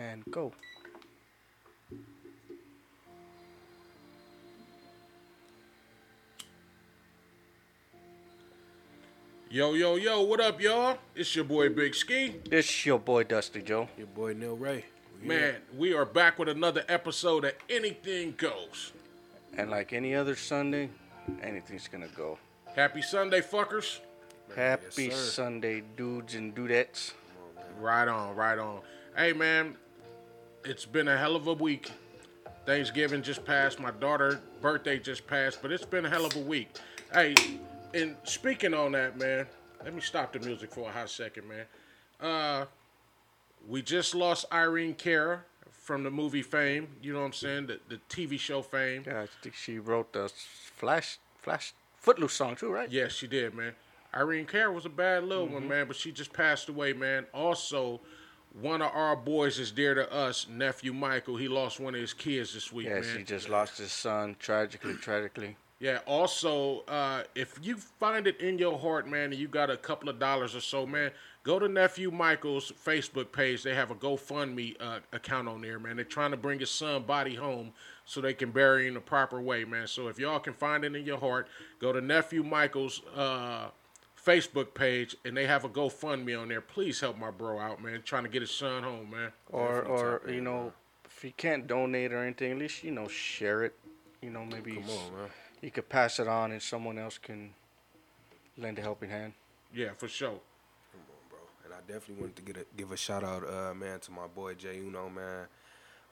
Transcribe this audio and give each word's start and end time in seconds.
and 0.00 0.24
go. 0.30 0.52
Yo, 9.50 9.74
yo, 9.74 9.96
yo, 9.96 10.22
what 10.22 10.40
up, 10.40 10.60
y'all? 10.60 10.96
It's 11.14 11.34
your 11.34 11.44
boy 11.44 11.68
Big 11.70 11.94
Ski. 11.94 12.36
It's 12.52 12.86
your 12.86 13.00
boy 13.00 13.24
Dusty 13.24 13.62
Joe. 13.62 13.88
Your 13.98 14.06
boy 14.06 14.32
Neil 14.32 14.56
Ray. 14.56 14.84
We 15.20 15.28
Man, 15.28 15.38
here. 15.38 15.60
we 15.76 15.92
are 15.92 16.04
back 16.04 16.38
with 16.38 16.48
another 16.48 16.84
episode 16.88 17.44
of 17.44 17.52
Anything 17.68 18.34
Goes. 18.36 18.92
And 19.56 19.68
like 19.68 19.92
any 19.92 20.14
other 20.14 20.36
Sunday, 20.36 20.88
anything's 21.42 21.88
gonna 21.88 22.08
go. 22.16 22.38
Happy 22.76 23.02
Sunday, 23.02 23.40
fuckers. 23.40 23.98
Happy 24.54 25.10
sir. 25.10 25.16
Sunday, 25.16 25.82
dudes 25.96 26.36
and 26.36 26.54
dudettes. 26.54 27.12
Right 27.80 28.06
on, 28.06 28.36
right 28.36 28.58
on. 28.58 28.80
Hey, 29.16 29.32
man, 29.32 29.74
it's 30.64 30.84
been 30.84 31.08
a 31.08 31.16
hell 31.16 31.36
of 31.36 31.46
a 31.46 31.54
week. 31.54 31.90
Thanksgiving 32.66 33.22
just 33.22 33.44
passed. 33.44 33.80
My 33.80 33.90
daughter' 33.90 34.40
birthday 34.60 34.98
just 34.98 35.26
passed, 35.26 35.62
but 35.62 35.72
it's 35.72 35.84
been 35.84 36.06
a 36.06 36.10
hell 36.10 36.26
of 36.26 36.36
a 36.36 36.40
week. 36.40 36.68
Hey, 37.12 37.34
and 37.94 38.16
speaking 38.24 38.74
on 38.74 38.92
that, 38.92 39.18
man, 39.18 39.46
let 39.84 39.94
me 39.94 40.00
stop 40.00 40.32
the 40.32 40.38
music 40.40 40.70
for 40.70 40.88
a 40.88 40.92
hot 40.92 41.10
second, 41.10 41.48
man. 41.48 41.64
Uh, 42.20 42.66
we 43.68 43.82
just 43.82 44.14
lost 44.14 44.44
Irene 44.52 44.94
Cara 44.94 45.44
from 45.70 46.04
the 46.04 46.10
movie 46.10 46.42
Fame. 46.42 46.88
You 47.02 47.12
know 47.12 47.20
what 47.20 47.26
I'm 47.26 47.32
saying? 47.32 47.66
The, 47.66 47.80
the 47.88 48.00
TV 48.08 48.38
show 48.38 48.62
Fame. 48.62 49.04
Yeah, 49.06 49.22
I 49.22 49.28
think 49.42 49.54
she 49.54 49.78
wrote 49.78 50.12
the 50.12 50.30
Flash 50.76 51.18
Flash 51.38 51.72
Footloose 51.96 52.34
song 52.34 52.56
too, 52.56 52.70
right? 52.70 52.90
Yes, 52.90 53.12
she 53.12 53.26
did, 53.26 53.54
man. 53.54 53.72
Irene 54.14 54.46
Cara 54.46 54.72
was 54.72 54.86
a 54.86 54.90
bad 54.90 55.24
little 55.24 55.46
one, 55.46 55.68
man, 55.68 55.86
but 55.86 55.96
she 55.96 56.10
just 56.10 56.32
passed 56.32 56.68
away, 56.68 56.92
man. 56.92 57.26
Also, 57.32 58.00
one 58.52 58.82
of 58.82 58.90
our 58.94 59.16
boys 59.16 59.58
is 59.58 59.70
dear 59.70 59.94
to 59.94 60.12
us, 60.12 60.46
nephew 60.48 60.92
Michael. 60.92 61.36
He 61.36 61.48
lost 61.48 61.78
one 61.80 61.94
of 61.94 62.00
his 62.00 62.12
kids 62.12 62.52
this 62.54 62.72
week, 62.72 62.86
Yeah, 62.86 63.00
man. 63.00 63.16
she 63.16 63.22
just 63.22 63.48
lost 63.48 63.78
his 63.78 63.92
son 63.92 64.36
tragically, 64.38 64.94
tragically. 64.94 65.56
Yeah. 65.78 66.00
Also, 66.06 66.80
uh, 66.88 67.22
if 67.34 67.58
you 67.62 67.76
find 67.76 68.26
it 68.26 68.38
in 68.40 68.58
your 68.58 68.78
heart, 68.78 69.08
man, 69.08 69.32
and 69.32 69.36
you 69.36 69.48
got 69.48 69.70
a 69.70 69.76
couple 69.78 70.10
of 70.10 70.18
dollars 70.18 70.54
or 70.54 70.60
so, 70.60 70.84
man, 70.84 71.10
go 71.42 71.58
to 71.58 71.68
nephew 71.68 72.10
Michael's 72.10 72.70
Facebook 72.70 73.32
page. 73.32 73.62
They 73.62 73.74
have 73.74 73.90
a 73.90 73.94
GoFundMe 73.94 74.76
uh, 74.78 74.98
account 75.12 75.48
on 75.48 75.62
there, 75.62 75.78
man. 75.78 75.96
They're 75.96 76.04
trying 76.04 76.32
to 76.32 76.36
bring 76.36 76.58
his 76.58 76.70
son 76.70 77.04
body 77.04 77.34
home 77.34 77.72
so 78.04 78.20
they 78.20 78.34
can 78.34 78.50
bury 78.50 78.88
him 78.88 78.94
the 78.94 79.00
proper 79.00 79.40
way, 79.40 79.64
man. 79.64 79.86
So 79.86 80.08
if 80.08 80.18
y'all 80.18 80.38
can 80.38 80.52
find 80.52 80.84
it 80.84 80.94
in 80.94 81.04
your 81.06 81.18
heart, 81.18 81.48
go 81.80 81.92
to 81.94 82.00
nephew 82.02 82.42
Michael's 82.42 83.00
uh, 83.16 83.68
Facebook 84.30 84.74
page, 84.74 85.16
and 85.24 85.36
they 85.36 85.46
have 85.46 85.64
a 85.64 85.68
GoFundMe 85.68 86.40
on 86.40 86.48
there. 86.48 86.60
Please 86.60 87.00
help 87.00 87.18
my 87.18 87.30
bro 87.30 87.58
out, 87.58 87.82
man. 87.82 88.02
Trying 88.04 88.22
to 88.24 88.28
get 88.28 88.42
his 88.42 88.50
son 88.50 88.82
home, 88.82 89.10
man. 89.10 89.32
Or, 89.50 89.82
or 89.82 90.18
tap 90.20 90.28
in, 90.28 90.34
you 90.34 90.40
know, 90.40 90.72
if 91.04 91.24
you 91.24 91.32
can't 91.36 91.66
donate 91.66 92.12
or 92.12 92.22
anything, 92.22 92.52
at 92.52 92.58
least 92.58 92.84
you 92.84 92.92
know 92.92 93.08
share 93.08 93.64
it. 93.64 93.74
You 94.22 94.30
know, 94.30 94.44
maybe 94.44 94.74
Come 94.74 94.84
on, 94.84 95.18
man. 95.18 95.28
you 95.62 95.70
could 95.70 95.88
pass 95.88 96.20
it 96.20 96.28
on, 96.28 96.52
and 96.52 96.62
someone 96.62 96.98
else 96.98 97.18
can 97.18 97.50
lend 98.56 98.78
a 98.78 98.82
helping 98.82 99.10
hand. 99.10 99.32
Yeah, 99.74 99.90
for 99.96 100.08
sure. 100.08 100.28
Come 100.92 101.00
on, 101.08 101.28
bro. 101.28 101.38
And 101.64 101.74
I 101.74 101.78
definitely 101.92 102.22
wanted 102.22 102.36
to 102.36 102.42
get 102.42 102.56
a, 102.58 102.66
give 102.76 102.92
a 102.92 102.96
shout 102.96 103.24
out, 103.24 103.42
uh, 103.48 103.74
man, 103.74 103.98
to 104.00 104.12
my 104.12 104.26
boy 104.26 104.54
Jay 104.54 104.78
Uno, 104.78 105.08
man. 105.08 105.46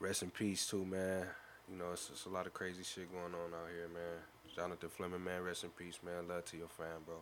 Rest 0.01 0.23
in 0.23 0.31
peace, 0.31 0.67
too, 0.67 0.85
man. 0.85 1.27
You 1.71 1.77
know, 1.79 1.93
it's, 1.93 2.09
it's 2.11 2.25
a 2.25 2.31
lot 2.31 2.47
of 2.47 2.55
crazy 2.55 2.83
shit 2.83 3.13
going 3.13 3.35
on 3.35 3.53
out 3.55 3.69
here, 3.73 3.89
man. 3.93 4.23
Jonathan 4.57 4.89
Fleming, 4.89 5.23
man. 5.23 5.43
Rest 5.43 5.65
in 5.65 5.71
peace, 5.71 5.99
man. 6.05 6.27
Love 6.27 6.45
to 6.47 6.57
your 6.57 6.69
fam, 6.69 7.03
bro. 7.05 7.17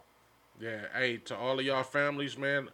Yeah, 0.60 0.86
hey, 0.94 1.18
to 1.18 1.36
all 1.36 1.58
of 1.58 1.64
y'all 1.66 1.82
families, 1.82 2.38
man, 2.38 2.68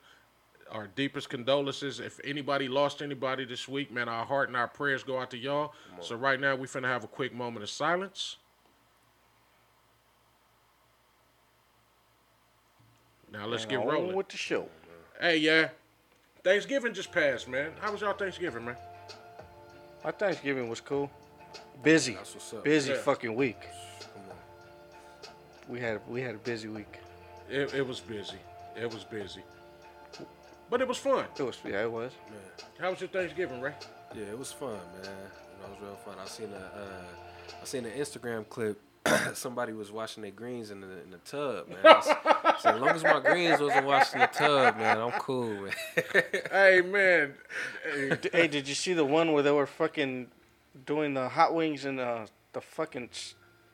our 0.70 0.86
deepest 0.86 1.28
condolences. 1.28 1.98
If 2.00 2.20
anybody 2.24 2.68
lost 2.68 3.02
anybody 3.02 3.44
this 3.44 3.66
week, 3.68 3.90
man, 3.92 4.08
our 4.08 4.24
heart 4.24 4.48
and 4.48 4.56
our 4.56 4.68
prayers 4.68 5.02
go 5.02 5.18
out 5.18 5.30
to 5.32 5.38
y'all. 5.38 5.74
So 6.00 6.14
right 6.16 6.38
now, 6.40 6.54
we 6.54 6.66
finna 6.68 6.86
have 6.86 7.04
a 7.04 7.08
quick 7.08 7.34
moment 7.34 7.62
of 7.64 7.70
silence. 7.70 8.36
Now 13.32 13.46
let's 13.46 13.64
And 13.64 13.70
get 13.70 13.76
rolling. 13.84 14.14
with 14.14 14.28
the 14.28 14.36
show. 14.36 14.68
Hey, 15.20 15.38
yeah, 15.38 15.68
Thanksgiving 16.44 16.92
just 16.92 17.12
passed, 17.12 17.48
man. 17.48 17.72
How 17.80 17.92
was 17.92 18.00
y'all 18.00 18.12
Thanksgiving, 18.12 18.64
man? 18.64 18.76
My 20.04 20.10
Thanksgiving 20.10 20.68
was 20.68 20.80
cool. 20.80 21.10
Busy, 21.82 22.14
That's 22.14 22.34
what's 22.34 22.52
up. 22.52 22.64
busy 22.64 22.92
Yeah. 22.92 22.98
fucking 22.98 23.34
week. 23.34 23.60
Come 24.00 24.22
on. 24.30 25.34
We 25.68 25.80
had 25.80 26.00
we 26.08 26.20
had 26.20 26.34
a 26.34 26.38
busy 26.38 26.68
week. 26.68 26.98
It, 27.50 27.74
it 27.74 27.86
was 27.86 28.00
busy. 28.00 28.36
It 28.80 28.92
was 28.92 29.04
busy, 29.04 29.42
but 30.70 30.80
it 30.80 30.88
was 30.88 30.96
fun. 30.98 31.24
It 31.38 31.42
was 31.42 31.58
yeah, 31.64 31.82
it 31.82 31.92
was. 31.92 32.12
Man. 32.30 32.38
How 32.80 32.90
was 32.90 33.00
your 33.00 33.08
Thanksgiving, 33.10 33.60
Ray? 33.60 33.74
Yeah, 34.14 34.24
it 34.24 34.38
was 34.38 34.50
fun, 34.52 34.70
man. 34.70 34.78
You 35.02 35.02
know, 35.02 35.66
it 35.66 35.70
was 35.70 35.78
real 35.82 35.96
fun. 36.04 36.14
I 36.22 36.26
seen 36.26 36.48
a, 36.52 36.56
uh, 36.56 37.60
I 37.60 37.64
seen 37.64 37.84
an 37.84 37.92
Instagram 37.92 38.48
clip. 38.48 38.80
Somebody 39.34 39.72
was 39.74 39.90
washing 39.92 40.22
their 40.22 40.30
greens 40.32 40.70
in 40.70 40.80
the 40.80 40.86
in 41.02 41.10
the 41.10 41.18
tub, 41.18 41.68
man. 41.68 41.78
I 41.84 41.98
s- 41.98 42.62
said, 42.62 42.74
as 42.76 42.80
long 42.80 42.90
as 42.94 43.02
my 43.02 43.20
greens 43.20 43.60
wasn't 43.60 43.84
washed 43.84 44.14
in 44.14 44.20
the 44.20 44.26
tub, 44.28 44.76
man, 44.78 44.98
I'm 44.98 45.10
cool, 45.12 45.48
man. 45.62 45.72
Hey, 46.50 46.80
man. 46.82 47.34
Hey, 47.92 48.18
hey, 48.32 48.48
did 48.48 48.66
you 48.68 48.74
see 48.74 48.92
the 48.94 49.04
one 49.04 49.32
where 49.32 49.42
they 49.42 49.50
were 49.50 49.66
fucking 49.66 50.28
doing 50.86 51.12
the 51.14 51.28
hot 51.28 51.54
wings 51.54 51.84
in 51.84 51.96
the 51.96 52.26
the 52.54 52.60
fucking 52.62 53.10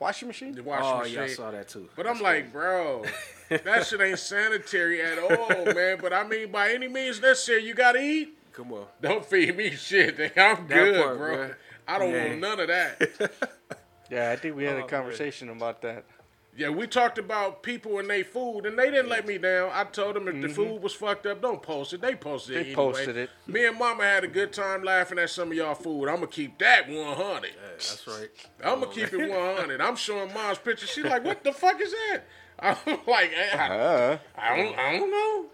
washing 0.01 0.27
machine? 0.29 0.53
the 0.53 0.63
washing 0.63 0.87
oh 0.87 0.99
machine. 1.01 1.15
yeah, 1.15 1.23
I 1.23 1.27
saw 1.29 1.51
that 1.53 1.69
too. 1.69 1.89
But 1.95 2.07
That's 2.07 2.19
I'm 2.19 2.25
like, 2.25 2.51
bro, 2.53 3.05
that 3.49 3.87
shit 3.87 4.01
ain't 4.01 4.19
sanitary 4.19 5.01
at 5.03 5.19
all, 5.19 5.65
man. 5.75 5.99
But 6.01 6.13
I 6.13 6.27
mean, 6.27 6.51
by 6.53 6.71
any 6.73 6.89
means 6.89 7.21
necessary, 7.21 7.65
you 7.65 7.75
gotta 7.75 8.01
eat. 8.01 8.37
Come 8.53 8.73
on. 8.73 8.87
Don't 9.01 9.25
feed 9.25 9.57
me 9.57 9.71
shit. 9.71 10.19
I'm 10.37 10.67
That 10.67 10.69
good, 10.69 11.03
part, 11.03 11.19
bro. 11.19 11.37
bruh. 11.37 11.55
I 11.87 11.99
don't 11.99 12.13
Yeah. 12.13 12.27
want 12.29 12.41
none 12.41 12.61
of 12.61 12.69
that. 12.69 13.33
Yeah, 14.11 14.31
I 14.31 14.37
think 14.37 14.57
we 14.57 14.65
had 14.65 14.73
Oh, 14.73 14.79
a 14.79 14.81
man. 14.81 14.89
conversation 14.89 15.51
about 15.51 15.83
that. 15.83 16.03
yeah, 16.57 16.71
we 16.71 16.87
talked 16.87 17.19
about 17.19 17.63
people 17.63 17.99
and 17.99 18.09
their 18.09 18.25
food, 18.25 18.65
and 18.65 18.79
they 18.79 18.91
didn't 18.91 19.11
let 19.11 19.27
me 19.27 19.37
down. 19.37 19.71
I 19.75 19.85
told 19.85 20.17
them 20.17 20.27
if 20.29 20.41
the 20.41 20.49
food 20.49 20.83
was 20.83 20.95
fucked 20.95 21.27
up, 21.27 21.43
don't 21.43 21.63
post 21.63 21.93
it. 21.93 22.01
They 22.01 22.15
posted 22.15 22.57
it. 22.57 22.59
Mm-hmm. 22.59 22.65
They 22.65 22.73
anyway. 22.73 22.93
posted 22.93 23.17
it. 23.19 23.31
Me 23.47 23.67
and 23.67 23.79
Mama 23.79 24.05
had 24.05 24.25
a 24.25 24.29
good 24.29 24.51
time 24.55 24.83
laughing 24.83 25.19
at 25.19 25.29
some 25.29 25.49
of 25.51 25.55
y'all 25.59 25.75
food. 25.75 26.09
I'm 26.09 26.15
gonna 26.17 26.27
keep 26.29 26.57
that 26.59 26.89
100. 26.89 27.51
Hey, 27.51 27.57
that's 27.73 28.07
right. 28.07 28.31
I'm 28.65 28.81
gonna 28.81 28.87
Oh, 28.87 28.89
keep 28.89 29.13
man. 29.13 29.29
it 29.31 29.31
100. 29.31 29.81
I'm 29.83 29.95
showing 29.97 30.33
Mom's 30.33 30.57
picture. 30.57 30.87
She's 30.87 31.05
like, 31.05 31.23
"What 31.23 31.45
the 31.45 31.53
fuck 31.53 31.79
is 31.79 31.93
that?" 31.93 32.23
I'm 32.61 32.77
like, 33.07 33.31
"Eh, 33.35 33.57
I, 33.57 33.69
Uh, 33.79 34.19
I 34.37 34.57
don't, 34.57 34.79
I 34.79 34.99
don't 34.99 35.11
know. 35.11 35.47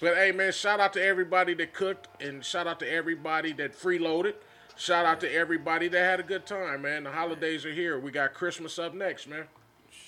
But 0.00 0.16
hey, 0.16 0.32
man, 0.32 0.52
shout 0.52 0.78
out 0.78 0.92
to 0.94 1.02
everybody 1.02 1.54
that 1.54 1.72
cooked, 1.72 2.08
and 2.22 2.44
shout 2.44 2.66
out 2.66 2.78
to 2.80 2.90
everybody 2.92 3.52
that 3.54 3.72
freeloaded. 3.74 4.34
Shout 4.76 5.06
out 5.06 5.20
to 5.20 5.32
everybody 5.32 5.88
that 5.88 5.98
had 5.98 6.20
a 6.20 6.22
good 6.22 6.44
time, 6.44 6.82
man. 6.82 7.04
The 7.04 7.10
holidays 7.12 7.64
are 7.64 7.72
here. 7.72 7.98
We 7.98 8.10
got 8.10 8.34
Christmas 8.34 8.78
up 8.78 8.92
next, 8.92 9.26
man. 9.26 9.44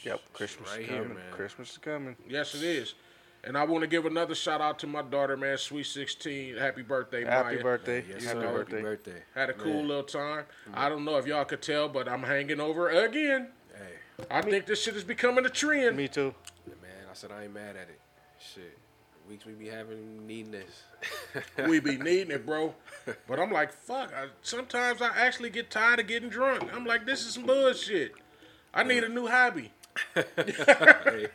yep, 0.02 0.20
Christmas 0.34 0.70
Right 0.72 0.80
is 0.82 0.88
here, 0.88 0.98
coming. 1.02 1.14
man. 1.16 1.24
Christmas 1.30 1.70
is 1.72 1.78
coming. 1.78 2.16
Yes, 2.28 2.54
it 2.54 2.62
is. 2.62 2.94
And 3.44 3.56
I 3.56 3.64
want 3.64 3.80
to 3.82 3.86
give 3.86 4.04
another 4.04 4.34
shout 4.34 4.60
out 4.60 4.78
to 4.80 4.86
my 4.86 5.00
daughter, 5.00 5.38
man. 5.38 5.56
Sweet 5.56 5.86
16. 5.86 6.56
Happy 6.58 6.82
birthday, 6.82 7.24
Happy 7.24 7.54
Maya. 7.54 7.62
birthday. 7.62 8.04
Yes, 8.10 8.24
Happy 8.24 8.40
sir. 8.40 8.52
birthday. 8.52 8.76
Happy 8.76 8.82
birthday. 8.82 9.22
Had 9.34 9.48
a 9.48 9.52
cool 9.54 9.74
Man. 9.74 9.88
little 9.88 10.02
time. 10.02 10.44
I 10.74 10.90
don't 10.90 11.04
know 11.06 11.16
if 11.16 11.26
y'all 11.26 11.46
could 11.46 11.62
tell, 11.62 11.88
but 11.88 12.06
I'm 12.08 12.24
hanging 12.24 12.60
over 12.60 12.90
again. 12.90 13.48
Hey, 14.18 14.24
I 14.30 14.42
think 14.42 14.66
this 14.66 14.82
shit 14.82 14.96
is 14.96 15.04
becoming 15.04 15.46
a 15.46 15.48
trend. 15.50 15.96
Me 15.96 16.08
too. 16.08 16.34
man, 16.66 16.90
I 17.10 17.14
said 17.14 17.30
I 17.30 17.44
ain't 17.44 17.54
mad 17.54 17.76
at 17.76 17.88
it. 17.88 18.00
Shit. 18.38 18.76
The 19.24 19.30
weeks 19.30 19.46
we 19.46 19.52
be 19.52 19.68
having 19.68 20.26
needing 20.26 20.52
this. 20.52 20.82
we 21.68 21.80
be 21.80 21.96
needing 21.96 22.30
it, 22.32 22.44
bro. 22.44 22.74
But 23.26 23.38
I'm 23.38 23.50
like, 23.52 23.72
fuck. 23.72 24.12
I, 24.14 24.26
sometimes 24.42 25.00
I 25.02 25.10
actually 25.16 25.50
get 25.50 25.70
tired 25.70 26.00
of 26.00 26.06
getting 26.06 26.28
drunk. 26.28 26.68
I'm 26.74 26.84
like, 26.84 27.06
this 27.06 27.26
is 27.26 27.34
some 27.34 27.44
bullshit. 27.44 28.12
I 28.74 28.82
need 28.82 29.04
a 29.04 29.08
new 29.08 29.26
hobby. 29.26 29.72
Hey. 30.14 31.28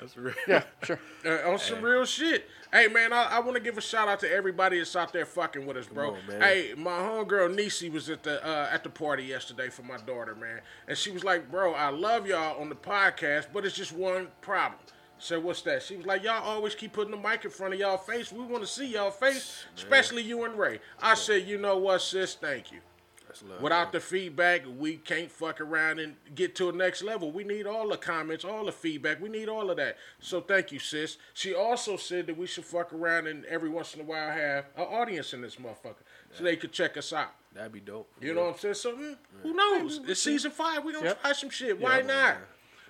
That's 0.00 0.16
real. 0.16 0.34
Yeah, 0.46 0.62
sure. 0.82 1.00
Uh, 1.24 1.50
on 1.50 1.58
some 1.58 1.82
real 1.82 2.04
shit. 2.04 2.48
Hey 2.72 2.86
man, 2.88 3.12
I, 3.12 3.24
I 3.24 3.40
want 3.40 3.54
to 3.54 3.60
give 3.62 3.78
a 3.78 3.80
shout 3.80 4.08
out 4.08 4.20
to 4.20 4.30
everybody 4.32 4.78
that's 4.78 4.94
out 4.94 5.12
there 5.12 5.24
fucking 5.26 5.66
with 5.66 5.76
us, 5.76 5.86
bro. 5.86 6.10
on. 6.10 6.40
Hey, 6.40 6.74
my 6.76 6.90
homegirl 6.90 7.54
Nisi 7.54 7.88
was 7.90 8.10
at 8.10 8.22
the 8.22 8.44
uh, 8.46 8.68
at 8.72 8.84
the 8.84 8.90
party 8.90 9.24
yesterday 9.24 9.68
for 9.70 9.82
my 9.82 9.96
daughter, 9.98 10.34
man, 10.34 10.60
and 10.86 10.96
she 10.96 11.10
was 11.10 11.24
like, 11.24 11.50
"Bro, 11.50 11.74
I 11.74 11.90
love 11.90 12.26
y'all 12.26 12.60
on 12.60 12.68
the 12.68 12.74
podcast, 12.74 13.46
but 13.52 13.64
it's 13.64 13.74
just 13.74 13.92
one 13.92 14.28
problem." 14.40 14.78
I 14.84 15.20
said, 15.20 15.42
"What's 15.42 15.62
that?" 15.62 15.82
She 15.82 15.96
was 15.96 16.06
like, 16.06 16.22
"Y'all 16.22 16.42
always 16.44 16.74
keep 16.74 16.92
putting 16.92 17.10
the 17.10 17.28
mic 17.28 17.44
in 17.44 17.50
front 17.50 17.74
of 17.74 17.80
y'all 17.80 17.96
face. 17.96 18.30
We 18.30 18.44
want 18.44 18.62
to 18.62 18.68
see 18.68 18.86
y'all 18.86 19.10
face, 19.10 19.64
especially 19.76 20.22
you 20.22 20.44
and 20.44 20.58
Ray." 20.58 20.80
I 21.02 21.14
said, 21.14 21.46
"You 21.48 21.58
know 21.58 21.78
what, 21.78 22.02
sis? 22.02 22.34
Thank 22.34 22.70
you." 22.70 22.80
That's 23.28 23.42
love. 23.42 23.60
Without 23.62 23.92
the 23.92 24.00
feedback, 24.00 24.62
we 24.78 24.96
can't 24.96 25.30
fuck 25.30 25.60
around 25.60 26.00
and 26.00 26.16
get 26.34 26.54
to 26.56 26.72
the 26.72 26.76
next 26.76 27.02
level. 27.02 27.30
We 27.30 27.44
need 27.44 27.66
all 27.66 27.88
the 27.88 27.96
comments, 27.98 28.44
all 28.44 28.64
the 28.64 28.72
feedback. 28.72 29.20
We 29.20 29.28
need 29.28 29.48
all 29.48 29.70
of 29.70 29.76
that. 29.76 29.98
So 30.18 30.40
thank 30.40 30.72
you, 30.72 30.78
sis. 30.78 31.18
She 31.34 31.54
also 31.54 31.96
said 31.96 32.26
that 32.26 32.36
we 32.38 32.46
should 32.46 32.64
fuck 32.64 32.92
around 32.92 33.26
and 33.26 33.44
every 33.44 33.68
once 33.68 33.94
in 33.94 34.00
a 34.00 34.04
while 34.04 34.30
have 34.30 34.64
an 34.76 34.84
audience 34.84 35.34
in 35.34 35.42
this 35.42 35.56
motherfucker 35.56 36.02
so 36.32 36.42
they 36.42 36.56
could 36.56 36.72
check 36.72 36.96
us 36.96 37.12
out. 37.12 37.32
That'd 37.54 37.72
be 37.72 37.80
dope. 37.80 38.08
You 38.20 38.34
know 38.34 38.44
what 38.46 38.54
I'm 38.54 38.58
saying? 38.58 38.74
So 38.74 38.92
mm, 38.96 39.16
who 39.42 39.52
knows? 39.54 40.00
It's 40.08 40.22
season 40.22 40.50
five. 40.50 40.84
We 40.84 40.92
gonna 40.92 41.06
Yep. 41.06 41.20
try 41.22 41.32
some 41.32 41.50
shit. 41.50 41.78
Why 41.80 41.96
Yeah, 41.98 42.06
not? 42.06 42.06
man. 42.06 42.36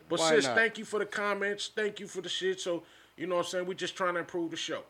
But 0.08 0.20
Why 0.20 0.30
sis, 0.36 0.46
not? 0.46 0.56
thank 0.56 0.78
you 0.78 0.84
for 0.84 0.98
the 0.98 1.06
comments. 1.06 1.70
Thank 1.74 2.00
you 2.00 2.06
for 2.06 2.20
the 2.20 2.28
shit. 2.28 2.60
So 2.60 2.84
you 3.16 3.26
know 3.26 3.36
what 3.36 3.46
I'm 3.46 3.50
saying? 3.50 3.66
We're 3.66 3.74
just 3.74 3.96
trying 3.96 4.14
to 4.14 4.20
improve 4.20 4.50
the 4.52 4.56
show. 4.56 4.84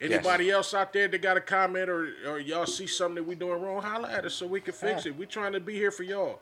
Anybody 0.00 0.50
else 0.50 0.74
out 0.74 0.92
there 0.92 1.08
that 1.08 1.22
got 1.22 1.36
a 1.36 1.40
comment 1.40 1.88
or, 1.88 2.08
or 2.26 2.38
y'all 2.38 2.66
see 2.66 2.86
something 2.86 3.16
that 3.16 3.24
we 3.24 3.34
doing 3.34 3.60
wrong, 3.62 3.80
holla 3.80 4.10
at 4.10 4.24
us 4.24 4.34
so 4.34 4.46
we 4.46 4.60
can 4.60 4.74
fix 4.74 5.04
Yeah. 5.06 5.12
it. 5.12 5.18
We 5.18 5.26
trying 5.26 5.52
to 5.52 5.60
be 5.60 5.74
here 5.74 5.90
for 5.90 6.02
y'all. 6.02 6.40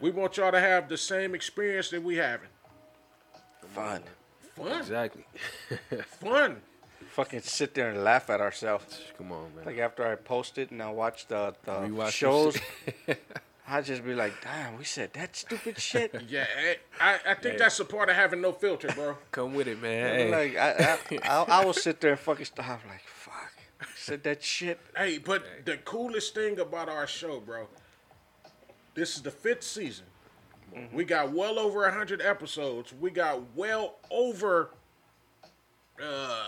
We 0.00 0.10
want 0.10 0.36
y'all 0.36 0.52
to 0.52 0.60
have 0.60 0.88
the 0.88 0.96
same 0.96 1.34
experience 1.34 1.90
that 1.90 2.02
we 2.02 2.16
having. 2.16 2.48
Fun. 3.74 4.02
Fun, 4.56 4.78
Exactly. 4.80 5.24
fun. 6.20 6.60
Fucking 7.10 7.40
sit 7.42 7.74
there 7.74 7.90
and 7.90 8.02
laugh 8.04 8.30
at 8.30 8.40
ourselves. 8.40 9.00
Come 9.18 9.32
on, 9.32 9.54
man. 9.54 9.64
Like 9.66 9.78
after 9.78 10.06
I 10.06 10.14
post 10.14 10.56
it 10.58 10.70
and 10.70 10.82
I 10.82 10.90
watch 10.90 11.26
the, 11.26 11.54
the 11.64 11.88
the 11.94 12.10
shows, 12.10 12.56
shit. 13.64 13.74
I 13.74 13.80
just 13.82 14.04
be 14.04 14.14
like, 14.14 14.32
damn, 14.42 14.78
we 14.78 14.84
said 14.84 15.12
that 15.14 15.36
stupid 15.36 15.78
shit. 15.78 16.14
Yeah, 16.28 16.46
eh, 16.64 16.74
I, 17.00 17.18
I 17.30 17.34
think 17.34 17.58
that's 17.58 17.78
a 17.80 17.84
part 17.84 18.08
of 18.08 18.16
having 18.16 18.40
no 18.40 18.52
filter, 18.52 18.88
bro. 18.94 19.16
Come 19.32 19.54
with 19.54 19.68
it, 19.68 19.80
man. 19.82 20.14
Hey. 20.14 20.30
Like 20.30 20.56
I, 20.56 20.98
I, 21.22 21.28
I, 21.28 21.60
I 21.60 21.64
will 21.64 21.72
sit 21.72 22.00
there 22.00 22.12
and 22.12 22.20
fucking 22.20 22.44
stop. 22.46 22.80
I'm 22.84 22.90
like, 22.90 23.02
fuck, 23.06 23.52
said 23.96 24.22
that 24.24 24.42
shit. 24.42 24.80
Hey, 24.96 25.18
but 25.18 25.44
the 25.64 25.76
coolest 25.78 26.34
thing 26.34 26.58
about 26.60 26.88
our 26.88 27.06
show, 27.06 27.40
bro, 27.40 27.66
this 28.94 29.16
is 29.16 29.22
the 29.22 29.30
fifth 29.30 29.64
season. 29.64 30.06
We 30.92 31.04
got 31.04 31.32
well 31.32 31.58
over 31.58 31.88
hundred 31.90 32.22
episodes. 32.22 32.94
We 32.98 33.10
got 33.10 33.42
well 33.54 33.96
over 34.10 34.70
uh, 36.02 36.46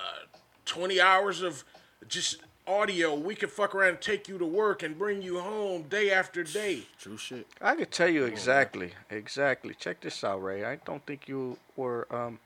twenty 0.64 0.98
hours 1.00 1.42
of 1.42 1.62
just 2.08 2.38
audio. 2.66 3.14
We 3.14 3.34
could 3.34 3.50
fuck 3.50 3.74
around 3.74 3.88
and 3.90 4.00
take 4.00 4.28
you 4.28 4.38
to 4.38 4.46
work 4.46 4.82
and 4.82 4.98
bring 4.98 5.22
you 5.22 5.40
home 5.40 5.82
day 5.82 6.10
after 6.10 6.42
day. 6.42 6.82
True 6.98 7.16
shit. 7.16 7.46
I 7.60 7.74
could 7.76 7.90
tell 7.90 8.08
you 8.08 8.24
exactly, 8.24 8.92
exactly. 9.10 9.74
Check 9.74 10.00
this 10.00 10.22
out, 10.24 10.42
Ray. 10.42 10.64
I 10.64 10.76
don't 10.76 11.04
think 11.06 11.28
you 11.28 11.58
were 11.76 12.06
um, 12.14 12.38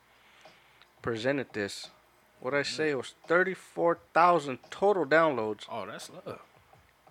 presented 1.03 1.53
this. 1.53 1.89
What 2.41 2.55
I 2.55 2.63
say 2.63 2.95
was 2.95 3.15
thirty-four 3.27 3.99
thousand 4.15 4.59
total 4.71 5.05
downloads, 5.05 5.65
Oh, 5.71 5.87
that's 5.87 6.09
love. 6.11 6.41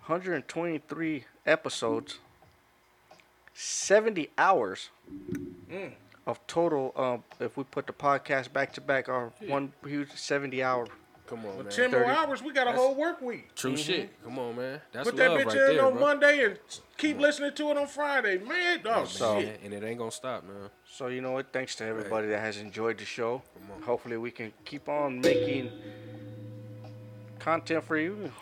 123 0.06 1.24
episodes, 1.44 2.18
70 3.52 4.30
hours 4.38 4.88
of 6.26 6.40
total. 6.46 6.94
Um, 6.96 7.24
if 7.40 7.58
we 7.58 7.64
put 7.64 7.86
the 7.86 7.92
podcast 7.92 8.52
back 8.54 8.72
to 8.74 8.80
back, 8.80 9.10
our 9.10 9.32
one 9.46 9.72
huge 9.86 10.10
70 10.14 10.62
hour. 10.62 10.86
Come 11.28 11.44
on, 11.44 11.58
man. 11.58 11.68
Ten 11.68 11.90
more 11.90 12.06
hours, 12.06 12.42
we 12.42 12.52
got 12.52 12.66
a 12.68 12.72
whole 12.72 12.94
work 12.94 13.20
week. 13.20 13.54
True 13.54 13.76
shit. 13.76 14.10
Come 14.24 14.38
on, 14.38 14.56
man. 14.56 14.80
That's 14.92 15.10
Put 15.10 15.16
that 15.18 15.30
bitch 15.32 15.44
right 15.46 15.56
in 15.56 15.76
there, 15.76 15.84
on 15.84 15.92
bro. 15.92 16.00
Monday 16.00 16.44
and 16.44 16.58
keep 16.96 17.18
listening 17.18 17.52
to 17.54 17.70
it 17.70 17.76
on 17.76 17.86
Friday, 17.86 18.38
man. 18.38 18.80
Oh 18.86 19.04
So- 19.04 19.40
shit. 19.40 19.60
And 19.62 19.74
it 19.74 19.82
ain't 19.84 19.98
gonna 19.98 20.10
stop, 20.10 20.44
man. 20.44 20.70
So 20.90 21.08
you 21.08 21.20
know 21.20 21.32
what? 21.32 21.52
Thanks 21.52 21.74
to 21.76 21.84
everybody 21.84 22.28
that 22.28 22.40
has 22.40 22.56
enjoyed 22.56 22.96
the 22.98 23.04
show. 23.04 23.42
Hopefully 23.84 24.16
we 24.16 24.30
can 24.30 24.52
keep 24.64 24.88
on 24.88 25.20
making 25.20 25.70
content 27.38 27.84
for 27.84 27.98
you. 27.98 28.32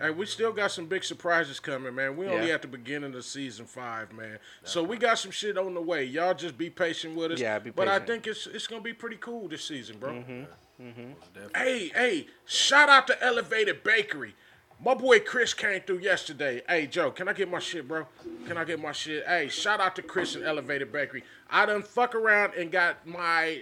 Hey, 0.00 0.10
we 0.10 0.24
still 0.26 0.52
got 0.52 0.72
some 0.72 0.86
big 0.86 1.04
surprises 1.04 1.60
coming, 1.60 1.94
man. 1.94 2.16
We 2.16 2.26
only 2.26 2.48
Yeah. 2.48 2.54
at 2.54 2.62
the 2.62 2.68
beginning 2.68 3.14
of 3.14 3.24
season 3.24 3.66
five, 3.66 4.12
man. 4.12 4.38
So 4.64 4.82
we 4.82 4.96
got 4.96 5.18
some 5.18 5.30
shit 5.30 5.58
on 5.58 5.74
the 5.74 5.82
way. 5.82 6.04
Y'all 6.04 6.32
just 6.34 6.56
be 6.58 6.70
patient 6.70 7.14
with 7.14 7.32
us. 7.32 7.38
Yeah, 7.40 7.58
be 7.58 7.64
patient. 7.64 7.76
But 7.76 7.88
I 7.88 7.98
think 8.00 8.26
it's 8.26 8.46
it's 8.48 8.66
gonna 8.66 8.80
be 8.82 8.94
pretty 8.94 9.18
cool 9.18 9.46
this 9.46 9.62
season, 9.64 9.98
bro. 9.98 10.12
Mm-hmm. 10.14 10.44
Definitely. 10.80 11.50
Hey, 11.54 11.88
hey, 11.94 12.26
shout 12.46 12.88
out 12.88 13.06
to 13.08 13.22
Elevated 13.22 13.84
Bakery. 13.84 14.34
My 14.82 14.94
boy 14.94 15.20
Chris 15.20 15.52
came 15.52 15.82
through 15.82 15.98
yesterday. 15.98 16.62
Hey, 16.66 16.86
Joe, 16.86 17.10
can 17.10 17.28
I 17.28 17.34
get 17.34 17.50
my 17.50 17.58
shit, 17.58 17.86
bro? 17.86 18.06
Can 18.46 18.56
I 18.56 18.64
get 18.64 18.80
my 18.80 18.92
shit? 18.92 19.26
Hey, 19.26 19.48
shout 19.48 19.78
out 19.78 19.94
to 19.96 20.02
Chris 20.02 20.36
and 20.36 20.44
Elevated 20.44 20.90
Bakery. 20.90 21.22
I 21.50 21.66
done 21.66 21.82
fuck 21.82 22.14
around 22.14 22.54
and 22.54 22.70
got 22.72 23.06
my 23.06 23.60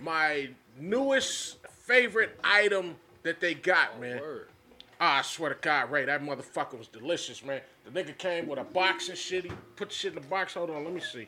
my 0.00 0.50
newest 0.78 1.56
favorite 1.66 2.38
item 2.44 2.94
that 3.24 3.40
they 3.40 3.54
got, 3.54 4.00
man. 4.00 4.20
Word. 4.20 4.48
Ah, 5.00 5.18
I 5.18 5.22
swear 5.22 5.52
to 5.52 5.60
God, 5.60 5.90
Ray, 5.90 6.04
that 6.04 6.22
motherfucker 6.22 6.78
was 6.78 6.86
delicious, 6.86 7.44
man. 7.44 7.60
The 7.84 7.90
nigga 7.90 8.16
came 8.16 8.46
with 8.46 8.60
a 8.60 8.64
box 8.64 9.08
and 9.08 9.18
shit. 9.18 9.44
He 9.44 9.50
put 9.74 9.88
the 9.88 9.94
shit 9.94 10.14
in 10.14 10.22
the 10.22 10.28
box. 10.28 10.54
Hold 10.54 10.70
on, 10.70 10.84
let 10.84 10.94
me 10.94 11.00
see. 11.00 11.26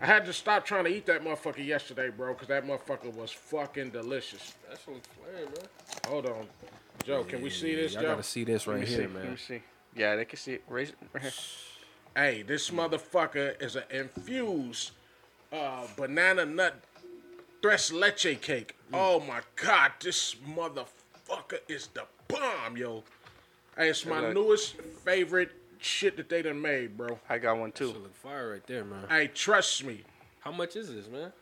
I 0.00 0.06
had 0.06 0.24
to 0.26 0.32
stop 0.32 0.64
trying 0.64 0.84
to 0.84 0.90
eat 0.90 1.06
that 1.06 1.22
motherfucker 1.24 1.64
yesterday, 1.64 2.08
bro, 2.10 2.32
because 2.32 2.48
that 2.48 2.66
motherfucker 2.66 3.12
was 3.14 3.30
fucking 3.30 3.90
delicious. 3.90 4.54
That's 4.68 4.82
some 4.84 4.94
flame, 4.94 5.44
man. 5.46 5.66
Hold 6.08 6.26
on. 6.26 6.46
Joe, 7.04 7.24
can 7.24 7.42
we 7.42 7.50
see 7.50 7.74
this, 7.74 7.92
Y'all 7.94 8.02
Joe? 8.02 8.08
gotta 8.10 8.22
see 8.22 8.44
this 8.44 8.66
Let 8.66 8.72
right 8.74 8.80
me 8.82 8.86
see. 8.86 8.92
here, 8.94 9.02
Let 9.02 9.22
man. 9.22 9.30
me 9.32 9.36
see. 9.36 9.62
Yeah, 9.96 10.16
they 10.16 10.24
can 10.24 10.38
see 10.38 10.54
it. 10.54 10.64
Raise 10.68 10.90
it 10.90 10.96
right 11.12 11.22
here. 11.22 11.32
Hey, 12.16 12.42
this 12.42 12.70
motherfucker 12.70 13.60
is 13.62 13.76
an 13.76 13.84
infused 13.90 14.92
uh, 15.52 15.86
banana 15.96 16.44
nut 16.44 16.74
tres 17.62 17.92
leche 17.92 18.40
cake. 18.40 18.74
Oh 18.92 19.20
my 19.20 19.40
god, 19.56 19.92
this 20.00 20.34
motherfucker 20.56 21.60
is 21.68 21.88
the 21.88 22.04
bomb, 22.28 22.76
yo. 22.76 23.04
Hey, 23.76 23.88
it's 23.90 24.04
my 24.04 24.32
newest 24.32 24.74
favorite 25.04 25.52
shit 25.80 26.16
that 26.16 26.28
they 26.28 26.42
done 26.42 26.60
made, 26.60 26.96
bro. 26.96 27.18
I 27.28 27.38
got 27.38 27.58
one 27.58 27.72
too. 27.72 27.92
Should 27.92 28.02
look 28.02 28.16
fire 28.16 28.50
right 28.52 28.66
there, 28.66 28.84
man. 28.84 29.04
Hey, 29.08 29.28
trust 29.28 29.84
me. 29.84 30.02
How 30.40 30.52
much 30.52 30.76
is 30.76 30.92
this, 30.92 31.08
man? 31.08 31.32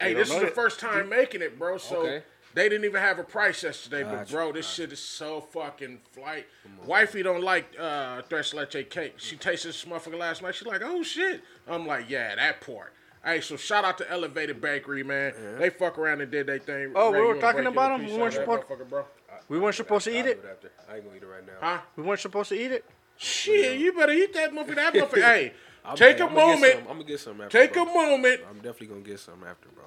Hey, 0.00 0.14
this 0.14 0.30
is 0.30 0.34
the 0.36 0.42
yet. 0.46 0.54
first 0.54 0.80
time 0.80 1.08
making 1.08 1.42
it, 1.42 1.58
bro. 1.58 1.78
So 1.78 1.98
Okay. 1.98 2.22
they 2.54 2.68
didn't 2.68 2.84
even 2.84 3.00
have 3.00 3.18
a 3.20 3.22
price 3.24 3.62
yesterday. 3.62 4.02
But 4.02 4.28
bro, 4.30 4.50
this 4.52 4.68
shit 4.68 4.92
is 4.92 4.98
so 4.98 5.40
fucking 5.40 6.00
flight. 6.10 6.46
Wifey 6.84 7.22
don't 7.22 7.42
like 7.42 7.66
uh 7.78 8.22
tres 8.22 8.52
leche 8.52 8.88
cake. 8.90 9.14
She 9.18 9.36
tasted 9.36 9.68
this 9.68 9.84
motherfucker 9.84 10.18
last 10.18 10.42
night. 10.42 10.54
She's 10.56 10.66
like, 10.66 10.82
oh 10.84 11.02
shit. 11.02 11.42
I'm 11.68 11.86
like, 11.86 12.10
yeah, 12.10 12.34
that 12.34 12.60
part. 12.60 12.92
Hey, 13.24 13.40
so 13.40 13.56
shout 13.56 13.84
out 13.84 13.98
to 13.98 14.10
Elevated 14.10 14.60
Bakery, 14.60 15.04
man. 15.04 15.32
They 15.58 15.70
fuck 15.70 15.96
around 15.96 16.20
and 16.22 16.32
did 16.32 16.48
their 16.48 16.58
thing. 16.58 16.92
Oh, 16.96 17.12
we 17.12 17.20
were 17.20 17.36
talking 17.40 17.66
about 17.66 17.96
them. 17.96 18.06
We 18.10 18.18
weren't 18.18 18.34
that 18.34 18.40
supposed- 18.40 18.64
motherfucker. 18.66 19.04
We 19.48 19.58
weren't 19.60 19.76
supposed 19.76 20.04
to 20.06 20.10
eat 20.18 20.26
it. 20.26 20.44
after. 20.50 20.70
I 20.90 20.96
ain't 20.96 21.04
gonna 21.04 21.16
eat 21.16 21.22
it 21.22 21.26
right 21.26 21.46
now. 21.46 21.52
Huh? 21.60 21.78
We 21.96 22.02
weren't 22.02 22.20
supposed 22.20 22.48
to 22.48 22.54
eat 22.56 22.72
it. 22.72 22.84
Shit, 23.22 23.78
you 23.78 23.92
better 23.92 24.12
eat 24.12 24.34
that 24.34 24.52
motherfucker. 24.52 24.74
That 24.74 24.94
motherfucker. 24.94 25.22
hey, 25.22 25.52
I'm- 25.84 25.96
take 25.96 26.18
hey, 26.18 26.24
a 26.24 26.26
I'ma 26.26 26.34
moment. 26.34 26.76
I'm 26.80 26.84
gonna 26.86 27.04
get 27.04 27.20
some 27.20 27.40
after. 27.40 27.58
Take 27.58 27.72
bro. 27.74 27.82
a 27.84 27.86
moment. 27.86 28.40
I'm 28.48 28.56
definitely 28.56 28.88
gonna 28.88 29.00
get 29.00 29.20
some 29.20 29.44
after, 29.48 29.68
bro. 29.68 29.84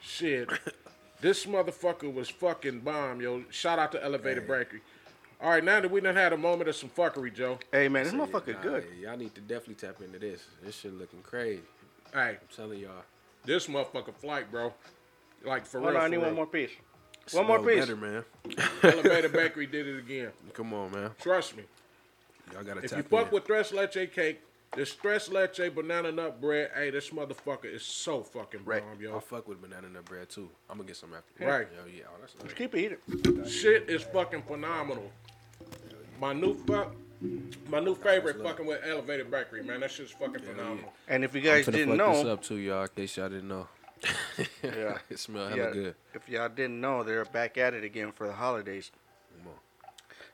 Shit. 0.00 0.48
this 1.20 1.46
motherfucker 1.46 2.12
was 2.12 2.28
fucking 2.28 2.80
bomb, 2.80 3.20
yo. 3.20 3.44
Shout 3.50 3.78
out 3.78 3.92
to 3.92 4.02
Elevated 4.02 4.46
Bakery. 4.48 4.80
All 5.40 5.50
right, 5.50 5.62
now 5.62 5.80
that 5.80 5.90
we 5.90 6.00
done 6.00 6.16
had 6.16 6.32
a 6.32 6.36
moment 6.38 6.70
of 6.70 6.76
some 6.76 6.88
fuckery, 6.88 7.34
Joe. 7.34 7.58
Hey 7.70 7.88
man, 7.88 8.04
this 8.04 8.12
Yeah, 8.14 8.20
motherfucker 8.20 8.54
nah, 8.54 8.62
good. 8.62 8.84
yeah, 8.98 9.10
y'all 9.10 9.18
need 9.18 9.34
to 9.34 9.40
definitely 9.42 9.74
tap 9.74 10.00
into 10.00 10.18
this. 10.18 10.42
This 10.64 10.76
shit 10.76 10.94
looking 10.94 11.20
crazy. 11.20 11.60
Hey, 12.14 12.38
I'm 12.40 12.56
telling 12.56 12.78
y'all. 12.78 13.02
this 13.44 13.66
motherfucker 13.66 14.14
flight, 14.14 14.50
bro. 14.50 14.72
Like 15.44 15.66
for 15.66 15.80
Hold 15.80 15.90
real. 15.92 15.98
on, 16.00 16.04
I 16.04 16.08
need 16.08 16.16
real. 16.16 16.26
one 16.26 16.34
more 16.36 16.46
piece. 16.46 16.70
One 17.32 17.46
more 17.46 17.58
Smell 17.58 17.68
piece. 17.68 17.80
Better, 17.80 17.96
man. 17.96 18.24
Elevated 18.82 19.32
Bakery 19.32 19.66
did 19.66 19.86
it 19.86 19.98
again. 19.98 20.30
Come 20.54 20.72
on, 20.72 20.90
man. 20.92 21.10
Trust 21.20 21.56
me. 21.56 21.64
Y'all 22.52 22.62
gotta 22.64 22.80
If 22.82 22.90
tap 22.90 22.98
you 22.98 23.02
fuck 23.04 23.28
in. 23.28 23.32
with 23.34 23.44
Tres 23.44 23.72
Leche 23.72 24.10
cake, 24.12 24.40
this 24.76 24.94
Tres 24.94 25.28
Leche 25.30 25.74
banana 25.74 26.12
nut 26.12 26.40
bread, 26.40 26.70
hey, 26.74 26.90
this 26.90 27.10
motherfucker 27.10 27.64
is 27.72 27.82
so 27.82 28.22
fucking 28.22 28.60
bomb, 28.60 28.68
Right. 28.68 28.82
bomb, 29.02 29.16
I 29.16 29.20
fuck 29.20 29.48
with 29.48 29.60
banana 29.60 29.88
nut 29.88 30.04
bread 30.04 30.28
too. 30.28 30.50
I'm 30.70 30.76
gonna 30.78 30.86
get 30.88 30.96
some 30.96 31.12
after. 31.14 31.44
Right. 31.46 31.66
Yo, 31.74 31.84
yeah. 31.96 32.04
Oh, 32.08 32.16
that's 32.20 32.34
nice. 32.42 32.52
Keep 32.54 32.74
it, 32.74 33.00
eat. 33.08 33.48
Shit 33.48 33.88
is 33.90 34.02
fucking 34.02 34.42
phenomenal. 34.42 35.10
My 36.20 36.32
new 36.32 36.54
fuck, 36.64 36.94
my 37.68 37.80
new 37.80 37.94
favorite 37.94 38.38
love. 38.38 38.46
fucking 38.52 38.66
with 38.66 38.80
Elevated 38.84 39.30
Bakery, 39.30 39.62
man. 39.62 39.80
That 39.80 39.90
shit's 39.90 40.12
fucking 40.12 40.42
phenomenal. 40.42 40.92
And 41.08 41.24
if 41.24 41.34
you 41.34 41.40
I'm 41.40 41.46
guys 41.46 41.66
didn't 41.66 41.96
fuck 41.98 42.14
this 42.14 42.24
know, 42.24 42.32
up 42.32 42.42
too, 42.42 42.56
y'all. 42.56 42.82
In 42.82 42.88
case 42.94 43.16
y'all 43.16 43.28
didn't 43.28 43.48
know. 43.48 43.68
Yeah. 44.62 44.98
it 45.08 45.18
smell 45.18 45.48
hella 45.48 45.56
yeah, 45.62 45.70
good. 45.70 45.94
if 46.14 46.28
y'all 46.28 46.48
didn't 46.50 46.80
know, 46.80 47.02
they're 47.02 47.24
back 47.24 47.56
at 47.56 47.72
it 47.72 47.82
again 47.82 48.12
for 48.12 48.26
the 48.26 48.32
holidays. 48.34 48.90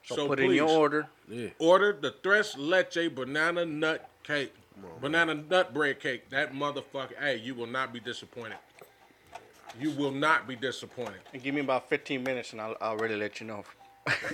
Come 0.08 0.14
on. 0.14 0.16
So, 0.18 0.22
So 0.24 0.28
put 0.28 0.40
in 0.40 0.52
your 0.52 0.68
order. 0.68 1.06
Yeah. 1.28 1.48
Order 1.58 1.96
the 2.00 2.10
Tres 2.10 2.56
Leche 2.56 3.14
banana 3.14 3.64
nut 3.64 4.08
cake, 4.22 4.54
banana 5.00 5.34
nut 5.34 5.72
bread 5.72 6.00
cake. 6.00 6.30
That 6.30 6.52
motherfucker, 6.52 7.18
hey, 7.18 7.36
you 7.36 7.54
will 7.54 7.66
not 7.66 7.92
be 7.92 8.00
disappointed. 8.00 8.58
You 9.80 9.90
will 9.92 10.10
not 10.10 10.46
be 10.46 10.54
disappointed. 10.56 11.20
And 11.32 11.42
give 11.42 11.54
me 11.54 11.62
about 11.62 11.88
15 11.88 12.22
minutes, 12.22 12.52
and 12.52 12.60
I'll, 12.60 12.76
I'll 12.80 12.96
really 12.96 13.16
let 13.16 13.40
you 13.40 13.46
know. 13.46 13.64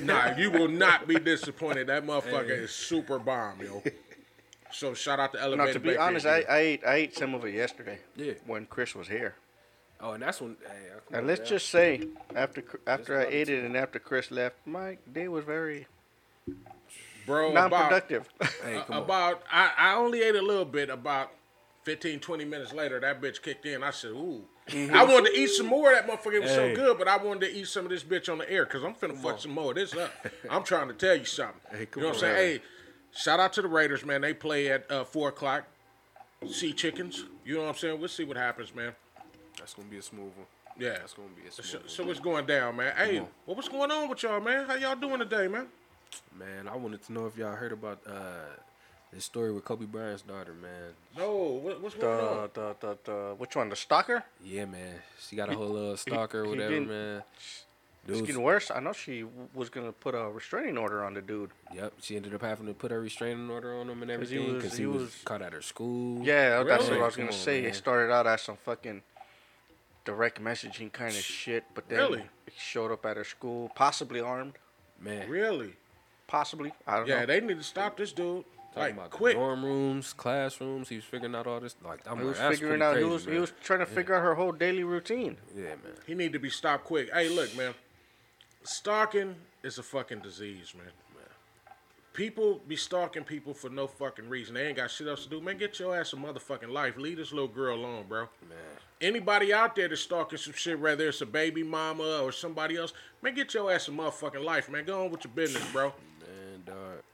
Nah, 0.02 0.34
you 0.38 0.50
will 0.50 0.68
not 0.68 1.06
be 1.06 1.18
disappointed. 1.18 1.86
That 1.86 2.04
motherfucker 2.04 2.50
is 2.62 2.72
super 2.72 3.18
bomb, 3.18 3.60
yo. 3.62 3.82
So 4.72 4.94
shout 4.94 5.20
out 5.20 5.32
to 5.32 5.38
No, 5.38 5.44
Elevated 5.44 5.74
to 5.74 5.80
be 5.80 5.88
Bakery 5.90 6.02
honest, 6.02 6.26
I. 6.26 6.40
I 6.48 6.58
ate 6.58 6.84
I 6.84 6.94
ate 6.94 7.16
some 7.16 7.34
of 7.34 7.44
it 7.44 7.54
yesterday. 7.54 7.98
Yeah. 8.16 8.32
When 8.46 8.66
Chris 8.66 8.94
was 8.94 9.08
here. 9.08 9.34
Oh, 10.00 10.12
and 10.12 10.22
that's 10.22 10.40
when. 10.40 10.56
Hey, 10.66 11.16
And 11.16 11.26
let's 11.26 11.40
man. 11.40 11.48
just 11.48 11.70
say, 11.70 12.08
after 12.34 12.62
after 12.86 13.18
I 13.20 13.24
ate 13.24 13.48
it. 13.48 13.58
it 13.60 13.64
and 13.64 13.76
after 13.76 13.98
Chris 13.98 14.30
left, 14.30 14.56
my 14.66 14.98
day 15.12 15.28
was 15.28 15.44
very 15.44 15.86
bro, 17.26 17.50
about, 17.50 17.70
non-productive. 17.70 18.28
Hey, 18.64 18.82
about 18.90 19.42
I, 19.50 19.72
I 19.76 19.94
only 19.94 20.22
ate 20.22 20.36
a 20.36 20.42
little 20.42 20.64
bit. 20.64 20.88
About 20.90 21.30
15, 21.84 22.20
20 22.20 22.44
minutes 22.44 22.72
later, 22.72 23.00
that 23.00 23.20
bitch 23.20 23.42
kicked 23.42 23.66
in. 23.66 23.82
I 23.82 23.90
said, 23.90 24.10
ooh. 24.10 24.42
I 24.70 25.02
wanted 25.04 25.32
to 25.32 25.38
eat 25.38 25.48
some 25.48 25.64
more 25.66 25.90
of 25.92 25.96
that 25.96 26.06
motherfucker. 26.06 26.34
It 26.34 26.42
was 26.42 26.50
so 26.50 26.74
good, 26.74 26.98
but 26.98 27.08
I 27.08 27.16
wanted 27.16 27.48
to 27.48 27.56
eat 27.56 27.66
some 27.68 27.86
of 27.86 27.90
this 27.90 28.04
bitch 28.04 28.30
on 28.30 28.36
the 28.36 28.50
air 28.50 28.66
because 28.66 28.84
I'm 28.84 28.92
finna 28.94 29.16
fuck 29.16 29.40
some 29.40 29.52
more 29.52 29.70
of 29.70 29.76
this 29.76 29.94
up. 29.96 30.10
I'm 30.50 30.62
trying 30.62 30.88
to 30.88 30.94
tell 30.94 31.16
you 31.16 31.24
something. 31.24 31.58
Hey, 31.70 31.80
you 31.80 31.86
come 31.86 32.02
know 32.02 32.10
what 32.10 32.22
I'm 32.22 32.30
on. 32.30 32.36
saying? 32.36 32.58
Hey, 32.58 32.62
shout 33.16 33.40
out 33.40 33.54
to 33.54 33.62
the 33.62 33.68
Raiders, 33.68 34.04
man. 34.04 34.20
They 34.20 34.34
play 34.34 34.68
at 34.70 34.90
uh, 34.90 35.04
4 35.04 35.30
o'clock. 35.30 35.64
Sea 36.46 36.74
chickens. 36.74 37.24
You 37.46 37.54
know 37.54 37.62
what 37.62 37.68
I'm 37.70 37.74
saying? 37.76 37.98
We'll 37.98 38.08
see 38.08 38.24
what 38.24 38.36
happens, 38.36 38.74
man. 38.74 38.92
That's 39.58 39.74
gonna 39.74 39.88
be 39.88 39.98
a 39.98 40.02
smooth 40.02 40.32
one. 40.36 40.46
Yeah. 40.78 40.90
That's 40.98 41.14
gonna 41.14 41.28
be 41.40 41.48
a 41.48 41.52
So, 41.52 41.62
smooth 41.62 41.88
so 41.88 42.02
one. 42.02 42.08
what's 42.08 42.20
going 42.20 42.46
down, 42.46 42.76
man? 42.76 42.94
Hey, 42.96 43.18
on. 43.18 43.26
well, 43.46 43.56
what's 43.56 43.68
going 43.68 43.90
on 43.90 44.08
with 44.08 44.22
y'all, 44.22 44.40
man? 44.40 44.66
How 44.66 44.74
y'all 44.74 44.96
doing 44.96 45.18
today, 45.18 45.48
man? 45.48 45.66
Man, 46.38 46.68
I 46.68 46.76
wanted 46.76 47.02
to 47.04 47.12
know 47.12 47.26
if 47.26 47.36
y'all 47.36 47.54
heard 47.54 47.72
about 47.72 48.00
uh, 48.06 48.12
this 49.12 49.24
story 49.24 49.52
with 49.52 49.64
Kobe 49.64 49.84
Bryant's 49.86 50.22
daughter, 50.22 50.54
man. 50.54 50.92
No, 51.16 51.36
what, 51.62 51.80
what's 51.82 51.94
going 51.96 52.16
The, 52.16 52.30
on? 52.30 52.50
the, 52.54 52.76
the, 52.80 52.98
the, 53.04 53.34
which 53.36 53.56
one? 53.56 53.68
The 53.68 53.76
stalker? 53.76 54.24
Yeah, 54.42 54.64
man. 54.66 54.94
She 55.20 55.36
got 55.36 55.50
a 55.50 55.54
whole 55.54 55.68
little 55.68 55.96
stalker 55.96 56.44
he 56.44 56.50
whatever, 56.50 56.70
didn't- 56.70 56.88
man. 56.88 57.22
It's 58.06 58.22
getting 58.22 58.40
worse. 58.42 58.70
I 58.70 58.80
know 58.80 58.94
she 58.94 59.22
was 59.52 59.68
gonna 59.68 59.92
put 59.92 60.14
a 60.14 60.30
restraining 60.30 60.78
order 60.78 61.04
on 61.04 61.12
the 61.12 61.20
dude. 61.20 61.50
Yep, 61.74 61.92
she 62.00 62.16
ended 62.16 62.32
up 62.32 62.40
having 62.40 62.66
to 62.66 62.72
put 62.72 62.90
a 62.90 62.98
restraining 62.98 63.50
order 63.50 63.74
on 63.78 63.90
him 63.90 64.02
and 64.02 64.10
'Cause 64.18 64.30
he 64.30 64.36
everything 64.38 64.54
was- 64.54 64.62
because 64.62 64.78
he 64.78 64.82
he, 64.84 64.86
was, 64.86 65.02
was- 65.02 65.20
caught 65.26 65.42
at 65.42 65.52
her 65.52 65.60
school. 65.60 66.24
Yeah, 66.24 66.62
that's 66.62 66.84
Really? 66.84 66.96
what 66.96 67.02
I 67.02 67.06
was 67.06 67.16
gonna 67.16 67.28
on, 67.28 67.34
say. 67.34 67.60
man. 67.60 67.70
It 67.70 67.74
started 67.74 68.10
out 68.10 68.26
as 68.26 68.40
some 68.40 68.56
fucking 68.56 69.02
direct 70.08 70.40
messaging 70.42 70.90
kind 70.90 71.10
of 71.14 71.20
shit, 71.22 71.64
but 71.74 71.86
then 71.90 71.98
Really? 71.98 72.22
he 72.46 72.52
showed 72.58 72.90
up 72.90 73.04
at 73.04 73.18
her 73.18 73.24
school, 73.24 73.70
possibly 73.74 74.20
armed, 74.20 74.54
man. 74.98 75.28
Really? 75.28 75.74
possibly. 76.26 76.72
I 76.86 76.96
don't 76.96 77.06
Yeah, 77.06 77.14
know. 77.14 77.20
Yeah, 77.20 77.26
they 77.26 77.40
need 77.40 77.56
to 77.58 77.62
stop 77.62 77.96
this 77.98 78.12
dude. 78.12 78.44
Talking 78.74 78.80
Like, 78.82 78.92
about 78.92 79.10
quick. 79.10 79.34
dorm 79.36 79.64
rooms, 79.64 80.12
classrooms. 80.14 80.88
He 80.90 80.96
was 80.96 81.04
figuring 81.04 81.34
out 81.34 81.46
all 81.46 81.58
this. 81.60 81.74
Like, 81.82 82.00
I'm 82.06 82.18
he 82.18 82.24
was 82.24 82.36
that's 82.38 82.54
figuring 82.54 82.80
pretty 82.80 82.84
out. 82.84 82.92
Crazy, 82.94 83.06
he 83.06 83.12
was 83.12 83.26
man. 83.26 83.34
he 83.34 83.40
was 83.40 83.52
trying 83.62 83.78
to 83.80 83.86
figure 83.86 84.14
out 84.14 84.22
her 84.22 84.34
whole 84.34 84.52
daily 84.52 84.84
routine. 84.84 85.36
Yeah, 85.56 85.62
man. 85.82 85.94
He 86.06 86.14
need 86.14 86.32
to 86.34 86.38
be 86.38 86.50
stopped 86.50 86.84
quick. 86.84 87.10
Hey, 87.12 87.28
look, 87.30 87.54
man. 87.56 87.74
Stalking 88.62 89.36
is 89.62 89.78
a 89.78 89.82
fucking 89.82 90.20
disease, 90.20 90.74
man. 90.76 90.92
People 92.18 92.60
be 92.66 92.74
stalking 92.74 93.22
people 93.22 93.54
for 93.54 93.70
no 93.70 93.86
fucking 93.86 94.28
reason. 94.28 94.54
They 94.54 94.66
ain't 94.66 94.76
got 94.76 94.90
shit 94.90 95.06
else 95.06 95.22
to 95.22 95.30
do. 95.30 95.40
Man, 95.40 95.56
get 95.56 95.78
your 95.78 95.96
ass 95.96 96.12
a 96.14 96.16
motherfucking 96.16 96.68
life. 96.68 96.96
Leave 96.96 97.18
this 97.18 97.30
little 97.30 97.46
girl 97.46 97.76
alone, 97.76 98.06
bro. 98.08 98.22
Man. 98.48 98.58
Anybody 99.00 99.52
out 99.54 99.76
there 99.76 99.86
that's 99.86 100.00
stalking 100.00 100.36
some 100.36 100.52
shit, 100.52 100.80
whether 100.80 101.06
it's 101.06 101.20
a 101.20 101.26
baby 101.26 101.62
mama 101.62 102.18
or 102.20 102.32
somebody 102.32 102.76
else, 102.76 102.92
man, 103.22 103.36
get 103.36 103.54
your 103.54 103.70
ass 103.70 103.86
a 103.86 103.92
motherfucking 103.92 104.42
life, 104.44 104.68
man. 104.68 104.84
Go 104.84 105.04
on 105.04 105.12
with 105.12 105.22
your 105.22 105.32
business, 105.32 105.64
bro. 105.70 105.92
Man, 106.20 106.62
dog. 106.66 107.04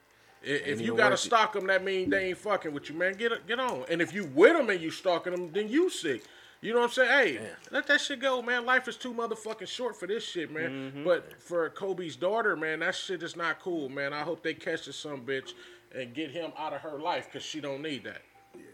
If 0.42 0.80
you 0.80 0.96
gotta 0.96 1.18
stalk 1.18 1.52
them, 1.52 1.66
that 1.66 1.84
means 1.84 2.11
they 2.11 2.28
ain't 2.28 2.38
fucking 2.38 2.73
with 2.73 2.88
you, 2.88 2.96
man. 2.96 3.12
Get 3.12 3.46
get 3.46 3.61
on. 3.61 3.84
And 3.90 4.00
if 4.00 4.14
you 4.14 4.25
with 4.34 4.56
them 4.56 4.70
and 4.70 4.80
you 4.80 4.90
stalking 4.90 5.32
them, 5.32 5.52
then 5.52 5.68
you 5.68 5.90
sick. 5.90 6.25
You 6.64 6.73
know 6.73 6.78
what 6.78 6.87
I'm 6.87 6.92
saying? 6.92 7.11
Hey, 7.11 7.40
let 7.71 7.87
that 7.88 8.00
shit 8.00 8.21
go, 8.21 8.40
man. 8.40 8.64
Life 8.64 8.88
is 8.88 8.97
too 8.97 9.12
motherfucking 9.12 9.68
short 9.68 10.00
for 10.00 10.06
this 10.06 10.25
shit, 10.25 10.50
man. 10.50 10.71
Mm-hmm. 10.71 11.04
But 11.04 11.42
for 11.42 11.68
Kobe's 11.68 12.16
daughter, 12.16 12.56
man, 12.56 12.78
that 12.78 12.94
shit 12.94 13.23
is 13.23 13.37
not 13.37 13.61
cool, 13.61 13.90
man. 13.90 14.14
I 14.14 14.21
hope 14.21 14.42
they 14.42 14.54
catch 14.54 14.87
this 14.87 14.97
some 14.97 15.26
bitch 15.26 15.52
and 15.94 16.14
get 16.14 16.30
him 16.30 16.52
out 16.56 16.73
of 16.73 16.80
her 16.80 16.99
life 16.99 17.26
because 17.26 17.42
she 17.42 17.61
don't 17.61 17.83
need 17.83 18.04
that. 18.04 18.23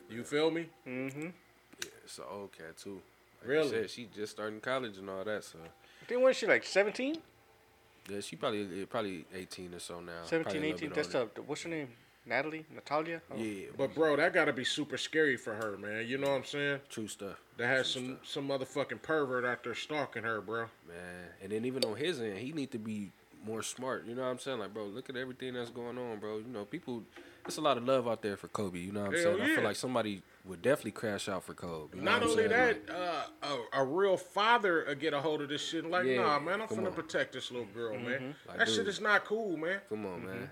You 0.09 0.23
feel 0.23 0.53
me? 0.53 0.67
Mm-hmm. 0.87 1.21
Yeah, 1.21 1.89
it's 2.05 2.19
an 2.19 2.25
old 2.31 2.53
cat, 2.53 2.77
too. 2.77 3.01
Like 3.41 3.51
Really? 3.51 3.71
Said, 3.71 3.91
she 3.91 4.09
just 4.15 4.33
starting 4.33 4.61
college 4.61 4.97
and 4.97 5.11
all 5.11 5.25
that, 5.25 5.43
so. 5.43 5.59
I 5.65 6.05
think 6.07 6.23
when 6.23 6.33
she 6.33 6.47
like 6.47 6.63
17, 6.65 7.17
Yeah, 8.09 8.21
she 8.21 8.37
probably 8.37 8.87
probably 8.87 9.25
18 9.35 9.75
or 9.75 9.81
so 9.81 9.99
now. 9.99 10.23
17, 10.27 10.45
Probably 10.45 10.69
18. 10.71 10.91
That's 10.95 11.13
older. 11.13 11.31
the, 11.35 11.43
what's 11.43 11.63
her 11.63 11.69
name? 11.69 11.89
Natalie, 12.27 12.65
Natalia. 12.75 13.23
Oh. 13.31 13.37
Yeah, 13.37 13.67
But 13.77 13.95
bro, 13.95 14.17
that 14.17 14.33
gotta 14.33 14.53
be 14.53 14.65
super 14.65 14.99
scary 14.99 15.37
for 15.37 15.55
her, 15.55 15.77
man. 15.79 16.07
You 16.07 16.19
know 16.19 16.31
what 16.31 16.37
I'm 16.37 16.45
saying? 16.45 16.81
true 16.89 17.09
stuff. 17.09 17.41
That 17.57 17.67
has 17.69 17.89
some 17.89 18.19
some 18.23 18.49
motherfucking 18.49 19.03
pervert 19.03 19.45
out 19.45 19.65
there 19.65 19.75
stalking 19.75 20.23
her, 20.23 20.41
bro. 20.41 20.67
Man, 20.87 20.97
and 21.43 21.51
then 21.53 21.65
even 21.65 21.85
on 21.85 21.97
his 21.97 22.21
end, 22.21 22.39
he 22.39 22.53
need 22.53 22.71
to 22.73 22.79
be 22.79 23.11
more 23.45 23.63
smart. 23.63 24.05
You 24.07 24.15
know 24.15 24.23
what 24.23 24.29
I'm 24.29 24.39
saying? 24.39 24.59
Like, 24.59 24.75
bro, 24.75 24.85
look 24.85 25.09
at 25.09 25.17
everything 25.17 25.55
that's 25.55 25.71
going 25.71 25.97
on, 25.99 26.19
bro. 26.19 26.39
You 26.39 26.53
know, 26.53 26.67
people, 26.67 27.03
there's 27.43 27.57
a 27.57 27.63
lot 27.63 27.79
of 27.79 27.85
love 27.87 28.07
out 28.07 28.21
there 28.21 28.37
for 28.37 28.49
Kobe. 28.49 28.79
You 28.79 28.93
know 28.93 29.01
what 29.01 29.09
I'm 29.09 29.15
Hell 29.15 29.23
saying? 29.39 29.41
I 29.41 29.55
feel 29.55 29.65
like 29.65 29.77
somebody 29.77 30.23
would 30.45 30.61
definitely 30.61 30.91
crash 30.91 31.27
out 31.27 31.43
for 31.45 31.55
Kobe. 31.55 31.97
You 31.97 32.03
know 32.03 32.11
Not 32.13 32.23
only 32.23 32.37
saying? 32.37 32.51
that, 32.51 32.87
Like, 32.87 32.97
uh, 33.43 33.57
a, 33.75 33.81
a 33.81 33.85
real 33.87 34.19
father 34.19 34.85
will 34.87 34.95
get 34.95 35.15
a 35.15 35.21
hold 35.21 35.41
of 35.41 35.49
this 35.49 35.67
shit. 35.67 35.89
Like, 35.91 36.05
Yeah, 36.05 36.21
nah, 36.23 36.39
man, 36.39 36.61
I'm 36.61 36.69
come 36.69 36.79
finna 36.79 36.87
on. 36.89 36.93
protect 36.93 37.33
this 37.33 37.51
little 37.51 37.67
girl, 37.75 37.99
man. 37.99 38.35
Like, 38.47 38.59
that 38.59 38.69
shit 38.69 38.87
is 38.87 39.01
not 39.01 39.25
cool, 39.25 39.57
man. 39.57 39.81
come 39.89 40.05
on, 40.05 40.27
man. 40.27 40.51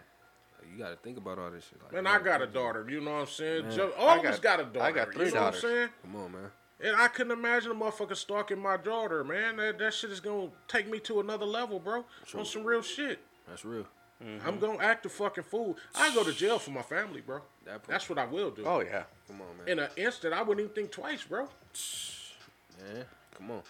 Like, 0.68 0.78
you 0.78 0.84
got 0.84 0.90
to 0.90 0.96
think 0.96 1.18
about 1.18 1.38
all 1.38 1.50
this 1.50 1.64
shit. 1.64 1.82
Like, 1.82 1.92
Man, 1.92 2.04
bro, 2.04 2.12
I 2.12 2.18
got 2.22 2.42
a 2.42 2.46
daughter. 2.46 2.86
You 2.88 3.00
know 3.00 3.12
what 3.12 3.20
I'm 3.20 3.26
saying? 3.26 3.68
Man. 3.68 3.76
Joe, 3.76 3.92
all 3.98 4.08
I 4.10 4.16
of 4.18 4.24
us 4.24 4.38
got- 4.38 4.58
got 4.58 4.60
a 4.60 4.64
daughter. 4.64 4.80
I 4.82 4.92
got 4.92 5.12
three 5.12 5.26
you 5.26 5.32
know 5.32 5.40
daughters. 5.40 5.62
what 5.62 5.70
I'm 5.70 5.76
saying? 5.76 5.88
Come 6.02 6.16
on, 6.16 6.32
man. 6.32 6.50
And 6.80 6.96
I 6.96 7.08
couldn't 7.08 7.32
imagine 7.32 7.72
a 7.72 7.74
motherfucker 7.74 8.16
stalking 8.16 8.60
my 8.60 8.76
daughter, 8.76 9.24
man. 9.24 9.56
That, 9.56 9.78
that 9.78 9.94
shit 9.94 10.10
is 10.10 10.20
gonna 10.20 10.50
take 10.68 10.88
me 10.88 11.00
to 11.00 11.18
another 11.18 11.44
level, 11.44 11.80
bro. 11.80 12.04
On 12.36 12.44
some 12.44 12.62
real 12.62 12.82
shit. 12.82 13.18
That's 13.48 13.64
real. 13.64 13.84
I'm 14.20 14.38
mm-hmm. 14.38 14.58
gonna 14.58 14.78
act 14.78 15.04
a 15.06 15.08
fucking 15.08 15.44
fool. 15.44 15.76
I 15.94 16.14
go 16.14 16.22
to 16.22 16.32
jail 16.32 16.58
for 16.60 16.70
my 16.70 16.82
family, 16.82 17.20
bro. 17.20 17.40
That. 17.64 17.82
That's 17.84 18.08
what 18.08 18.18
I 18.18 18.26
will 18.26 18.50
do. 18.50 18.64
Oh 18.64 18.80
yeah. 18.80 19.04
Come 19.26 19.40
on, 19.40 19.58
man. 19.58 19.68
In 19.68 19.78
an 19.80 19.90
instant, 19.96 20.34
I 20.34 20.42
wouldn't 20.42 20.60
even 20.64 20.74
think 20.74 20.90
twice, 20.92 21.24
bro. 21.24 21.48
man, 22.78 23.04
come 23.36 23.50
on. 23.50 23.62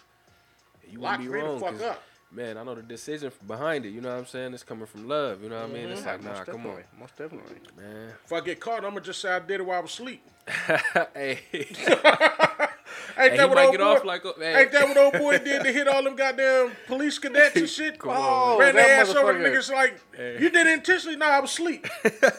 You 0.87 0.99
Lock 0.99 1.19
wouldn't 1.19 1.33
me 1.33 1.35
be 1.35 1.41
the 1.41 1.47
wrong. 1.47 1.59
fuck 1.59 1.71
'cause, 1.71 1.81
up. 1.81 2.03
Man, 2.31 2.57
I 2.57 2.63
know 2.63 2.75
the 2.75 2.83
decision 2.83 3.31
behind 3.47 3.85
it. 3.87 3.89
You 3.89 4.01
know 4.01 4.09
what 4.09 4.19
I'm 4.19 4.25
saying? 4.27 4.53
It's 4.53 4.61
coming 4.63 4.85
from 4.85 5.07
love. 5.07 5.41
You 5.41 5.49
know 5.49 5.55
what 5.61 5.69
I 5.71 5.73
mean? 5.73 5.83
Mm-hmm. 5.85 5.91
It's 5.93 6.05
like, 6.05 6.23
nah, 6.23 6.29
most 6.29 6.45
come 6.45 6.55
on, 6.57 6.61
definitely. 6.61 6.83
Most 6.99 7.17
definitely. 7.17 7.55
man. 7.75 8.09
If 8.23 8.31
I 8.33 8.39
get 8.41 8.59
caught, 8.59 8.85
I'm 8.85 8.91
gonna 8.91 9.01
just 9.01 9.19
say 9.21 9.31
I 9.31 9.39
did 9.39 9.59
it 9.61 9.65
while 9.65 9.79
I 9.79 9.81
was 9.81 9.91
asleep. 9.91 10.23
hey, 11.15 11.39
Ain't 13.17 13.31
he 13.31 13.37
that 13.37 13.49
what 13.49 13.57
old 13.57 13.71
get 13.71 13.79
boy? 13.81 13.85
off 13.85 14.05
like, 14.05 14.23
hey. 14.23 14.61
Ain't 14.61 14.71
that 14.71 14.87
what 14.87 14.97
old 14.97 15.13
boy 15.13 15.37
did 15.39 15.63
to 15.63 15.71
hit 15.71 15.87
all 15.87 16.03
them 16.03 16.15
goddamn 16.15 16.71
police 16.87 17.17
cadets 17.23 17.55
and 17.55 17.67
shit? 17.69 17.97
Come 17.99 18.11
on, 18.11 18.17
Oh, 18.19 18.59
Ran 18.59 18.75
that 18.75 18.85
their 18.85 19.01
ass 19.01 19.09
over 19.15 19.33
the 19.33 19.39
motherfucker. 19.39 19.55
niggas 19.55 19.73
like, 19.73 19.99
Hey. 20.15 20.33
you 20.39 20.49
did 20.49 20.67
it 20.67 20.73
intentionally? 20.73 21.17
Nah, 21.17 21.25
I 21.27 21.39
was 21.39 21.51
asleep. 21.51 21.87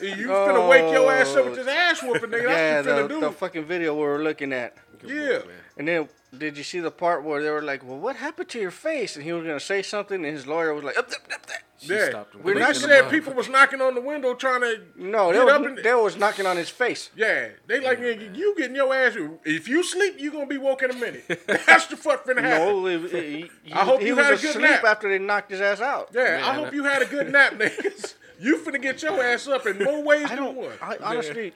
you 0.01 0.29
finna 0.29 0.69
wake 0.69 0.93
your 0.93 1.11
ass 1.13 1.35
up 1.37 1.47
with 1.47 1.57
this 1.57 1.67
oh. 1.69 1.71
ass 1.71 2.03
whooping, 2.03 2.31
nigga. 2.31 2.43
Yeah, 2.45 2.83
That's 2.83 2.87
what 2.87 2.97
you 2.97 3.09
the, 3.09 3.15
finna 3.15 3.21
the 3.21 3.29
do. 3.29 3.35
fucking 3.35 3.65
video 3.65 3.95
we 3.95 4.01
were 4.03 4.23
looking 4.23 4.53
at. 4.53 4.77
Come 5.01 5.11
on, 5.11 5.17
Yeah. 5.17 5.29
man. 5.39 5.43
And 5.79 5.89
then 5.89 6.09
did 6.37 6.57
you 6.57 6.63
see 6.65 6.81
the 6.81 6.91
part 6.91 7.25
where 7.25 7.43
they 7.43 7.51
were 7.51 7.63
like, 7.63 7.83
"Well, 7.87 7.99
what 7.99 8.17
happened 8.17 8.49
to 8.51 8.61
your 8.61 8.71
face?" 8.71 9.17
And 9.17 9.25
he 9.25 9.33
was 9.33 9.45
gonna 9.45 9.59
say 9.61 9.83
something, 9.83 10.25
and 10.25 10.33
his 10.35 10.47
lawyer 10.47 10.73
was 10.75 10.85
like, 10.85 10.97
up, 10.97 11.09
up, 11.09 11.15
up, 11.33 11.41
up. 11.43 11.57
Yeah. 11.83 12.11
stopped 12.11 12.35
him 12.35 12.43
When 12.43 12.57
quick 12.57 12.67
I 12.69 12.73
said 12.73 13.09
people 13.11 13.33
was 13.33 13.49
knocking 13.49 13.81
on 13.81 13.95
the 13.95 14.03
window 14.03 14.35
trying 14.35 14.61
to 14.61 14.83
"No, 14.97 15.33
they 15.33 15.39
get 15.39 15.49
up 15.49 15.63
was, 15.63 15.71
and 15.71 15.79
they 15.79 15.95
was 15.95 16.17
knocking 16.19 16.45
on 16.47 16.57
his 16.59 16.69
face." 16.69 17.09
yeah, 17.17 17.49
they 17.67 17.81
like 17.81 17.99
nigga, 17.99 18.37
you 18.37 18.55
getting 18.57 18.77
your 18.77 18.95
ass. 18.95 19.17
If 19.45 19.67
you 19.67 19.83
sleep, 19.83 20.17
you 20.21 20.31
gonna 20.31 20.47
be 20.47 20.59
woke 20.59 20.83
in 20.83 20.91
a 20.91 20.95
minute. 20.95 21.25
That's 21.47 21.87
the 21.87 21.97
fuck 21.97 22.27
finna 22.27 22.43
happen. 22.43 22.67
No, 22.69 22.87
it, 22.87 23.05
it, 23.15 23.51
he, 23.65 23.73
I 23.73 23.85
hope 23.85 24.01
he 24.01 24.09
you 24.09 24.17
was 24.17 24.25
had 24.27 24.35
a 24.35 24.37
good 24.37 24.51
asleep 24.51 24.63
nap. 24.71 24.85
after 24.85 25.09
they 25.09 25.19
knocked 25.19 25.51
his 25.51 25.61
ass 25.63 25.81
out. 25.81 26.11
Yeah, 26.13 26.41
I 26.45 26.53
Man, 26.55 26.65
hope 26.65 26.75
you 26.75 26.85
had 26.85 27.01
a 27.03 27.07
good 27.07 27.33
nap, 27.33 27.55
niggas. 27.55 28.15
You 28.39 28.59
finna 28.59 28.81
get 28.81 29.03
your 29.03 29.23
ass 29.23 29.49
up 29.49 29.67
in 29.67 29.79
more 29.83 30.03
ways 30.03 30.27
I 30.27 30.37
than 30.37 30.45
don't. 30.45 30.57
one. 30.57 30.73
I 30.83 30.97
honestly, 31.03 31.55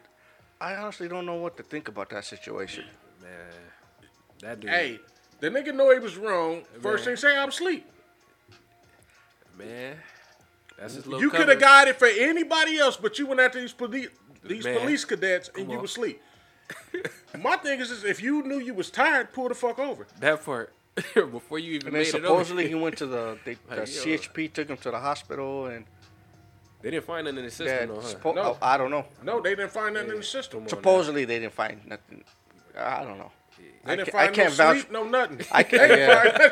I 0.61 0.75
honestly 0.77 1.07
don't 1.09 1.27
know 1.27 1.37
what 1.37 1.57
to 1.59 1.63
think 1.63 1.89
about 1.89 2.09
that 2.11 2.25
situation. 2.25 2.85
Man, 3.23 3.31
that 4.45 4.61
dude. 4.61 4.71
Hey, 4.71 5.01
the 5.41 5.51
nigga 5.51 5.75
know 5.75 5.93
he 5.93 5.99
was 5.99 6.17
wrong. 6.17 6.63
First 6.81 7.05
Man. 7.07 7.17
thing 7.17 7.31
say 7.31 7.37
I'm 7.37 7.49
asleep. 7.49 7.87
man, 9.59 9.97
that's 10.79 10.95
his 10.95 11.07
little. 11.07 11.21
You 11.21 11.31
could 11.31 11.49
have 11.49 11.61
got 11.61 11.89
it 11.89 11.97
for 11.99 12.07
anybody 12.09 12.79
else, 12.79 12.97
but 12.97 13.19
you 13.19 13.27
went 13.27 13.41
after 13.41 13.61
these 13.61 13.73
police 13.73 14.09
these 14.45 14.65
Man. 14.65 14.79
police 14.81 15.05
cadets 15.05 15.49
and 15.49 15.57
Come 15.65 15.71
you 15.71 15.77
on. 15.77 15.83
was 15.83 15.91
asleep. 15.93 16.21
My 17.39 17.57
thing 17.57 17.81
is, 17.81 17.91
is 17.91 18.05
if 18.05 18.23
you 18.23 18.43
knew 18.43 18.59
you 18.59 18.75
was 18.75 18.91
tired, 18.91 19.33
pull 19.33 19.49
the 19.49 19.55
fuck 19.55 19.79
over. 19.79 20.07
that 20.21 20.45
part 20.45 20.73
before 21.15 21.59
you 21.59 21.73
even 21.75 21.89
And 21.89 21.97
then 21.97 22.03
made 22.03 22.09
it 22.09 22.15
over. 22.17 22.25
supposedly 22.27 22.69
he 22.69 22.75
went 22.75 22.97
to 22.99 23.07
the 23.07 23.39
they, 23.45 23.55
the 23.69 23.77
Like. 23.77 23.85
CHP 23.85 24.53
took 24.53 24.69
him 24.69 24.77
to 24.79 24.91
the 24.91 24.99
hospital 24.99 25.67
and 25.67 25.85
They 26.83 26.91
didn't 26.91 27.05
find 27.07 27.25
nothing 27.25 27.39
in 27.39 27.45
the 27.47 27.51
system, 27.51 27.89
though, 27.89 28.01
huh? 28.01 28.09
suppo- 28.15 28.35
No. 28.35 28.43
oh, 28.43 28.59
I 28.63 28.77
don't 28.79 28.91
know. 28.91 29.05
No, 29.23 29.41
they 29.41 29.55
didn't 29.55 29.73
find 29.73 29.95
nothing 29.95 30.11
in 30.11 30.17
the 30.19 30.23
system. 30.23 30.69
Supposedly 30.69 31.25
they 31.25 31.39
didn't 31.39 31.55
find 31.55 31.81
nothing. 31.87 32.23
I 32.79 33.03
don't 33.05 33.19
know. 33.19 33.31
They 33.85 33.93
I 33.93 33.97
didn't 33.97 34.11
ca- 34.13 34.19
I 34.19 34.23
find 34.25 34.35
can't 34.35 34.51
no 34.51 34.55
vouch- 34.65 34.77
sleep, 34.79 34.91
no 34.93 35.05
nothing. 35.05 35.41
I 35.53 35.63
can't- 35.63 35.91
yeah. 35.91 36.51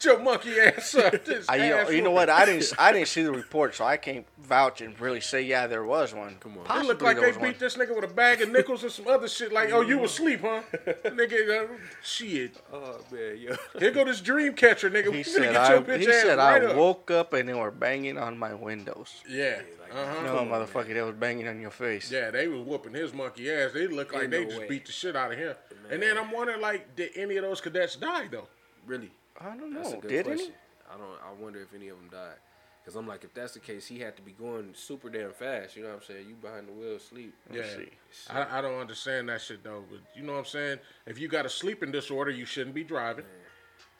Find 0.00 0.04
your 0.16 0.24
monkey 0.24 0.58
ass 0.60 0.94
up. 0.94 1.24
This 1.24 1.48
I, 1.48 1.56
you, 1.56 1.70
know, 1.70 1.88
you 1.90 2.02
know 2.02 2.10
what? 2.10 2.30
I 2.30 2.44
didn't. 2.46 2.72
I 2.78 2.92
didn't 2.92 3.08
see 3.14 3.22
the 3.22 3.32
report, 3.32 3.74
so 3.74 3.84
I 3.84 3.96
can't 3.96 4.26
vouch 4.38 4.80
and 4.80 4.98
really 5.00 5.20
say 5.20 5.42
yeah 5.42 5.66
there 5.66 5.84
was 5.84 6.14
one. 6.14 6.36
Come 6.40 6.58
on. 6.58 6.78
It 6.78 6.84
It 6.84 6.86
looked 6.86 7.02
like 7.02 7.20
they 7.20 7.30
beat 7.32 7.40
one. 7.40 7.54
this 7.58 7.76
nigga 7.76 7.94
with 7.94 8.10
a 8.10 8.14
bag 8.14 8.40
of 8.42 8.50
nickels 8.50 8.82
and 8.82 8.92
some 8.92 9.06
other 9.08 9.28
shit. 9.28 9.52
Like, 9.52 9.70
oh, 9.72 9.80
you 9.82 9.98
was 9.98 10.12
asleep, 10.12 10.40
huh? 10.42 10.62
nigga, 11.04 11.64
uh, 11.64 11.68
shit. 12.02 12.56
Oh 12.72 12.98
man, 13.10 13.36
yo. 13.38 13.54
Here 13.78 13.90
go 13.90 14.04
this 14.04 14.20
dream 14.20 14.54
catcher, 14.54 14.90
nigga. 14.90 15.04
He 15.04 15.10
We 15.10 15.18
finna 15.20 15.24
said 15.24 15.52
get 15.52 15.56
I. 15.56 15.72
your 15.74 15.82
bitch 15.82 16.00
He 16.00 16.06
ass 16.08 16.22
said 16.22 16.38
right 16.38 16.62
I 16.62 16.66
up. 16.66 16.76
woke 16.76 17.10
up 17.10 17.32
and 17.34 17.48
they 17.48 17.54
were 17.54 17.70
banging 17.70 18.18
on 18.18 18.38
my 18.38 18.54
windows. 18.54 19.22
Yeah. 19.28 19.60
Uh-huh. 19.92 20.22
No, 20.22 20.34
motherfucker, 20.44 20.94
they 20.94 21.02
was 21.02 21.16
banging 21.16 21.48
on 21.48 21.60
your 21.60 21.72
face. 21.72 22.12
Yeah, 22.12 22.30
they 22.30 22.46
was 22.46 22.60
whooping 22.60 22.94
his 22.94 23.12
monkey 23.12 23.50
ass. 23.50 23.72
They 23.74 23.88
look 23.88 24.12
like 24.12 24.22
Ain't 24.22 24.30
they 24.30 24.42
no 24.44 24.48
just 24.48 24.60
way. 24.60 24.68
beat 24.68 24.86
the 24.86 24.92
shit 24.92 25.16
out 25.16 25.32
of 25.32 25.38
him. 25.38 25.54
And 25.90 26.00
then 26.00 26.16
I'm 26.16 26.30
wondering, 26.30 26.60
like, 26.60 26.94
did 26.94 27.10
any 27.16 27.36
of 27.38 27.42
those 27.42 27.60
cadets 27.60 27.96
die 27.96 28.28
though? 28.30 28.46
Really? 28.86 29.10
I 29.40 29.56
don't 29.56 29.72
That's 29.74 29.88
a 29.90 29.94
know. 29.94 30.00
good 30.00 30.08
Did 30.08 30.26
question. 30.26 30.46
any? 30.46 30.54
I 30.94 30.98
don't. 30.98 31.18
I 31.38 31.42
wonder 31.42 31.60
if 31.60 31.72
any 31.74 31.88
of 31.88 31.96
them 31.98 32.08
died. 32.10 32.36
Cause 32.84 32.96
I'm 32.96 33.06
like, 33.06 33.24
if 33.24 33.34
that's 33.34 33.52
the 33.52 33.60
case, 33.60 33.86
he 33.86 33.98
had 34.00 34.16
to 34.16 34.22
be 34.22 34.32
going 34.32 34.70
super 34.74 35.10
damn 35.10 35.32
fast. 35.32 35.76
You 35.76 35.82
know 35.82 35.90
what 35.90 35.96
I'm 35.96 36.02
saying? 36.02 36.26
You 36.28 36.34
behind 36.34 36.66
the 36.66 36.72
wheel, 36.72 36.98
sleep. 36.98 37.34
Yeah. 37.52 37.62
See. 37.76 37.90
I, 38.30 38.58
I 38.58 38.60
don't 38.62 38.80
understand 38.80 39.28
that 39.28 39.42
shit 39.42 39.62
though. 39.62 39.84
But 39.88 40.00
you 40.16 40.22
know 40.22 40.32
what 40.32 40.38
I'm 40.40 40.44
saying? 40.46 40.78
If 41.06 41.18
you 41.18 41.28
got 41.28 41.44
a 41.44 41.50
sleeping 41.50 41.92
disorder, 41.92 42.30
you 42.30 42.46
shouldn't 42.46 42.74
be 42.74 42.82
driving. 42.82 43.26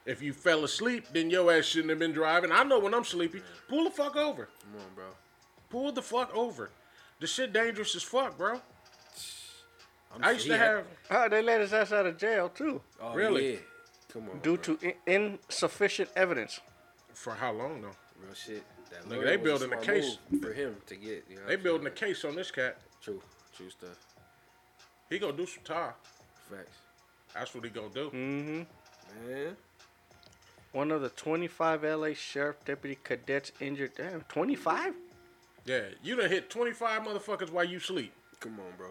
If 0.06 0.22
you 0.22 0.32
fell 0.32 0.64
asleep, 0.64 1.04
then 1.12 1.28
your 1.30 1.52
ass 1.52 1.66
shouldn't 1.66 1.90
have 1.90 1.98
been 1.98 2.12
driving. 2.12 2.50
I 2.50 2.62
know 2.64 2.78
when 2.78 2.94
I'm 2.94 3.04
sleepy, 3.04 3.42
pull 3.68 3.84
the 3.84 3.90
fuck 3.90 4.16
over. 4.16 4.48
Come 4.62 4.80
on, 4.80 4.94
bro. 4.94 5.04
Pull 5.68 5.92
the 5.92 6.02
fuck 6.02 6.34
over. 6.34 6.70
The 7.20 7.26
shit 7.26 7.52
dangerous 7.52 7.94
as 7.94 8.02
fuck, 8.02 8.38
bro. 8.38 8.60
I'm 10.14 10.24
I 10.24 10.30
used 10.32 10.44
he 10.44 10.50
to 10.50 10.56
had- 10.58 10.66
have. 10.78 10.86
Oh, 11.10 11.28
they 11.28 11.42
let 11.42 11.60
his 11.60 11.72
ass 11.74 11.92
out 11.92 12.06
of 12.06 12.16
jail 12.16 12.48
too. 12.48 12.80
Oh, 13.00 13.12
Really? 13.14 13.52
Yeah. 13.52 13.58
Come 14.12 14.28
on. 14.30 14.38
due 14.40 14.56
bro. 14.56 14.74
to 14.76 14.94
in- 15.06 15.38
insufficient 15.42 16.10
evidence. 16.16 16.60
For 17.14 17.34
how 17.34 17.52
long 17.52 17.82
though? 17.82 17.88
real 18.24 18.34
shit. 18.34 18.62
That 18.90 19.08
Nigga, 19.08 19.24
they 19.24 19.36
building 19.36 19.68
a 19.72 19.82
smart 19.82 19.84
case. 19.84 20.18
for 20.42 20.52
him 20.52 20.76
to 20.86 20.96
get. 20.96 21.24
You 21.30 21.36
know 21.36 21.46
They 21.46 21.56
building 21.56 21.86
a 21.86 21.90
I'm 21.90 21.96
case 21.96 22.24
on 22.24 22.34
this 22.34 22.50
cat. 22.50 22.78
True, 23.00 23.22
true 23.56 23.70
stuff. 23.70 23.96
He 25.08 25.18
gonna 25.18 25.32
do 25.32 25.46
some 25.46 25.62
time. 25.62 25.92
Facts. 26.50 26.76
That's 27.34 27.54
what 27.54 27.64
he 27.64 27.70
gonna 27.70 27.88
do. 27.90 28.10
Mm-hmm. 28.10 29.28
Man, 29.28 29.56
One 30.72 30.90
of 30.90 31.02
the 31.02 31.08
25 31.10 31.84
LA 31.84 32.14
sheriff 32.14 32.56
deputy 32.64 32.98
cadets 33.02 33.52
injured. 33.60 33.92
Damn, 33.96 34.22
25? 34.22 34.94
Yeah, 35.66 35.80
you 36.02 36.16
done 36.16 36.28
hit 36.30 36.50
25 36.50 37.02
motherfuckers 37.02 37.50
while 37.50 37.64
you 37.64 37.78
sleep. 37.78 38.12
come 38.40 38.58
on, 38.58 38.76
bro. 38.76 38.88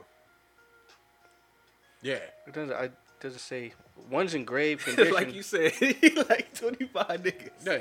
Yeah. 2.01 2.19
It 2.47 2.53
doesn't. 2.53 2.73
I 2.75 2.89
does 3.19 3.35
it 3.35 3.39
say 3.39 3.73
one's 4.09 4.33
in 4.33 4.45
grave 4.45 4.83
condition? 4.83 5.13
like 5.13 5.33
you 5.33 5.41
said, 5.43 5.73
like 6.29 6.53
25 6.53 7.05
niggas. 7.23 7.49
Yeah. 7.65 7.79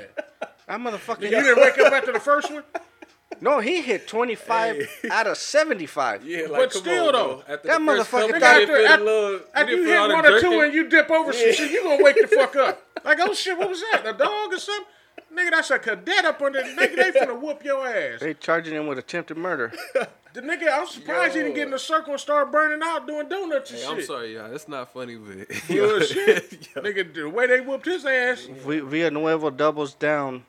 that 0.67 0.79
motherfucker. 0.79 1.21
You 1.23 1.29
didn't 1.29 1.57
wake 1.57 1.77
up 1.79 1.93
after 1.93 2.11
the 2.11 2.19
first 2.19 2.51
one? 2.51 2.63
no, 3.41 3.59
he 3.59 3.81
hit 3.81 4.07
25 4.07 4.75
Hey. 5.01 5.09
out 5.09 5.27
of 5.27 5.37
75. 5.37 6.25
Yeah, 6.25 6.41
like, 6.41 6.51
But 6.51 6.73
still, 6.73 7.07
on, 7.07 7.13
though. 7.13 7.43
After 7.47 7.67
that 7.69 7.81
motherfucker 7.81 8.09
couple, 8.31 8.39
thought- 8.39 8.59
you 8.61 8.65
didn't 8.67 8.85
After- 8.91 9.03
little- 9.05 9.39
After 9.53 9.71
you 9.71 9.77
hit 9.83 9.87
feel 9.87 10.01
all 10.01 10.07
the 10.09 10.13
one 10.15 10.25
or 10.25 10.29
two 10.39 10.41
jerking. 10.41 10.61
and 10.63 10.73
you 10.73 10.89
dip 10.89 11.09
over 11.09 11.33
some 11.33 11.53
shit, 11.53 11.71
you 11.71 11.83
gonna 11.83 12.03
wake 12.03 12.15
the 12.19 12.27
fuck 12.27 12.55
up. 12.55 12.81
Like, 13.05 13.19
oh 13.21 13.33
shit, 13.33 13.57
what 13.57 13.69
was 13.69 13.81
that? 13.93 14.05
A 14.05 14.11
dog 14.11 14.51
or 14.53 14.59
something? 14.59 14.85
Nigga, 15.33 15.51
that's 15.51 15.69
a 15.71 15.79
cadet 15.79 16.25
up 16.25 16.41
under. 16.41 16.61
Nigga, 16.61 16.95
they 16.95 17.11
finna 17.19 17.39
whoop 17.41 17.63
your 17.63 17.87
ass. 17.87 18.19
They 18.19 18.33
charging 18.33 18.73
him 18.75 18.87
with 18.87 18.97
attempted 18.97 19.37
murder. 19.37 19.71
The 20.31 20.41
nigga, 20.41 20.71
I'm 20.71 20.85
surprised 20.85 21.33
he 21.35 21.41
didn't 21.41 21.55
get 21.55 21.63
in 21.65 21.71
the 21.71 21.79
circle 21.79 22.11
and 22.13 22.21
start 22.21 22.51
burning 22.51 22.81
out 22.83 23.07
doing 23.07 23.27
donuts 23.29 23.71
and 23.71 23.79
Hey, 23.79 23.85
shit. 23.87 23.93
I'm 23.97 24.01
sorry, 24.03 24.35
y'all. 24.35 24.51
That's 24.51 24.67
not 24.67 24.93
funny, 24.93 25.15
but 25.15 25.47
Bullshit. 25.67 26.51
Nigga, 26.75 27.11
the 27.15 27.27
way 27.27 27.47
they 27.47 27.61
whooped 27.61 27.87
his 27.87 28.05
ass. 28.05 28.45
Vi- 28.47 28.81
Villanueva 28.81 29.49
doubles 29.49 29.95
down 29.95 30.43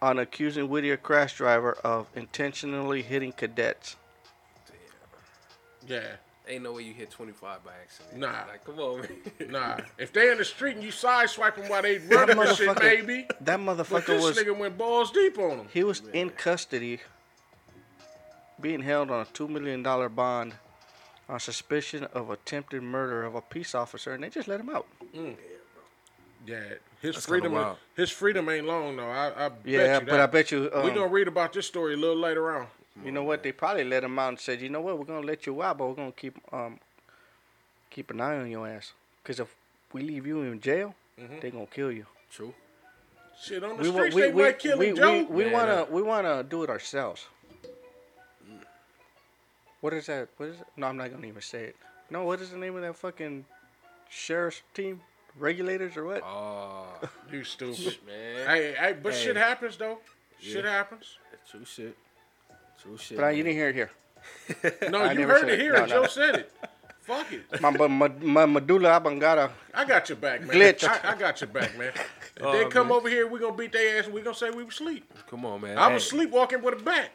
on 0.00 0.20
accusing 0.20 0.68
Whittier 0.68 0.96
crash 0.96 1.36
driver 1.36 1.72
of 1.82 2.06
intentionally 2.14 3.02
hitting 3.02 3.32
cadets. 3.32 3.96
Damn. 5.88 5.96
Yeah. 5.98 6.06
Ain't 6.46 6.62
no 6.62 6.72
way 6.72 6.82
you 6.82 6.92
hit 6.92 7.10
25 7.10 7.64
by 7.64 7.70
accident. 7.82 8.18
Nah. 8.18 8.44
Like, 8.46 8.64
come 8.64 8.78
on, 8.78 9.00
man. 9.00 9.10
Nah, 9.50 9.78
if 9.96 10.12
they 10.12 10.30
in 10.30 10.36
the 10.38 10.44
street 10.44 10.74
and 10.76 10.84
you 10.84 10.90
sideswipe 10.90 11.56
them 11.56 11.68
while 11.70 11.80
they 11.80 11.98
running 11.98 12.38
and 12.38 12.56
shit, 12.56 12.68
motherfucker- 12.68 12.82
maybe. 12.82 13.26
That 13.40 13.64
But 13.64 13.76
motherfucker 13.78 14.06
this 14.06 14.22
was 14.22 14.36
This 14.36 14.44
nigga 14.44 14.58
went 14.58 14.76
balls 14.76 15.10
deep 15.10 15.38
on 15.38 15.58
him. 15.60 15.68
he 15.72 15.84
was 15.84 16.02
in 16.12 16.28
custody, 16.30 17.00
being 18.60 18.82
held 18.82 19.10
on 19.10 19.22
a 19.22 19.24
two 19.32 19.48
million 19.48 19.82
dollar 19.82 20.08
bond 20.10 20.54
on 21.30 21.40
suspicion 21.40 22.04
of 22.12 22.28
attempted 22.28 22.82
murder 22.82 23.24
of 23.24 23.34
a 23.34 23.40
peace 23.40 23.74
officer, 23.74 24.12
and 24.12 24.22
they 24.22 24.28
just 24.28 24.46
let 24.46 24.60
him 24.60 24.68
out. 24.68 24.86
Yeah, 26.46 26.58
his 27.00 27.14
That's 27.14 27.24
freedom, 27.26 27.56
his 27.96 28.10
freedom 28.10 28.48
ain't 28.50 28.66
long 28.66 28.96
though. 28.96 29.08
I, 29.08 29.46
I 29.46 29.50
Yeah, 29.64 29.78
bet 29.98 30.02
you 30.02 30.06
but 30.10 30.20
I 30.20 30.26
bet 30.26 30.50
you. 30.52 30.70
Um, 30.74 30.84
we 30.84 30.90
gonna 30.90 31.06
read 31.08 31.26
about 31.26 31.54
this 31.54 31.66
story 31.66 31.94
a 31.94 31.96
little 31.96 32.18
later 32.18 32.54
on. 32.54 32.66
You 33.02 33.10
know 33.10 33.24
what? 33.24 33.42
They 33.42 33.50
probably 33.52 33.84
let 33.84 34.04
him 34.04 34.18
out 34.18 34.28
and 34.28 34.38
said, 34.38 34.60
"You 34.60 34.68
know 34.68 34.80
what? 34.80 34.98
We're 34.98 35.04
gonna 35.04 35.26
let 35.26 35.46
you 35.46 35.60
out, 35.62 35.78
but 35.78 35.88
we're 35.88 35.94
gonna 35.94 36.12
keep 36.12 36.38
um 36.52 36.78
keep 37.90 38.10
an 38.10 38.20
eye 38.20 38.38
on 38.38 38.50
your 38.50 38.68
ass. 38.68 38.92
Cause 39.24 39.40
if 39.40 39.54
we 39.92 40.02
leave 40.02 40.26
you 40.26 40.42
in 40.42 40.60
jail, 40.60 40.94
Mm-hmm. 41.20 41.40
they 41.40 41.50
gonna 41.50 41.66
kill 41.66 41.90
you. 41.92 42.06
True. 42.30 42.52
Shit 43.40 43.62
on 43.64 43.76
the 43.76 43.82
We, 43.84 43.90
streets, 43.90 44.14
we, 44.16 44.22
they 44.22 44.32
we, 44.32 44.42
might 44.42 44.58
kill 44.58 44.78
we, 44.78 44.86
him, 44.88 44.94
we, 44.94 45.00
Joe. 45.00 45.24
we 45.30 45.50
wanna 45.50 45.86
we 45.90 46.02
wanna 46.02 46.42
do 46.44 46.62
it 46.64 46.70
ourselves. 46.70 47.26
What 49.80 49.92
is 49.92 50.06
that? 50.06 50.28
What 50.36 50.48
is 50.50 50.60
it? 50.60 50.66
No, 50.76 50.86
I'm 50.86 50.96
not 50.96 51.10
gonna 51.12 51.26
even 51.26 51.42
say 51.42 51.64
it. 51.64 51.76
No, 52.10 52.24
what 52.24 52.40
is 52.40 52.50
the 52.50 52.56
name 52.58 52.74
of 52.76 52.82
that 52.82 52.96
fucking 52.96 53.44
sheriff's 54.08 54.62
team? 54.72 55.00
Regulators 55.38 55.96
or 55.96 56.04
what? 56.04 56.22
Oh, 56.24 56.86
you 57.32 57.42
stupid. 57.44 57.96
man. 58.06 58.46
hey, 58.48 58.74
hey, 58.78 58.92
but 59.02 59.12
Hey. 59.14 59.24
shit 59.24 59.36
happens 59.36 59.76
though. 59.76 59.98
Shit 60.40 60.64
happens. 60.64 61.18
True 61.50 61.64
shit. 61.64 61.96
True 62.82 62.96
shit. 62.98 63.16
but 63.16 63.24
I, 63.26 63.30
you 63.30 63.42
didn't 63.42 63.56
hear 63.56 63.68
it 63.68 63.74
here. 63.74 63.90
No, 64.90 65.02
I 65.02 65.12
you 65.12 65.20
never 65.20 65.32
heard 65.34 65.40
said 65.40 65.48
it 65.50 65.60
it. 65.60 65.60
here. 65.60 65.72
No, 65.74 65.80
no. 65.80 65.86
Joe 65.86 66.06
said 66.06 66.34
it. 66.36 66.52
Fuck 67.00 67.32
it. 67.32 67.60
My 67.60 67.70
my, 67.70 67.86
my, 67.86 68.08
my 68.08 68.46
medulla 68.46 68.90
oblongata. 68.96 69.50
I 69.74 69.84
got 69.84 70.08
your 70.08 70.16
back, 70.16 70.40
man. 70.42 70.56
Glitch. 70.56 70.84
I, 70.88 71.12
I 71.12 71.16
got 71.16 71.40
your 71.40 71.48
back, 71.48 71.76
man. 71.78 71.92
If 72.36 72.42
Oh, 72.42 72.50
they 72.50 72.64
come 72.68 72.88
man. 72.88 72.96
over 72.96 73.08
here, 73.08 73.28
we're 73.28 73.38
gonna 73.38 73.54
beat 73.56 73.70
their 73.70 73.98
ass 74.00 74.06
and 74.06 74.14
we 74.14 74.20
gonna 74.20 74.34
say 74.34 74.50
we 74.50 74.64
was 74.64 74.74
asleep. 74.74 75.04
Come 75.30 75.44
on, 75.46 75.60
man. 75.60 75.78
I 75.78 75.86
Hey, 75.88 75.94
was 75.94 76.08
sleepwalking 76.08 76.62
with 76.62 76.80
a 76.80 76.82
bat. 76.82 77.10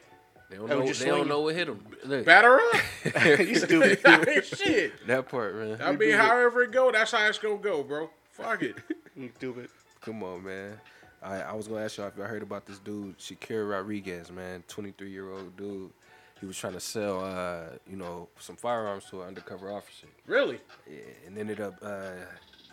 They 0.48 0.56
don't 0.56 0.66
know. 0.68 0.78
was 0.80 0.98
you 0.98 1.04
They 1.04 1.10
don't 1.10 1.28
know 1.28 1.40
what 1.42 1.54
hit 1.54 1.66
them. 1.66 1.84
Look, 2.04 2.24
Batter 2.24 2.58
up. 2.58 2.74
you 3.38 3.54
stupid. 3.56 4.00
I 4.06 4.24
mean, 4.24 4.42
shit. 4.42 5.06
that 5.06 5.28
part, 5.28 5.56
man. 5.56 5.78
I 5.82 5.92
mean, 5.92 6.14
however 6.14 6.62
it 6.62 6.72
go, 6.72 6.90
that's 6.90 7.10
how 7.12 7.26
it's 7.26 7.38
gonna 7.38 7.58
go, 7.58 7.82
bro. 7.82 8.08
Fuck 8.32 8.62
it. 8.62 8.76
You 9.14 9.30
stupid. 9.36 9.68
Come 10.00 10.22
on, 10.24 10.42
man. 10.42 10.80
I 11.22 11.40
I 11.40 11.52
was 11.54 11.68
gonna 11.68 11.84
ask 11.84 11.98
y'all 11.98 12.08
if 12.08 12.16
y'all 12.16 12.26
heard 12.26 12.42
about 12.42 12.66
this 12.66 12.78
dude, 12.78 13.18
Shakir 13.18 13.68
Rodriguez, 13.70 14.30
man, 14.30 14.64
23 14.68 15.10
year 15.10 15.30
old 15.30 15.56
dude. 15.56 15.90
He 16.40 16.46
was 16.46 16.56
trying 16.56 16.72
to 16.72 16.80
sell, 16.80 17.22
uh, 17.22 17.76
you 17.86 17.96
know, 17.96 18.28
some 18.38 18.56
firearms 18.56 19.04
to 19.10 19.20
an 19.20 19.28
undercover 19.28 19.70
officer. 19.70 20.06
Really? 20.26 20.58
Yeah, 20.90 21.00
and 21.26 21.36
ended 21.36 21.60
up 21.60 21.74
uh, 21.82 22.12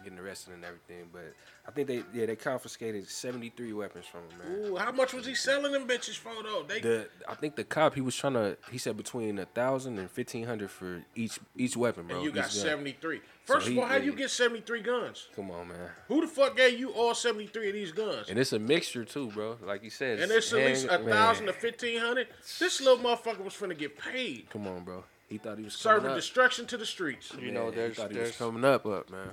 getting 0.07 0.23
arrested 0.23 0.53
and 0.53 0.63
everything. 0.63 1.09
But 1.11 1.33
I 1.67 1.71
think 1.71 1.87
they, 1.87 2.03
yeah, 2.13 2.25
they 2.25 2.35
confiscated 2.35 3.07
73 3.09 3.73
weapons 3.73 4.05
from 4.05 4.21
him, 4.21 4.63
man. 4.63 4.71
Ooh, 4.71 4.75
how 4.77 4.91
much 4.91 5.13
was 5.13 5.25
he 5.25 5.35
selling 5.35 5.71
them 5.73 5.87
bitches 5.87 6.15
for 6.17 6.31
though? 6.43 6.63
They 6.67 6.79
The 6.79 7.07
I 7.27 7.35
think 7.35 7.55
the 7.55 7.63
cop 7.63 7.93
he 7.95 8.01
was 8.01 8.15
trying 8.15 8.33
to 8.33 8.57
he 8.71 8.77
said 8.77 8.95
between 8.97 9.37
a 9.39 9.45
thousand 9.45 9.99
and 9.99 10.09
fifteen 10.09 10.45
hundred 10.45 10.71
for 10.71 11.03
each 11.15 11.39
each 11.57 11.75
weapon, 11.75 12.07
bro. 12.07 12.17
and 12.17 12.25
you 12.25 12.31
got 12.31 12.51
seventy 12.51 12.95
three. 12.99 13.21
First 13.45 13.65
So 13.65 13.69
of 13.71 13.73
he- 13.75 13.79
all, 13.81 13.87
how 13.87 13.99
do 13.99 14.05
you 14.05 14.13
get 14.13 14.29
seventy 14.29 14.61
three 14.61 14.81
guns? 14.81 15.27
Come 15.35 15.51
on, 15.51 15.69
man. 15.69 15.89
Who 16.07 16.21
the 16.21 16.27
fuck 16.27 16.55
gave 16.57 16.79
you 16.79 16.91
all 16.91 17.13
seventy 17.15 17.47
three 17.47 17.67
of 17.69 17.73
these 17.73 17.91
guns? 17.91 18.29
And 18.29 18.37
it's 18.39 18.53
a 18.53 18.59
mixture 18.59 19.05
too, 19.05 19.27
bro. 19.31 19.57
Like 19.63 19.83
you 19.83 19.89
said, 19.89 20.19
And 20.19 20.31
it's 20.31 20.51
at 20.53 20.59
least 20.59 20.87
a 20.89 20.97
thousand 20.99 21.47
to 21.47 21.53
fifteen 21.53 21.99
hundred. 21.99 22.27
This 22.59 22.81
little 22.81 23.03
motherfucker 23.03 23.43
was 23.43 23.53
finna 23.53 23.77
get 23.77 23.97
paid, 23.97 24.49
Come 24.49 24.67
on, 24.67 24.83
bro. 24.83 25.03
He 25.29 25.37
thought 25.37 25.57
he 25.57 25.65
was 25.65 25.75
coming 25.75 25.97
serving 25.97 26.11
up. 26.11 26.15
destruction 26.15 26.65
to 26.67 26.77
the 26.77 26.85
streets. 26.85 27.33
You 27.37 27.51
know, 27.51 27.63
Man, 27.65 27.71
he 27.73 27.75
there's 27.79 27.97
thought 27.97 28.11
he 28.13 28.17
was 28.19 28.37
coming 28.37 28.63
up, 28.63 28.85
up, 28.85 29.09
man. 29.09 29.27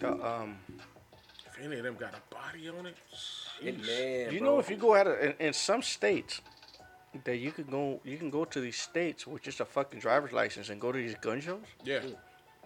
The, 0.00 0.12
um. 0.26 0.56
If 1.58 1.64
any 1.64 1.76
of 1.78 1.84
them 1.84 1.96
got 1.96 2.14
a 2.14 2.34
body 2.34 2.68
on 2.68 2.86
it, 2.86 2.96
sheesh. 3.14 3.86
man, 3.86 4.32
You 4.34 4.40
know, 4.40 4.58
if 4.58 4.68
you 4.68 4.76
go 4.76 4.94
out 4.94 5.06
of, 5.06 5.18
in, 5.20 5.34
in 5.38 5.52
some 5.52 5.80
states, 5.82 6.40
that 7.24 7.36
you 7.36 7.50
can 7.50 7.64
go, 7.64 8.00
you 8.04 8.18
can 8.18 8.28
go 8.30 8.44
to 8.44 8.60
these 8.60 8.76
states 8.76 9.26
with 9.26 9.42
just 9.42 9.60
a 9.60 9.64
fucking 9.64 10.00
driver's 10.00 10.32
license 10.32 10.68
and 10.68 10.80
go 10.80 10.92
to 10.92 10.98
these 10.98 11.14
gun 11.20 11.40
shows, 11.40 11.62
yeah, 11.84 12.00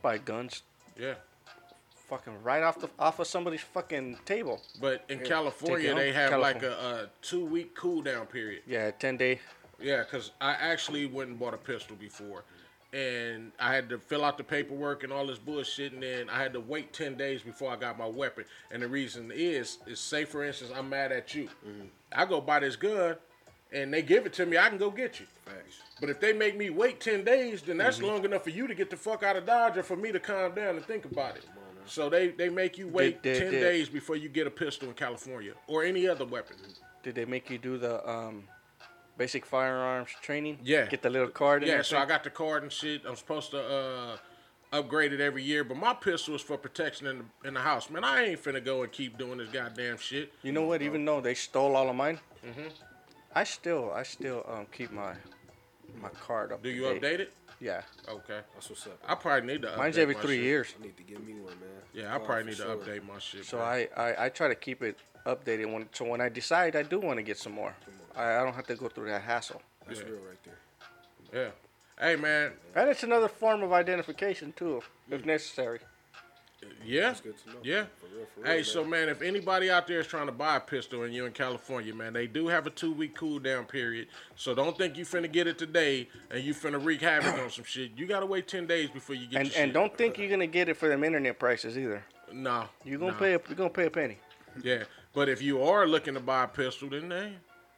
buy 0.03 0.19
guns, 0.19 0.63
yeah. 0.99 1.15
fucking 2.09 2.43
right 2.43 2.63
off 2.65 2.81
the 2.81 2.91
off 2.99 3.21
of 3.21 3.29
somebody's 3.29 3.61
fucking 3.61 4.19
table. 4.25 4.61
But 4.81 5.05
in 5.09 5.21
California, 5.21 5.95
they 5.95 6.13
have 6.13 6.41
like 6.41 6.63
a, 6.65 6.73
a 6.73 7.09
two 7.23 7.45
week 7.45 7.77
cool 7.77 8.03
down 8.03 8.27
period. 8.27 8.63
Yeah, 8.67 8.91
ten 8.91 9.17
day. 9.17 9.39
Yeah, 9.81 10.03
because 10.03 10.33
I 10.41 10.53
actually 10.53 11.07
went 11.07 11.31
and 11.31 11.39
bought 11.39 11.55
a 11.55 11.59
pistol 11.59 11.97
before. 11.97 12.45
And 12.93 13.53
I 13.61 13.73
had 13.73 13.89
to 13.91 13.99
fill 13.99 14.25
out 14.25 14.37
the 14.37 14.43
paperwork 14.43 15.05
and 15.05 15.13
all 15.13 15.27
this 15.27 15.39
bullshit, 15.39 15.93
and 15.93 16.03
then 16.03 16.29
I 16.29 16.43
had 16.43 16.53
to 16.55 16.61
wait 16.61 16.93
10 16.93 17.17
days 17.17 17.41
before 17.43 17.71
I 17.71 17.77
got 17.77 17.97
my 17.97 18.07
weapon. 18.07 18.45
And 18.73 18.83
the 18.83 18.89
reason 18.89 19.31
is, 19.33 19.79
is 19.87 20.01
say, 20.01 20.25
for 20.25 20.45
instance, 20.45 20.73
I'm 20.75 20.89
mad 20.89 21.13
at 21.13 21.33
you. 21.35 21.49
I 22.13 22.25
go 22.25 22.41
buy 22.41 22.59
this 22.61 22.75
gun, 22.75 23.15
and 23.73 23.95
they 23.95 24.03
give 24.03 24.27
it 24.27 24.33
to 24.35 24.47
me, 24.47 24.59
I 24.59 24.69
can 24.69 24.79
go 24.79 24.91
get 24.91 25.21
you. 25.21 25.27
Facts. 25.45 25.77
But 26.01 26.11
if 26.11 26.19
they 26.19 26.33
make 26.33 26.57
me 26.57 26.71
wait 26.71 27.01
10 27.01 27.23
days, 27.25 27.63
then 27.63 27.77
that's 27.77 28.03
long 28.03 28.25
enough 28.25 28.43
for 28.43 28.51
you 28.51 28.67
to 28.67 28.75
get 28.75 28.91
the 28.91 28.97
fuck 28.97 29.23
out 29.23 29.37
of 29.37 29.47
Dodge 29.47 29.77
or 29.77 29.85
for 29.85 29.97
me 29.97 30.11
to 30.11 30.19
calm 30.19 30.55
down 30.55 30.75
and 30.75 30.85
think 30.85 31.05
about 31.05 31.37
it. 31.37 31.45
So 31.87 32.09
they, 32.11 32.29
they 32.29 32.49
make 32.49 32.77
you 32.77 32.89
wait 32.89 33.23
Did- 33.23 33.35
did- 33.35 33.43
10 33.43 33.51
did- 33.53 33.61
days 33.61 33.89
before 33.89 34.17
you 34.17 34.29
get 34.29 34.47
a 34.49 34.51
pistol 34.51 34.89
in 34.89 34.95
California 34.95 35.53
or 35.69 35.85
any 35.85 36.09
other 36.09 36.25
weapon. 36.25 36.57
Did 37.05 37.15
they 37.15 37.25
make 37.25 37.49
you 37.51 37.59
do 37.59 37.79
the 37.79 38.07
um, 38.09 38.45
basic 39.21 39.45
firearms 39.45 40.09
training? 40.23 40.59
Yeah. 40.65 40.87
Get 40.87 41.03
the 41.03 41.11
little 41.11 41.29
card. 41.29 41.63
Yeah, 41.63 41.83
so 41.83 41.99
I 41.99 42.07
got 42.07 42.25
the 42.25 42.31
card 42.31 42.63
and 42.63 42.73
shit. 42.73 43.03
I'm 43.07 43.17
supposed 43.17 43.51
to 43.51 43.61
uh, 43.61 44.17
upgrade 44.73 45.13
it 45.13 45.21
every 45.21 45.43
year, 45.43 45.63
but 45.63 45.77
my 45.77 45.93
pistol 45.93 46.35
is 46.35 46.41
for 46.41 46.57
protection 46.57 47.07
in 47.07 47.19
the, 47.19 47.49
in 47.49 47.53
the 47.55 47.61
house. 47.61 47.91
Man, 47.91 48.03
I 48.03 48.25
ain't 48.25 48.43
finna 48.43 48.65
go 48.65 48.83
and 48.83 48.91
keep 48.91 49.19
doing 49.19 49.37
this 49.37 49.51
goddamn 49.51 49.99
shit. 49.99 50.33
You 50.43 50.53
know 50.53 50.63
what? 50.63 50.81
Even 50.81 51.05
though 51.05 51.21
they 51.21 51.35
stole 51.35 51.77
all 51.77 51.91
of 51.91 51.97
mine, 51.97 52.19
Mm-hmm. 52.47 52.69
I 53.37 53.45
still, 53.45 53.93
I 53.95 54.03
still 54.03 54.47
um, 54.49 54.67
keep 54.73 54.91
my 54.91 55.13
my 56.01 56.09
card 56.09 56.53
up. 56.53 56.63
Do 56.63 56.71
you 56.71 56.85
date. 56.85 57.03
update 57.03 57.21
it? 57.21 57.33
Yeah, 57.61 57.83
Okay. 58.09 58.41
That's 58.55 58.71
what's 58.71 58.87
up. 58.87 58.99
I 59.07 59.15
probably 59.15 59.53
need 59.53 59.63
to 59.63 59.69
update 59.69 59.77
mine's 59.77 59.99
every 59.99 60.15
my 60.15 60.21
three 60.23 60.37
shit. 60.37 60.45
years. 60.45 60.75
I 60.81 60.83
need 60.83 60.97
to 60.97 61.03
give 61.03 61.27
me 61.27 61.35
one, 61.35 61.53
man. 61.61 61.69
Yeah, 61.93 62.13
I 62.15 62.17
Oh, 62.17 62.21
probably 62.21 62.45
need 62.45 62.57
to 62.57 62.63
sure. 62.63 62.77
update 62.77 63.07
my 63.07 63.19
shit. 63.19 63.45
So. 63.45 63.59
I, 63.61 63.87
I, 63.97 64.27
I 64.27 64.29
try 64.31 64.49
to 64.49 64.55
keep 64.55 64.83
it 64.83 64.99
updated. 65.27 65.71
When 65.71 65.87
so 65.93 66.07
when 66.07 66.23
I 66.23 66.31
decide 66.31 66.75
I 66.75 66.83
do 66.83 66.99
want 66.99 67.19
to 67.19 67.23
get 67.23 67.37
some 67.37 67.53
more, 67.53 67.75
I, 68.17 68.37
I 68.37 68.45
don't 68.45 68.55
have 68.55 68.67
to 68.69 68.75
go 68.77 68.89
through 68.89 69.09
that 69.09 69.23
hassle. 69.23 69.61
That's 69.87 70.01
Yeah. 70.01 70.07
real 70.07 70.21
right 70.21 70.43
there. 70.45 70.59
Yeah. 71.45 71.51
Hey, 72.03 72.17
man. 72.17 72.53
And 72.75 72.89
it's 72.89 73.03
another 73.03 73.29
form 73.29 73.63
of 73.63 73.73
identification 73.75 74.55
too, 74.57 74.83
if 75.11 75.21
mm. 75.21 75.27
necessary. 75.27 75.81
Yeah. 76.85 77.01
That's 77.03 77.21
good 77.21 77.39
to 77.45 77.49
know. 77.51 77.57
Yeah. 77.63 77.85
For 78.01 78.07
real, 78.07 78.27
for 78.35 78.41
real, 78.41 78.51
Hey, 78.51 78.57
man. 78.57 78.65
so 78.65 78.85
man, 78.85 79.09
if 79.09 79.23
anybody 79.23 79.71
out 79.71 79.87
there 79.87 80.01
is 80.01 80.07
trying 80.07 80.27
to 80.27 80.33
buy 80.33 80.57
a 80.57 80.61
pistol 80.61 81.03
and 81.03 81.15
you're 81.15 81.27
in 81.27 81.33
California, 81.33 81.95
man, 81.95 82.13
they 82.13 82.27
do 82.27 82.49
have 82.49 82.67
a 82.67 82.71
two 82.71 82.93
week 82.93 83.15
cool 83.17 83.39
down 83.39 83.65
period. 83.65 84.09
So 84.37 84.55
don't 84.55 84.77
think 84.77 84.97
you 84.97 85.05
finna 85.05 85.31
get 85.31 85.47
it 85.47 85.59
today 85.59 86.09
and 86.31 86.43
you 86.43 86.55
finna 86.55 86.83
wreak 86.83 87.01
havoc 87.01 87.39
on 87.39 87.51
some 87.51 87.65
shit. 87.65 87.93
You 87.97 88.07
gotta 88.07 88.27
wait 88.27 88.49
ten 88.49 88.67
days 88.67 88.91
before 88.91 89.17
you 89.17 89.27
get 89.27 89.41
And 89.41 89.53
and 89.55 89.73
don't 89.73 89.97
think 89.97 90.19
you're 90.19 90.31
gonna 90.31 90.47
get 90.47 90.69
it 90.69 90.77
for 90.77 90.89
them 90.89 91.05
internet 91.05 91.39
prices 91.39 91.79
either. 91.79 92.05
Nah. 92.33 92.67
You're 92.85 92.99
gonna 92.99 93.13
nah. 93.13 93.19
pay 93.19 93.35
a, 93.35 93.41
you're 93.49 93.57
gonna 93.57 93.71
pay 93.71 93.87
a 93.87 93.91
penny. 93.91 94.19
Yeah. 94.63 94.85
But 95.13 95.29
if 95.29 95.43
you 95.43 95.63
are 95.63 95.87
looking 95.87 96.15
to 96.15 96.21
buy 96.21 96.45
a 96.45 96.49
pistol, 96.49 96.91
then 96.91 97.11
hey, 97.11 97.33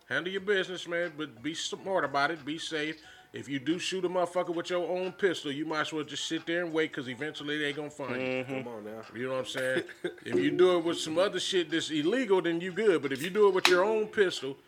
handle 0.08 0.30
your 0.30 0.42
business, 0.42 0.86
man. 0.86 1.12
But 1.16 1.42
be 1.42 1.54
smart 1.54 2.04
about 2.04 2.30
it. 2.30 2.44
Be 2.44 2.58
safe. 2.58 3.00
If 3.32 3.48
you 3.48 3.58
do 3.58 3.78
shoot 3.78 4.04
a 4.04 4.08
motherfucker 4.10 4.54
with 4.54 4.68
your 4.68 4.86
own 4.86 5.12
pistol, 5.12 5.50
you 5.50 5.64
might 5.64 5.80
as 5.82 5.92
well 5.92 6.04
just 6.04 6.26
sit 6.28 6.44
there 6.44 6.64
and 6.64 6.72
wait, 6.72 6.90
because 6.90 7.08
eventually 7.08 7.56
they 7.58 7.72
gonna 7.72 7.88
find 7.88 8.20
you. 8.20 8.44
Come 8.44 8.68
on 8.68 8.84
now. 8.84 9.00
You 9.14 9.24
know 9.28 9.32
what 9.32 9.38
I'm 9.40 9.46
saying? 9.46 9.82
if 10.26 10.34
you 10.36 10.50
do 10.50 10.76
it 10.76 10.84
with 10.84 10.98
some 10.98 11.16
other 11.18 11.40
shit 11.40 11.70
that's 11.70 11.90
illegal, 11.90 12.42
then 12.42 12.60
you 12.60 12.72
good. 12.72 13.00
But 13.00 13.10
if 13.12 13.22
you 13.22 13.30
do 13.30 13.48
it 13.48 13.54
with 13.54 13.68
your 13.68 13.84
own 13.84 14.06
pistol, 14.08 14.58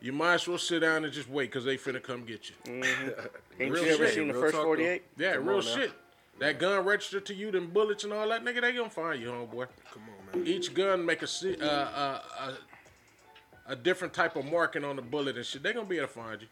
you 0.00 0.12
might 0.12 0.34
as 0.34 0.46
well 0.46 0.58
sit 0.58 0.80
down 0.80 1.04
and 1.04 1.12
just 1.12 1.28
wait 1.28 1.50
because 1.50 1.64
they 1.64 1.76
finna 1.76 2.00
come 2.00 2.24
get 2.24 2.48
you. 2.50 2.54
Ain't 3.58 3.72
Real 3.72 3.84
you 3.84 3.90
ever 3.94 4.06
shit. 4.06 4.14
seen 4.14 4.28
the 4.28 4.34
Real 4.34 4.42
first 4.42 4.54
talk, 4.54 4.62
though. 4.62 4.68
48? 4.68 5.02
Yeah, 5.18 5.32
Come 5.34 5.48
real 5.48 5.60
shit. 5.62 5.92
That 6.38 6.58
gun 6.60 6.84
registered 6.84 7.26
to 7.26 7.34
you, 7.34 7.50
them 7.50 7.68
bullets 7.70 8.04
and 8.04 8.12
all 8.12 8.28
that, 8.28 8.44
nigga, 8.44 8.60
they 8.60 8.72
gonna 8.72 8.90
find 8.90 9.20
you, 9.20 9.28
homeboy. 9.28 9.66
Come 9.92 10.02
on, 10.34 10.40
man. 10.40 10.46
Each 10.46 10.72
gun 10.72 11.04
make 11.04 11.22
a 11.22 11.26
si- 11.28 11.56
uh, 11.60 11.64
uh, 11.66 12.20
a, 13.68 13.72
a 13.72 13.76
different 13.76 14.12
type 14.14 14.36
of 14.36 14.44
marking 14.44 14.84
on 14.84 14.96
the 14.96 15.02
bullet 15.02 15.36
and 15.36 15.46
shit. 15.46 15.62
They 15.64 15.72
gonna 15.72 15.86
be 15.86 15.96
able 15.98 16.08
to 16.08 16.12
find 16.12 16.40
you. 16.42 16.48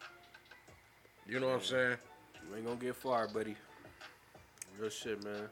You 1.27 1.39
know 1.39 1.47
what 1.47 1.55
I'm 1.55 1.61
saying? 1.63 1.97
You 2.49 2.55
ain't 2.55 2.65
gonna 2.65 2.77
get 2.77 2.95
far, 2.95 3.27
buddy. 3.27 3.55
Real 4.77 4.89
shit, 4.89 5.23
man. 5.23 5.49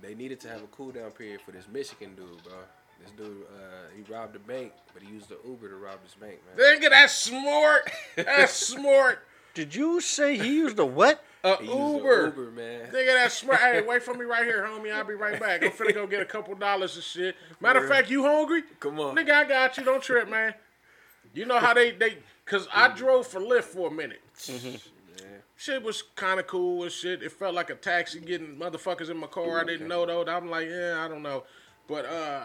They 0.00 0.14
needed 0.14 0.40
to 0.40 0.48
have 0.48 0.62
a 0.62 0.66
cool 0.68 0.90
down 0.92 1.10
period 1.10 1.40
for 1.40 1.52
this 1.52 1.66
Michigan 1.70 2.14
dude, 2.14 2.42
bro. 2.44 2.54
This 3.00 3.10
dude, 3.16 3.42
uh, 3.44 3.88
he 3.96 4.10
robbed 4.12 4.36
a 4.36 4.38
bank, 4.40 4.72
but 4.92 5.02
he 5.02 5.12
used 5.12 5.28
the 5.28 5.38
Uber 5.46 5.68
to 5.68 5.76
rob 5.76 6.02
his 6.04 6.14
bank, 6.14 6.38
man. 6.46 6.80
Nigga, 6.80 6.90
that's 6.90 7.14
smart. 7.14 7.90
That's 8.16 8.52
smart. 8.66 9.20
Did 9.54 9.74
you 9.74 10.00
say 10.00 10.36
he 10.36 10.56
used 10.56 10.78
a 10.78 10.84
what? 10.84 11.24
A 11.42 11.56
He 11.56 11.64
used 11.64 11.76
the 11.76 11.76
Uber. 11.96 12.24
Uber, 12.26 12.50
man. 12.50 12.86
Nigga, 12.92 13.14
that's 13.14 13.38
smart. 13.38 13.58
Hey, 13.60 13.82
wait 13.86 14.02
for 14.02 14.14
me 14.14 14.24
right 14.26 14.44
here, 14.44 14.64
homie. 14.68 14.92
I'll 14.92 15.04
be 15.04 15.14
right 15.14 15.40
back. 15.40 15.64
I'm 15.64 15.70
finna 15.70 15.94
go 15.94 16.06
get 16.06 16.20
a 16.20 16.26
couple 16.26 16.54
dollars 16.54 16.94
and 16.94 17.04
shit. 17.04 17.36
Matter 17.60 17.82
of 17.82 17.88
fact, 17.88 18.10
you 18.10 18.22
hungry? 18.22 18.62
Come 18.78 19.00
on. 19.00 19.16
Nigga, 19.16 19.30
I 19.30 19.44
got 19.44 19.76
you. 19.76 19.84
Don't 19.84 20.02
trip, 20.02 20.28
man. 20.28 20.54
You 21.32 21.46
know 21.46 21.58
how 21.58 21.72
they 21.74 21.92
they 21.92 22.18
cause 22.44 22.68
I 22.74 22.88
drove 22.96 23.26
for 23.26 23.40
Lyft 23.40 23.64
for 23.64 23.88
a 23.88 23.90
minute. 23.90 24.20
Shit 25.60 25.82
was 25.82 26.00
kind 26.16 26.40
of 26.40 26.46
cool 26.46 26.84
and 26.84 26.90
shit. 26.90 27.22
It 27.22 27.32
felt 27.32 27.54
like 27.54 27.68
a 27.68 27.74
taxi 27.74 28.18
getting 28.18 28.56
motherfuckers 28.56 29.10
in 29.10 29.18
my 29.18 29.26
car. 29.26 29.60
I 29.60 29.64
didn't 29.64 29.88
know 29.88 30.06
though. 30.06 30.24
I'm 30.24 30.48
like, 30.48 30.66
yeah, 30.66 31.04
I 31.04 31.06
don't 31.06 31.22
know. 31.22 31.44
But 31.86 32.06
uh, 32.06 32.44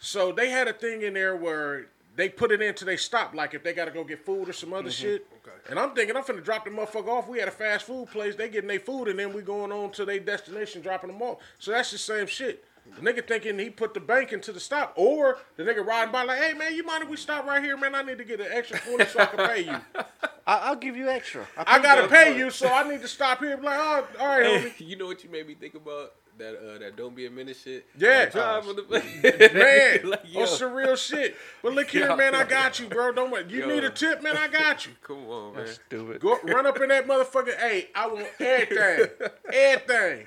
so 0.00 0.32
they 0.32 0.50
had 0.50 0.66
a 0.66 0.72
thing 0.72 1.02
in 1.02 1.14
there 1.14 1.36
where 1.36 1.86
they 2.16 2.28
put 2.28 2.50
it 2.50 2.60
into 2.60 2.84
they 2.84 2.96
stop. 2.96 3.36
Like 3.36 3.54
if 3.54 3.62
they 3.62 3.72
gotta 3.72 3.92
go 3.92 4.02
get 4.02 4.26
food 4.26 4.48
or 4.48 4.52
some 4.52 4.72
other 4.72 4.90
shit. 4.90 5.28
Okay. 5.46 5.56
And 5.70 5.78
I'm 5.78 5.94
thinking 5.94 6.16
I'm 6.16 6.24
finna 6.24 6.42
drop 6.42 6.64
the 6.64 6.72
motherfucker 6.72 7.06
off. 7.06 7.28
We 7.28 7.38
had 7.38 7.46
a 7.46 7.52
fast 7.52 7.84
food 7.86 8.10
place. 8.10 8.34
They 8.34 8.48
getting 8.48 8.66
their 8.66 8.80
food 8.80 9.06
and 9.06 9.16
then 9.16 9.32
we 9.32 9.40
going 9.40 9.70
on 9.70 9.92
to 9.92 10.04
their 10.04 10.18
destination, 10.18 10.82
dropping 10.82 11.12
them 11.12 11.22
off. 11.22 11.38
So 11.60 11.70
that's 11.70 11.92
the 11.92 11.98
same 11.98 12.26
shit. 12.26 12.64
The 12.96 13.02
nigga 13.02 13.26
thinking 13.26 13.58
he 13.58 13.70
put 13.70 13.94
the 13.94 14.00
bank 14.00 14.32
into 14.32 14.52
the 14.52 14.60
stop, 14.60 14.92
or 14.96 15.38
the 15.56 15.62
nigga 15.62 15.84
riding 15.84 16.12
by 16.12 16.24
like, 16.24 16.40
hey 16.40 16.54
man, 16.54 16.74
you 16.74 16.84
mind 16.84 17.02
if 17.04 17.08
we 17.08 17.16
stop 17.16 17.46
right 17.46 17.62
here, 17.62 17.76
man? 17.76 17.94
I 17.94 18.02
need 18.02 18.18
to 18.18 18.24
get 18.24 18.40
an 18.40 18.48
extra 18.50 18.78
twenty 18.80 19.04
so 19.06 19.20
I 19.20 19.26
can 19.26 19.48
pay 19.48 19.64
you. 19.64 19.76
I, 20.46 20.58
I'll 20.58 20.76
give 20.76 20.96
you 20.96 21.08
extra. 21.08 21.46
I 21.56 21.76
paid 21.76 21.82
gotta 21.82 22.08
pay 22.08 22.32
for 22.32 22.38
you, 22.38 22.50
so 22.50 22.68
I 22.68 22.88
need 22.88 23.02
to 23.02 23.08
stop 23.08 23.38
here. 23.38 23.56
Be 23.56 23.64
like, 23.64 23.78
oh, 23.78 24.06
all 24.18 24.26
right, 24.26 24.44
homie. 24.44 24.72
you 24.88 24.96
know 24.96 25.06
what 25.06 25.22
you 25.22 25.30
made 25.30 25.46
me 25.46 25.54
think 25.54 25.74
about? 25.74 26.12
That 26.38 26.56
uh, 26.56 26.78
that 26.78 26.96
don't 26.96 27.14
be 27.14 27.26
a 27.26 27.30
minute 27.30 27.56
shit. 27.62 27.86
Yeah. 27.98 28.24
That 28.24 28.32
drive 28.32 28.68
on 28.68 28.76
the 28.76 28.82
Man, 30.02 30.10
like, 30.10 30.22
yo, 30.24 30.40
on 30.40 30.46
some 30.48 30.72
real 30.72 30.96
shit. 30.96 31.36
But 31.62 31.74
look 31.74 31.90
here, 31.90 32.08
Yo. 32.08 32.16
man, 32.16 32.34
I 32.34 32.44
got 32.44 32.80
you, 32.80 32.86
bro. 32.86 33.12
Don't 33.12 33.30
worry. 33.30 33.44
You 33.48 33.60
Yo. 33.60 33.68
need 33.68 33.84
a 33.84 33.90
tip, 33.90 34.22
man, 34.22 34.36
I 34.38 34.48
got 34.48 34.86
you. 34.86 34.92
come 35.02 35.28
on, 35.28 35.54
man. 35.54 35.68
Stupid. 35.68 36.20
Go 36.20 36.38
run 36.44 36.66
up 36.66 36.80
in 36.80 36.88
that 36.88 37.06
motherfucker. 37.06 37.56
Hey, 37.56 37.88
I 37.94 38.06
want 38.06 38.26
everything. 38.40 39.06
everything. 39.52 40.26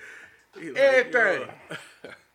Everything. 0.75 1.49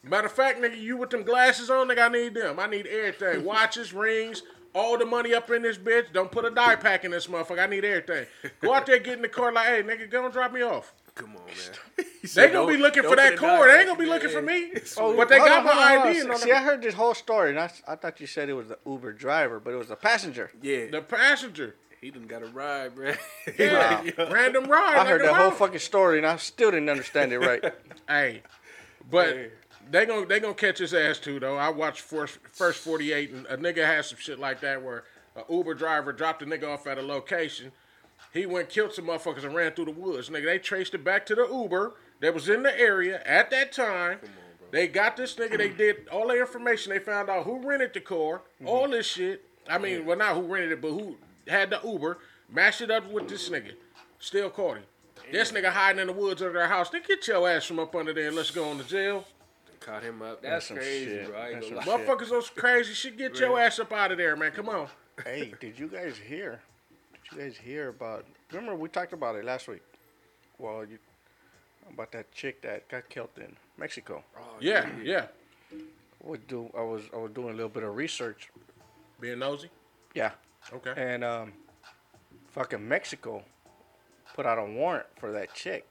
Yo. 0.03 0.11
Matter 0.11 0.27
of 0.27 0.33
fact, 0.33 0.61
nigga, 0.61 0.81
you 0.81 0.97
with 0.97 1.11
them 1.11 1.23
glasses 1.23 1.71
on, 1.71 1.89
nigga, 1.89 2.07
I 2.07 2.09
need 2.09 2.35
them. 2.35 2.59
I 2.61 2.67
need 2.67 2.87
everything. 2.87 3.45
Watches, 3.45 3.93
rings, 3.93 4.43
all 4.75 4.97
the 4.99 5.07
money 5.07 5.35
up 5.35 5.51
in 5.51 5.63
this 5.63 5.79
bitch. 5.79 6.13
Don't 6.13 6.31
put 6.31 6.45
a 6.45 6.51
dye 6.51 6.77
pack 6.77 7.05
in 7.05 7.11
this 7.11 7.27
motherfucker. 7.27 7.61
I 7.61 7.67
need 7.67 7.85
everything. 7.85 8.27
Go 8.61 8.75
out 8.75 8.87
there, 8.87 8.99
get 8.99 9.15
in 9.17 9.23
the 9.23 9.29
car 9.29 9.53
like, 9.53 9.67
hey, 9.67 9.83
nigga, 9.83 10.11
go 10.11 10.25
and 10.25 10.33
drop 10.33 10.53
me 10.53 10.63
off. 10.63 10.93
Come 11.15 11.31
on, 11.37 11.43
man. 11.47 12.07
He 12.23 12.27
They 12.27 12.51
gonna 12.51 12.71
be 12.71 12.77
looking 12.77 13.05
for 13.05 13.15
that 13.15 13.37
put 13.37 13.45
a 13.45 13.49
dime 13.49 13.57
cord. 13.59 13.71
They 13.71 13.79
ain't 13.79 13.87
gonna 13.87 13.99
be 13.99 14.07
looking 14.07 14.31
for 14.31 14.43
me. 14.43 14.73
Oh, 14.99 15.17
But 15.17 15.29
they 15.29 15.39
got 15.39 15.61
on, 15.61 15.65
my 15.67 15.73
hold 15.73 15.85
ID 15.85 15.99
hold 16.03 16.17
and 16.17 16.31
all 16.33 16.39
See, 16.39 16.51
I 16.53 16.63
heard 16.63 16.83
this 16.83 16.95
whole 16.95 17.15
story, 17.15 17.51
and 17.51 17.61
I, 17.61 17.71
I 17.87 17.95
thought 17.95 18.21
you 18.21 18.27
said 18.27 18.49
it 18.49 18.55
was 18.55 18.69
the 18.69 18.79
Uber 18.87 19.13
driver, 19.13 19.61
but 19.61 19.73
it 19.73 19.77
was 19.77 19.89
the 19.89 19.97
passenger. 19.97 20.51
Yeah, 20.61 20.87
The 20.91 21.01
passenger. 21.01 21.77
he 22.01 22.11
done 22.11 22.27
got 22.27 22.43
a 22.43 22.47
ride, 22.47 22.97
man. 22.97 23.17
Yeah. 23.57 24.03
Random 24.31 24.65
ride. 24.65 24.97
I 24.97 25.07
heard 25.07 25.21
nigga, 25.21 25.27
that 25.27 25.35
whole 25.37 25.51
wow. 25.51 25.55
fucking 25.57 25.79
story, 25.79 26.19
and 26.19 26.27
I 26.27 26.37
still 26.37 26.73
didn't 26.73 26.89
understand 26.89 27.33
it 27.33 27.39
right. 27.39 27.65
Hey, 28.09 28.43
but 29.09 29.29
Hey. 29.29 29.51
They 29.91 30.07
gonna 30.07 30.27
they 30.27 30.41
gonna 30.41 30.55
catch 30.55 30.79
his 30.79 30.95
ass 30.95 31.19
too 31.19 31.41
though. 31.41 31.57
I 31.57 31.69
watched 31.71 32.01
first 32.01 32.39
first 32.53 32.83
forty 32.83 33.13
eight, 33.13 33.31
and 33.33 33.47
a 33.47 33.57
nigga 33.57 33.85
had 33.85 34.05
some 34.05 34.19
shit 34.19 34.39
like 34.39 34.61
that 34.61 34.83
where 34.83 35.05
a 35.37 35.43
Uber 35.53 35.75
driver 35.75 36.13
dropped 36.13 36.43
a 36.43 36.47
nigga 36.47 36.69
off 36.69 36.87
at 36.87 36.99
a 36.99 37.03
location. 37.03 37.73
He 38.33 38.47
went 38.47 38.69
killed 38.69 38.93
some 38.93 39.07
motherfuckers 39.07 39.45
and 39.45 39.55
ran 39.55 39.73
through 39.73 39.87
the 39.87 39.91
woods. 39.93 40.29
Nigga, 40.29 40.45
they 40.45 40.59
traced 40.59 40.95
it 40.95 41.05
back 41.05 41.25
to 41.27 41.35
the 41.35 41.47
Uber 41.47 41.95
that 42.21 42.35
was 42.35 42.49
in 42.49 42.63
the 42.63 42.79
area 42.79 43.23
at 43.25 43.51
that 43.51 43.73
time. 43.73 44.19
They 44.71 44.87
got 44.87 45.17
this 45.17 45.35
nigga. 45.37 45.57
They 45.57 45.71
did 45.71 46.09
all 46.09 46.29
the 46.29 46.39
information. 46.39 46.93
They 46.93 46.99
found 46.99 47.31
out 47.31 47.45
who 47.45 47.67
rented 47.67 47.95
the 47.95 48.01
car, 48.01 48.43
all 48.65 48.89
this 48.89 49.07
shit. 49.07 49.45
I 49.69 49.79
mean, 49.79 50.05
well, 50.05 50.17
not 50.17 50.35
who 50.35 50.43
rented 50.43 50.73
it, 50.73 50.83
but 50.83 50.91
who 50.91 51.17
had 51.47 51.71
the 51.71 51.81
Uber. 51.85 52.19
Mashed 52.51 52.81
it 52.81 52.91
up 52.91 53.11
with 53.11 53.29
this 53.29 53.49
nigga. 53.49 53.73
Still 54.19 54.51
caught 54.51 54.79
him. 54.79 54.85
This 55.31 55.53
nigga 55.53 55.71
hiding 55.71 56.01
in 56.01 56.07
the 56.07 56.13
woods 56.13 56.41
under 56.41 56.55
their 56.55 56.69
house. 56.69 56.89
They 56.91 57.01
get 57.01 57.27
your 57.29 57.49
ass 57.49 57.65
from 57.65 57.79
up 57.79 57.95
under 57.95 58.15
there 58.15 58.29
and 58.29 58.37
let's 58.37 58.51
go 58.51 58.69
on 58.69 58.79
to 58.79 58.85
jail. 58.85 59.27
Caught 59.81 60.03
him 60.03 60.23
up. 60.23 60.43
That's, 60.43 60.67
some 60.67 60.77
crazy, 60.77 61.05
shit. 61.07 61.27
bro. 61.29 61.53
That's 61.53 61.67
some 61.67 61.77
lie. 61.77 61.85
shit. 61.85 62.07
Motherfuckers 62.07 62.33
on 62.33 62.43
some 62.43 62.55
crazy 62.57 62.93
shit. 62.95 63.17
Get 63.17 63.39
your 63.39 63.59
ass 63.59 63.79
up 63.79 63.93
out 63.93 64.13
of 64.13 64.19
there, 64.19 64.37
man. 64.37 64.53
Come 64.53 64.69
on. 64.69 64.89
hey, 65.25 65.53
did 65.61 65.79
you 65.79 65.89
guys 65.89 66.17
hear? 66.17 66.61
Did 67.13 67.33
you 67.37 67.39
guys 67.45 67.57
hear 67.57 67.89
about? 67.91 68.25
Remember 68.53 68.75
we 68.75 68.89
talked 68.89 69.13
about 69.13 69.37
it 69.37 69.45
last 69.45 69.69
week. 69.69 69.83
Well, 70.59 70.85
you 70.85 70.99
about 71.93 72.13
that 72.13 72.31
chick 72.33 72.61
that 72.63 72.89
got 72.89 73.09
killed 73.09 73.31
in 73.37 73.57
Mexico. 73.79 74.23
Oh, 74.37 74.43
Yeah, 74.61 74.89
yeah. 75.03 75.27
Would 76.25 76.47
do 76.49 76.71
I 76.77 76.83
was 76.83 77.03
I 77.15 77.17
was 77.17 77.31
doing 77.33 77.51
a 77.51 77.53
little 77.53 77.69
bit 77.69 77.83
of 77.85 77.95
research. 77.95 78.51
Being 79.21 79.39
nosy. 79.39 79.71
Yeah, 80.15 80.33
Okay. 80.73 80.93
and 80.97 81.23
um, 81.25 81.53
fucking 82.51 82.87
Mexico 82.87 83.45
put 84.35 84.47
out 84.47 84.59
a 84.59 84.65
warrant 84.65 85.07
for 85.19 85.33
that 85.33 85.55
chick 85.55 85.87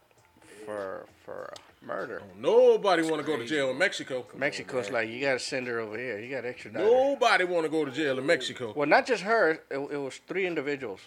for 0.65 1.05
for 1.23 1.53
murder. 1.81 2.21
Nobody 2.37 3.03
want 3.03 3.17
to 3.17 3.23
go 3.23 3.37
to 3.37 3.45
jail 3.45 3.69
in 3.71 3.77
Mexico. 3.77 4.25
Mexico's 4.35 4.89
like 4.91 5.09
you 5.09 5.21
gotta 5.21 5.39
send 5.39 5.67
her 5.67 5.79
over 5.79 5.97
here. 5.97 6.19
You 6.19 6.29
gotta 6.33 6.49
extradite 6.49 6.81
her. 6.81 6.87
Nobody 6.87 7.43
want 7.45 7.65
to 7.65 7.69
go 7.69 7.85
to 7.85 7.91
jail 7.91 8.17
in 8.17 8.25
Mexico. 8.25 8.73
Well, 8.75 8.87
not 8.87 9.05
just 9.05 9.23
her. 9.23 9.51
It, 9.69 9.77
it 9.91 9.97
was 9.97 10.19
three 10.27 10.45
individuals. 10.45 11.01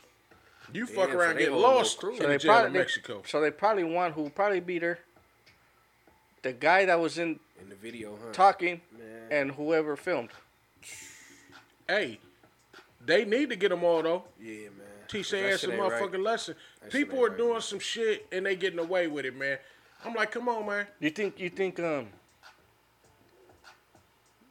You 0.73 0.87
fuck 0.87 1.09
Yeah, 1.09 1.15
around 1.17 1.31
so 1.31 1.35
they 1.35 1.41
get 1.41 1.49
whole 1.51 1.61
little 1.61 1.77
lost 1.77 1.99
crew. 1.99 2.11
in 2.13 2.17
So 2.19 2.23
the 2.23 2.29
they 2.29 2.39
jail 2.39 2.53
in 2.53 2.61
probably 2.63 2.79
Mexico. 2.79 3.23
so 3.27 3.41
they 3.41 3.51
probably 3.51 3.85
one 3.85 4.13
who 4.13 4.31
probably 4.31 4.61
beat 4.61 4.83
her. 4.83 4.99
The 6.43 6.53
guy 6.53 6.85
that 6.87 6.99
was 7.01 7.19
in 7.19 7.41
In 7.61 7.69
the 7.69 7.75
video, 7.75 8.17
huh? 8.25 8.33
talking, 8.33 8.81
Man. 8.99 9.07
and 9.31 9.51
whoever 9.53 9.97
filmed. 9.97 10.31
Hey, 11.89 12.21
they 13.05 13.25
need 13.25 13.51
to 13.51 13.57
get 13.57 13.71
them 13.71 13.83
all 13.85 14.03
though. 14.03 14.25
Yeah, 14.41 14.69
man. 14.69 14.87
Teach 15.09 15.25
'Cause 15.25 15.31
that 15.33 15.37
their 15.39 15.53
ass 15.55 15.63
a 15.65 15.67
shit 15.67 15.71
ain't 15.71 15.81
right. 15.83 15.93
motherfucking 16.03 16.23
lesson. 16.23 16.55
That 16.83 16.93
shit 16.93 17.01
People 17.01 17.17
ain't 17.19 17.25
are 17.27 17.29
right, 17.31 17.39
doing 17.39 17.53
man. 17.55 17.61
some 17.63 17.79
shit 17.81 18.27
and 18.31 18.47
they 18.47 18.55
getting 18.57 18.79
away 18.79 19.09
with 19.09 19.25
it, 19.25 19.35
man. 19.37 19.59
I'm 20.05 20.15
like, 20.15 20.31
come 20.31 20.49
on, 20.49 20.67
man. 20.67 20.87
You 20.99 21.11
think 21.11 21.39
you 21.39 21.51
think 21.51 21.79
um 21.81 22.09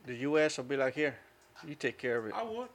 the 0.05 0.15
U.S. 0.15 0.57
will 0.57 0.65
be 0.65 0.77
like 0.77 0.95
here? 0.95 1.15
You 1.67 1.75
take 1.75 1.97
care 1.97 2.17
of 2.17 2.25
it. 2.27 2.33
I 2.35 2.43
would. 2.43 2.67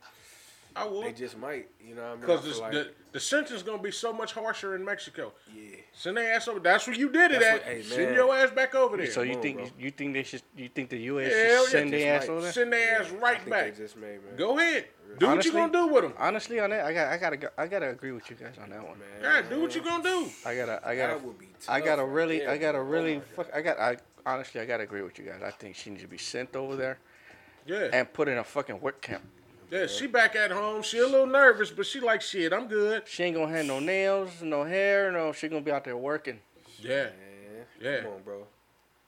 I 0.76 0.84
They 0.84 0.90
would. 0.90 1.16
just 1.16 1.38
might, 1.38 1.68
you 1.80 1.94
know 1.94 2.02
what 2.02 2.08
I 2.10 2.14
mean? 2.14 2.22
I 2.24 2.26
Because 2.26 2.44
feel 2.52 2.60
like, 2.62 2.72
the, 2.72 2.90
the 3.12 3.20
sentence 3.20 3.52
is 3.52 3.62
gonna 3.62 3.80
be 3.82 3.92
so 3.92 4.12
much 4.12 4.32
harsher 4.32 4.74
in 4.74 4.84
Mexico. 4.84 5.32
yeah. 5.54 5.76
Send 5.92 6.16
their 6.16 6.32
ass 6.34 6.48
over. 6.48 6.58
That's 6.58 6.86
where 6.88 6.96
you 6.96 7.08
did 7.10 7.30
it 7.30 7.40
That's 7.40 7.44
at. 7.44 7.54
what- 7.54 7.62
hey, 7.76 7.82
Send 7.82 8.14
your 8.16 8.34
ass 8.34 8.50
back 8.50 8.74
over 8.74 8.96
there. 8.96 9.06
So 9.06 9.22
you 9.22 9.36
on, 9.36 9.42
think 9.42 9.56
bro. 9.58 9.66
you 9.78 9.90
think 9.92 10.14
they 10.14 10.24
should 10.24 10.42
you 10.56 10.68
think 10.68 10.90
the 10.90 10.98
U.S. 10.98 11.32
Hell 11.32 11.62
should 11.64 11.70
send 11.70 11.90
just 11.92 12.02
their 12.02 12.16
ass 12.16 12.28
over 12.28 12.40
there? 12.40 12.52
Send 12.52 12.72
their 12.72 13.00
ass 13.00 13.12
I 13.12 13.14
right 13.16 13.36
think 13.38 13.50
back. 13.50 13.74
They 13.76 13.82
just 13.84 13.96
made, 13.96 14.24
man. 14.24 14.36
Go 14.36 14.58
ahead. 14.58 14.86
Do 15.20 15.26
Honestly- 15.28 15.52
what 15.52 15.66
you 15.66 15.72
gonna 15.72 15.86
do 15.86 15.94
with 15.94 16.02
them. 16.02 16.14
Honestly, 16.18 16.58
on 16.58 16.70
that, 16.70 16.84
I 16.84 16.92
got 16.92 17.06
I 17.12 17.16
gotta 17.18 17.36
go- 17.36 17.48
I 17.56 17.66
gotta 17.68 17.88
agree 17.90 18.10
with 18.10 18.28
you 18.28 18.34
guys 18.34 18.54
on 18.60 18.70
that 18.70 18.82
one. 18.84 18.98
Man. 18.98 19.08
Yeah, 19.22 19.42
do 19.48 19.60
what 19.60 19.72
you 19.76 19.82
gonna 19.82 20.02
do. 20.02 20.26
I 20.44 20.56
gotta 20.56 20.80
I 20.84 20.96
gotta 20.96 21.12
That 21.14 21.22
would 21.22 21.38
be 21.38 21.48
I 21.68 21.80
gotta 21.80 22.04
really 22.04 22.40
there, 22.40 22.50
I 22.50 22.58
gotta 22.58 22.78
bro. 22.78 22.86
Oh 22.88 22.90
really 22.90 23.22
fuck 23.36 23.48
I 23.54 23.62
got 23.62 23.78
I 23.78 23.96
honestly 24.26 24.60
I 24.60 24.64
gotta 24.66 24.82
agree 24.82 25.02
with 25.02 25.16
you 25.20 25.24
guys. 25.26 25.40
I 25.44 25.52
think 25.52 25.76
she 25.76 25.90
needs 25.90 26.02
to 26.02 26.08
be 26.08 26.18
sent 26.18 26.56
over 26.56 26.74
there 26.74 26.98
Yeah. 27.66 27.90
and 27.92 28.12
put 28.12 28.26
in 28.26 28.38
a 28.38 28.42
fucking 28.44 28.80
work 28.80 29.00
camp. 29.00 29.22
Yeah, 29.74 29.88
she 29.88 30.06
back 30.06 30.36
at 30.36 30.52
home. 30.52 30.82
She 30.82 30.98
a 30.98 31.06
little 31.06 31.26
nervous, 31.26 31.72
but 31.72 31.84
she 31.84 31.98
like 31.98 32.22
shit. 32.22 32.52
I'm 32.52 32.68
good. 32.68 33.08
She 33.08 33.24
ain't 33.24 33.34
gonna 33.34 33.50
have 33.50 33.66
no 33.66 33.80
nails, 33.80 34.30
no 34.40 34.62
hair, 34.62 35.10
no. 35.10 35.32
She 35.32 35.48
gonna 35.48 35.62
be 35.62 35.72
out 35.72 35.82
there 35.82 35.96
working. 35.96 36.38
Yeah, 36.78 37.08
Yeah. 37.80 38.02
Come 38.02 38.12
on, 38.12 38.22
bro. 38.22 38.46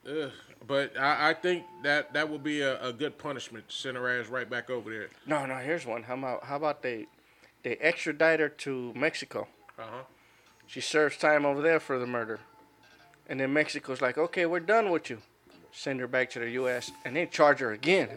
Ugh. 0.05 0.31
But 0.67 0.97
I, 0.99 1.29
I 1.29 1.33
think 1.35 1.63
that 1.83 2.11
that 2.11 2.27
would 2.29 2.43
be 2.43 2.59
a, 2.59 2.83
a 2.83 2.91
good 2.91 3.17
punishment 3.17 3.69
to 3.69 3.75
send 3.75 3.95
her 3.95 4.19
ass 4.19 4.27
right 4.27 4.49
back 4.49 4.69
over 4.69 4.91
there. 4.91 5.09
No, 5.25 5.45
no. 5.45 5.55
Here's 5.55 5.85
one. 5.85 6.03
How 6.03 6.15
about 6.15 6.43
how 6.43 6.57
about 6.57 6.81
they 6.83 7.07
they 7.63 7.77
extradite 7.77 8.41
her 8.41 8.49
to 8.49 8.91
Mexico? 8.93 9.47
Uh 9.79 9.83
huh. 9.89 10.03
She 10.65 10.81
serves 10.81 11.15
time 11.15 11.45
over 11.45 11.61
there 11.61 11.79
for 11.79 11.97
the 11.97 12.07
murder, 12.07 12.41
and 13.29 13.39
then 13.39 13.53
Mexico's 13.53 14.01
like, 14.01 14.17
okay, 14.17 14.45
we're 14.45 14.59
done 14.59 14.91
with 14.91 15.09
you. 15.09 15.19
Send 15.71 16.01
her 16.01 16.07
back 16.07 16.29
to 16.31 16.39
the 16.39 16.49
U.S. 16.51 16.91
and 17.05 17.15
then 17.15 17.29
charge 17.29 17.59
her 17.59 17.71
again. 17.71 18.09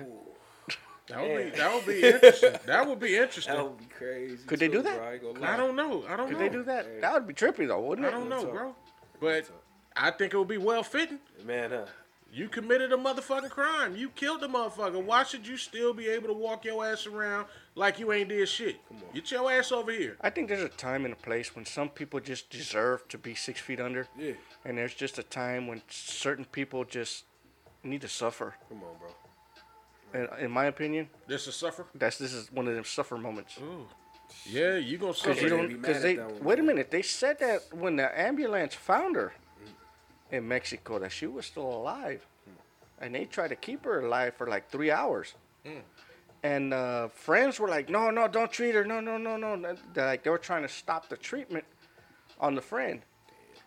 That 1.10 1.22
would 1.22 1.44
be 1.44 1.50
that 1.58 1.74
would 1.74 1.86
be 1.86 2.02
interesting. 2.02 2.52
that 2.66 2.86
would 2.88 3.00
be 3.00 3.16
interesting. 3.16 3.54
That 3.54 3.64
would 3.64 3.78
be 3.78 3.86
crazy. 3.86 4.38
Could 4.46 4.58
they 4.58 4.68
too, 4.68 4.74
do 4.74 4.82
that? 4.82 4.98
bro. 4.98 5.06
I, 5.08 5.12
ain't 5.14 5.22
gonna 5.22 5.40
lie. 5.40 5.54
I 5.54 5.56
don't 5.56 5.76
know. 5.76 6.04
I 6.08 6.16
don't 6.16 6.28
Could 6.28 6.38
know. 6.38 6.44
they 6.44 6.48
do 6.48 6.62
that? 6.64 7.00
That 7.00 7.12
would 7.14 7.26
be 7.26 7.34
trippy 7.34 7.66
though, 7.66 7.80
wouldn't 7.80 8.06
it? 8.06 8.10
I 8.10 8.12
don't 8.12 8.28
know, 8.28 8.44
talk. 8.44 8.52
bro. 8.52 8.74
But. 9.20 9.50
I 9.96 10.10
think 10.12 10.32
it 10.32 10.38
would 10.38 10.48
be 10.48 10.56
well 10.56 10.84
fitting. 10.84 11.18
Man, 11.44 11.72
uh, 11.72 11.86
You 12.32 12.48
committed 12.48 12.92
a 12.92 12.96
motherfucking 12.96 13.50
crime. 13.50 13.96
You 13.96 14.08
killed 14.10 14.40
the 14.40 14.48
motherfucker. 14.48 15.02
Why 15.02 15.24
should 15.24 15.44
you 15.46 15.56
still 15.56 15.92
be 15.92 16.08
able 16.08 16.28
to 16.28 16.32
walk 16.32 16.64
your 16.64 16.86
ass 16.86 17.06
around 17.06 17.46
like 17.74 17.98
you 17.98 18.12
ain't 18.12 18.28
did 18.28 18.48
shit? 18.48 18.76
Get 19.12 19.30
your 19.32 19.50
ass 19.50 19.72
over 19.72 19.90
here. 19.90 20.16
I 20.20 20.30
think 20.30 20.48
there's 20.48 20.62
a 20.62 20.68
time 20.68 21.04
and 21.04 21.12
a 21.12 21.16
place 21.16 21.56
when 21.56 21.66
some 21.66 21.88
people 21.88 22.20
just 22.20 22.50
deserve 22.50 23.06
to 23.08 23.18
be 23.18 23.34
six 23.34 23.60
feet 23.60 23.80
under, 23.80 24.06
yeah. 24.16 24.34
and 24.64 24.78
there's 24.78 24.94
just 24.94 25.18
a 25.18 25.24
time 25.24 25.66
when 25.66 25.82
certain 25.90 26.44
people 26.44 26.84
just 26.84 27.24
need 27.82 28.00
to 28.02 28.08
suffer. 28.08 28.54
Come 28.68 28.78
on, 28.84 28.96
bro. 29.00 29.08
And 30.12 30.28
in 30.40 30.50
my 30.50 30.64
opinion, 30.66 31.08
This 31.26 31.46
is 31.46 31.54
suffer. 31.54 31.86
that's 31.94 32.18
this 32.18 32.32
is 32.32 32.50
one 32.52 32.66
of 32.68 32.74
them 32.74 32.84
suffer 32.84 33.16
moments. 33.16 33.58
Ooh. 33.58 33.86
Yeah, 34.46 34.76
you 34.76 34.98
gonna 34.98 35.12
Because 35.12 35.36
suffer. 35.36 35.40
you 35.42 35.48
They 35.50 35.56
don't, 35.56 35.82
because 35.82 36.02
they 36.02 36.18
wait 36.40 36.58
a 36.58 36.62
minute. 36.62 36.90
They 36.90 37.02
said 37.02 37.38
that 37.40 37.62
when 37.72 37.96
the 37.96 38.18
ambulance 38.20 38.74
found 38.74 39.16
her 39.16 39.32
in 40.30 40.46
Mexico, 40.48 40.98
that 40.98 41.12
she 41.12 41.26
was 41.26 41.46
still 41.46 41.66
alive, 41.68 42.24
and 43.00 43.14
they 43.14 43.24
tried 43.26 43.48
to 43.48 43.56
keep 43.56 43.84
her 43.84 44.00
alive 44.00 44.34
for 44.36 44.46
like 44.46 44.70
three 44.70 44.90
hours. 44.90 45.34
And 46.42 46.72
uh, 46.72 47.08
friends 47.08 47.60
were 47.60 47.68
like, 47.68 47.88
"No, 47.90 48.10
no, 48.10 48.26
don't 48.26 48.50
treat 48.50 48.74
her. 48.74 48.84
No, 48.84 48.98
no, 49.00 49.18
no, 49.18 49.36
no." 49.36 49.76
They're 49.92 50.06
like 50.06 50.22
they 50.24 50.30
were 50.30 50.38
trying 50.38 50.62
to 50.62 50.68
stop 50.68 51.08
the 51.08 51.16
treatment 51.16 51.64
on 52.40 52.54
the 52.54 52.62
friend. 52.62 53.02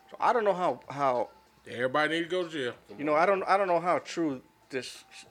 So 0.10 0.18
I 0.20 0.34
don't 0.34 0.44
know 0.44 0.54
how 0.54 0.80
how 0.90 1.30
Everybody 1.70 2.16
need 2.16 2.24
to 2.24 2.30
go 2.30 2.44
to 2.44 2.50
jail. 2.50 2.74
you 2.98 3.06
know 3.06 3.14
I 3.16 3.26
don't 3.28 3.44
I 3.44 3.58
don't 3.58 3.68
know 3.68 3.80
how 3.80 4.00
true 4.00 4.42
this 4.70 5.06
s- 5.12 5.26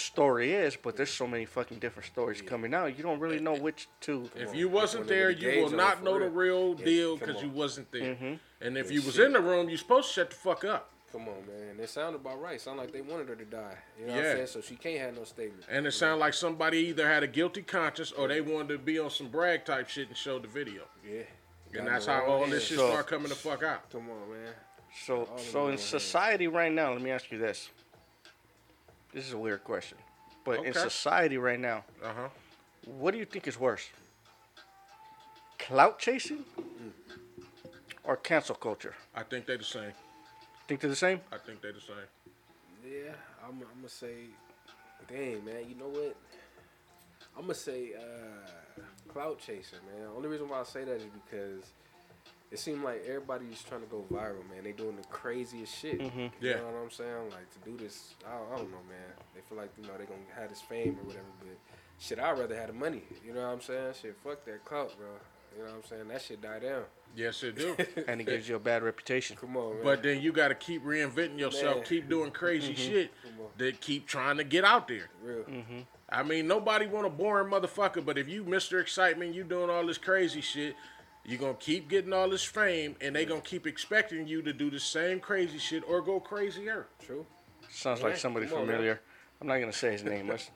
story 0.00 0.52
is, 0.52 0.76
but 0.76 0.96
there's 0.96 1.10
so 1.10 1.26
many 1.26 1.44
fucking 1.44 1.78
different 1.78 2.06
stories 2.06 2.40
coming 2.42 2.74
out. 2.74 2.96
You 2.96 3.02
don't 3.02 3.18
really 3.20 3.40
know 3.40 3.54
which 3.54 3.88
to. 4.02 4.30
If 4.34 4.54
you 4.54 4.68
wasn't 4.68 5.06
there, 5.06 5.30
you 5.30 5.62
will 5.62 5.70
not 5.70 5.98
for 5.98 6.04
know 6.04 6.18
the 6.18 6.28
real. 6.28 6.74
real 6.74 6.78
Yeah, 6.80 6.84
deal 6.84 7.16
because 7.16 7.42
you 7.42 7.48
wasn't 7.50 7.90
there. 7.92 8.14
Mm-hmm. 8.14 8.34
And 8.60 8.76
if 8.78 8.86
Yeah, 8.90 8.98
you 8.98 9.02
was 9.06 9.14
shit. 9.16 9.26
in 9.26 9.32
the 9.32 9.40
room, 9.40 9.68
you're 9.68 9.78
supposed 9.78 10.08
to 10.08 10.14
shut 10.14 10.30
the 10.30 10.36
fuck 10.36 10.64
up. 10.64 10.90
Come 11.12 11.22
on, 11.22 11.46
man. 11.46 11.80
It 11.80 11.88
sounded 11.88 12.20
about 12.20 12.40
right. 12.40 12.60
Sound 12.60 12.78
like 12.78 12.92
they 12.92 13.00
wanted 13.00 13.28
her 13.28 13.36
to 13.36 13.44
die. 13.46 13.78
You 13.98 14.06
know 14.06 14.14
what 14.14 14.22
Yeah. 14.24 14.30
I'm 14.30 14.36
saying? 14.36 14.46
So 14.48 14.60
she 14.60 14.76
can't 14.76 15.00
have 15.00 15.16
no 15.16 15.24
statement. 15.24 15.64
And 15.70 15.86
it 15.86 15.92
sounded 15.92 16.18
like 16.20 16.34
somebody 16.34 16.78
either 16.88 17.08
had 17.08 17.22
a 17.22 17.26
guilty 17.26 17.62
conscience 17.62 18.12
or 18.12 18.28
they 18.28 18.42
wanted 18.42 18.68
to 18.68 18.78
be 18.78 18.98
on 18.98 19.08
some 19.08 19.28
brag 19.28 19.64
type 19.64 19.88
shit 19.88 20.08
and 20.08 20.16
show 20.16 20.38
the 20.38 20.48
video. 20.48 20.82
Yeah. 21.08 21.22
And 21.74 21.86
that's 21.86 22.04
how 22.06 22.24
all 22.26 22.46
this 22.46 22.64
shit 22.66 22.76
So- 22.78 22.88
start 22.90 23.06
coming 23.06 23.28
the 23.30 23.34
fuck 23.34 23.62
out. 23.62 23.90
Come 23.90 24.10
on, 24.10 24.30
man. 24.30 24.52
So 25.06 25.24
All 25.24 25.38
so 25.38 25.68
in 25.68 25.78
society 25.78 26.46
right 26.46 26.72
now, 26.72 26.92
let 26.92 27.00
me 27.00 27.10
ask 27.10 27.30
you 27.32 27.38
this. 27.38 27.70
This 29.18 29.26
is 29.26 29.32
a 29.32 29.38
weird 29.38 29.64
question, 29.64 29.98
but 30.44 30.60
in 30.60 30.70
Okay. 30.70 30.78
society 30.78 31.38
right 31.38 31.58
now, 31.58 31.82
Uh 32.00 32.12
huh. 32.12 32.28
what 32.84 33.10
do 33.10 33.18
you 33.18 33.24
think 33.24 33.48
is 33.48 33.58
worse? 33.58 33.90
Clout 35.58 35.98
chasing 35.98 36.44
or 38.04 38.16
cancel 38.16 38.54
culture? 38.54 38.94
I 39.16 39.24
think 39.24 39.46
they're 39.46 39.58
the 39.58 39.64
same. 39.64 39.92
Think 40.68 40.80
they're 40.82 40.90
the 40.90 40.94
same? 40.94 41.20
I 41.32 41.38
think 41.38 41.60
they're 41.60 41.72
the 41.72 41.80
same. 41.80 42.06
Yeah, 42.86 43.10
I'm, 43.42 43.54
I'm 43.60 43.78
gonna 43.80 43.88
say, 43.88 44.18
dang 45.08 45.44
man, 45.44 45.68
you 45.68 45.74
know 45.74 45.88
what? 45.88 46.14
I'm 47.36 47.42
gonna 47.42 47.54
say 47.54 47.94
uh, 47.94 48.82
clout 49.12 49.40
chasing, 49.40 49.80
man. 49.92 50.06
Only 50.16 50.28
reason 50.28 50.48
why 50.48 50.60
I 50.60 50.62
say 50.62 50.84
that 50.84 50.94
is 50.94 51.10
because 51.24 51.64
it 52.50 52.58
seemed 52.58 52.82
like 52.82 53.02
everybody's 53.06 53.62
trying 53.62 53.82
to 53.82 53.86
go 53.86 54.04
viral, 54.10 54.48
man. 54.50 54.64
They 54.64 54.72
doing 54.72 54.96
the 54.96 55.06
craziest 55.08 55.76
shit. 55.76 56.00
You 56.00 56.30
Yeah. 56.40 56.56
know 56.56 56.64
what 56.66 56.82
I'm 56.84 56.90
saying? 56.90 57.30
Like 57.30 57.50
to 57.52 57.70
do 57.70 57.76
this, 57.76 58.14
I, 58.26 58.30
I 58.54 58.56
don't 58.58 58.70
know, 58.70 58.78
man. 58.88 59.12
They 59.34 59.40
feel 59.48 59.58
like 59.58 59.70
you 59.76 59.84
know 59.86 59.92
they 59.98 60.04
gonna 60.04 60.20
have 60.36 60.48
this 60.48 60.60
fame 60.62 60.96
or 61.02 61.06
whatever, 61.06 61.24
but 61.40 61.56
shit, 61.98 62.18
I'd 62.18 62.38
rather 62.38 62.56
have 62.56 62.68
the 62.68 62.72
money. 62.72 63.02
You 63.26 63.34
know 63.34 63.40
what 63.42 63.52
I'm 63.54 63.60
saying? 63.60 63.92
Shit, 64.00 64.16
fuck 64.24 64.44
that 64.46 64.64
clout, 64.64 64.96
bro. 64.98 65.06
You 65.56 65.64
know 65.64 65.70
what 65.70 65.76
I'm 65.82 65.88
saying? 65.88 66.08
That 66.08 66.22
shit 66.22 66.40
die 66.40 66.58
down. 66.60 66.82
Yes, 67.16 67.42
it 67.42 67.56
do. 67.56 67.74
And 68.06 68.20
it 68.20 68.24
gives 68.24 68.48
you 68.48 68.56
a 68.56 68.60
bad 68.60 68.82
reputation. 68.82 69.34
Come 69.36 69.56
on, 69.56 69.74
man. 69.76 69.84
but 69.84 70.02
then 70.02 70.20
you 70.20 70.30
got 70.30 70.48
to 70.48 70.54
keep 70.54 70.84
reinventing 70.84 71.38
yourself, 71.38 71.76
Man. 71.76 71.84
keep 71.84 72.08
doing 72.08 72.30
crazy 72.30 72.74
shit 72.74 73.10
Come 73.22 73.40
on. 73.40 73.46
that 73.56 73.80
keep 73.80 74.06
trying 74.06 74.36
to 74.36 74.44
get 74.44 74.64
out 74.64 74.86
there. 74.88 75.08
real. 75.22 75.42
Mm-hmm. 75.44 75.78
I 76.10 76.22
mean, 76.22 76.46
nobody 76.46 76.86
want 76.86 77.06
a 77.06 77.10
boring 77.10 77.50
motherfucker, 77.50 78.04
but 78.04 78.18
if 78.18 78.28
you 78.28 78.44
Mr. 78.44 78.80
Excitement, 78.80 79.34
you 79.34 79.42
doing 79.42 79.68
all 79.70 79.84
this 79.86 79.98
crazy 79.98 80.40
shit, 80.42 80.76
you 81.24 81.36
gonna 81.38 81.54
keep 81.54 81.88
getting 81.88 82.12
all 82.12 82.28
this 82.28 82.44
fame, 82.44 82.96
and 83.00 83.14
they 83.14 83.24
gonna 83.24 83.40
keep 83.40 83.66
expecting 83.66 84.26
you 84.26 84.42
to 84.42 84.52
do 84.52 84.70
the 84.70 84.80
same 84.80 85.20
crazy 85.20 85.58
shit 85.58 85.82
or 85.88 86.00
go 86.00 86.18
crazier. 86.20 86.86
True. 87.04 87.26
Sounds 87.70 88.02
like 88.02 88.16
somebody 88.16 88.46
come 88.46 88.58
on, 88.60 88.66
man. 88.66 88.76
familiar. 88.76 89.00
I'm 89.40 89.46
not 89.48 89.58
gonna 89.58 89.72
say 89.72 89.92
his 89.92 90.04
name. 90.04 90.28
Let's- 90.28 90.50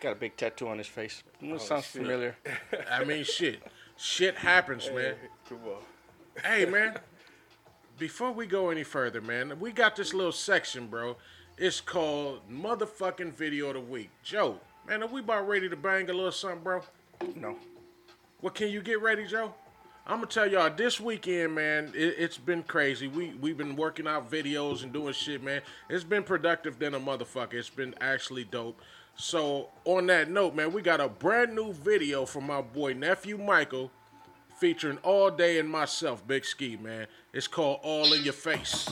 Got 0.00 0.12
a 0.12 0.16
big 0.16 0.36
tattoo 0.36 0.68
on 0.68 0.76
his 0.76 0.86
face. 0.86 1.22
It 1.40 1.50
Oh, 1.52 1.56
sounds 1.56 1.84
shit. 1.86 2.02
familiar. 2.02 2.36
I 2.90 3.02
mean, 3.04 3.24
shit, 3.24 3.62
shit 3.96 4.34
happens, 4.36 4.90
man. 4.90 5.14
Come 5.48 5.58
on. 5.66 5.82
Hey, 6.44 6.66
man. 6.66 6.98
Before 7.98 8.30
we 8.30 8.44
go 8.46 8.68
any 8.68 8.82
further, 8.84 9.22
man, 9.22 9.58
we 9.58 9.72
got 9.72 9.96
this 9.96 10.12
little 10.12 10.32
section, 10.32 10.86
bro. 10.88 11.16
It's 11.56 11.80
called 11.80 12.40
motherfucking 12.50 13.32
video 13.32 13.68
of 13.68 13.74
the 13.74 13.80
week. 13.80 14.10
Joe, 14.22 14.60
man, 14.86 15.02
are 15.02 15.06
we 15.06 15.20
about 15.20 15.48
ready 15.48 15.66
to 15.70 15.76
bang 15.76 16.10
a 16.10 16.12
little 16.12 16.30
something, 16.30 16.60
bro? 16.62 16.82
No. 17.34 17.56
What 18.40 18.54
can 18.54 18.68
you 18.68 18.82
get 18.82 19.00
ready, 19.00 19.24
Joe? 19.26 19.54
I'm 20.08 20.18
gonna 20.18 20.26
tell 20.26 20.48
y'all 20.48 20.70
this 20.70 21.00
weekend, 21.00 21.56
man. 21.56 21.92
It, 21.92 22.14
it's 22.16 22.38
been 22.38 22.62
crazy. 22.62 23.08
We 23.08 23.34
we've 23.40 23.56
been 23.56 23.74
working 23.74 24.06
out 24.06 24.30
videos 24.30 24.84
and 24.84 24.92
doing 24.92 25.12
shit, 25.12 25.42
man. 25.42 25.62
It's 25.90 26.04
been 26.04 26.22
productive 26.22 26.78
than 26.78 26.94
a 26.94 27.00
motherfucker. 27.00 27.54
It's 27.54 27.70
been 27.70 27.92
actually 28.00 28.44
dope. 28.44 28.80
So 29.16 29.70
on 29.84 30.06
that 30.06 30.30
note, 30.30 30.54
man, 30.54 30.72
we 30.72 30.80
got 30.80 31.00
a 31.00 31.08
brand 31.08 31.56
new 31.56 31.72
video 31.72 32.24
from 32.24 32.46
my 32.46 32.60
boy 32.60 32.92
nephew 32.92 33.36
Michael, 33.36 33.90
featuring 34.60 34.98
All 35.02 35.28
Day 35.28 35.58
and 35.58 35.68
myself, 35.68 36.24
Big 36.24 36.44
Ski, 36.44 36.76
man. 36.76 37.08
It's 37.32 37.48
called 37.48 37.80
All 37.82 38.12
in 38.12 38.22
Your 38.22 38.32
Face. 38.32 38.88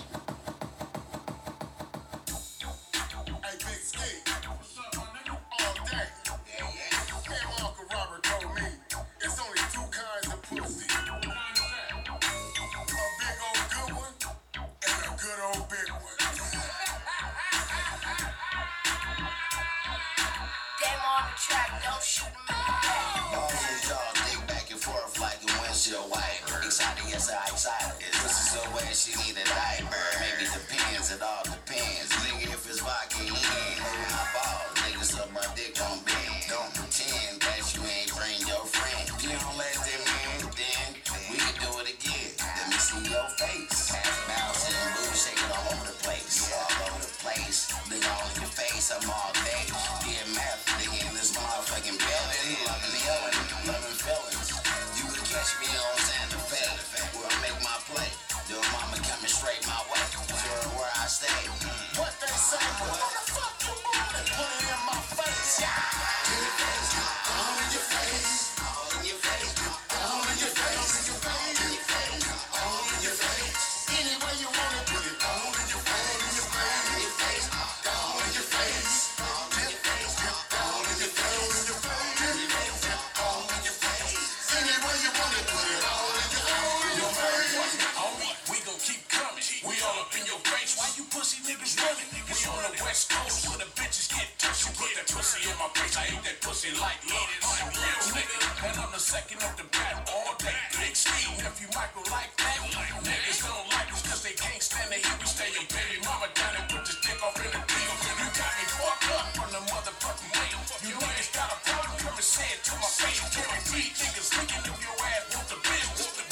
Problem, 112.25 112.57
come 112.65 112.81
and 112.81 112.89
say 112.89 113.13
it 113.13 113.33
to 113.37 113.41
my 113.49 113.61
face. 113.69 114.01
Niggas 114.01 114.33
your 114.81 114.97
ass 115.05 115.37
want 115.37 115.49
the. 115.49 115.65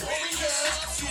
Warriors, 0.02 0.56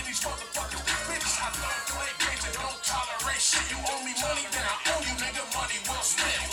these 0.04 0.20
motherfuckers, 0.20 0.82
bitches. 1.06 1.38
I 1.38 1.48
don't 1.54 1.86
play 1.86 2.10
games 2.18 2.44
and 2.50 2.54
don't 2.58 2.82
tolerate 2.82 3.40
shit. 3.40 3.62
You 3.70 3.78
owe 3.78 4.02
me 4.04 4.12
money, 4.20 4.44
then 4.50 4.66
I 4.66 4.76
owe 4.90 5.00
you, 5.06 5.14
nigga. 5.22 5.44
Money 5.54 5.78
well 5.88 6.02
spent. 6.02 6.51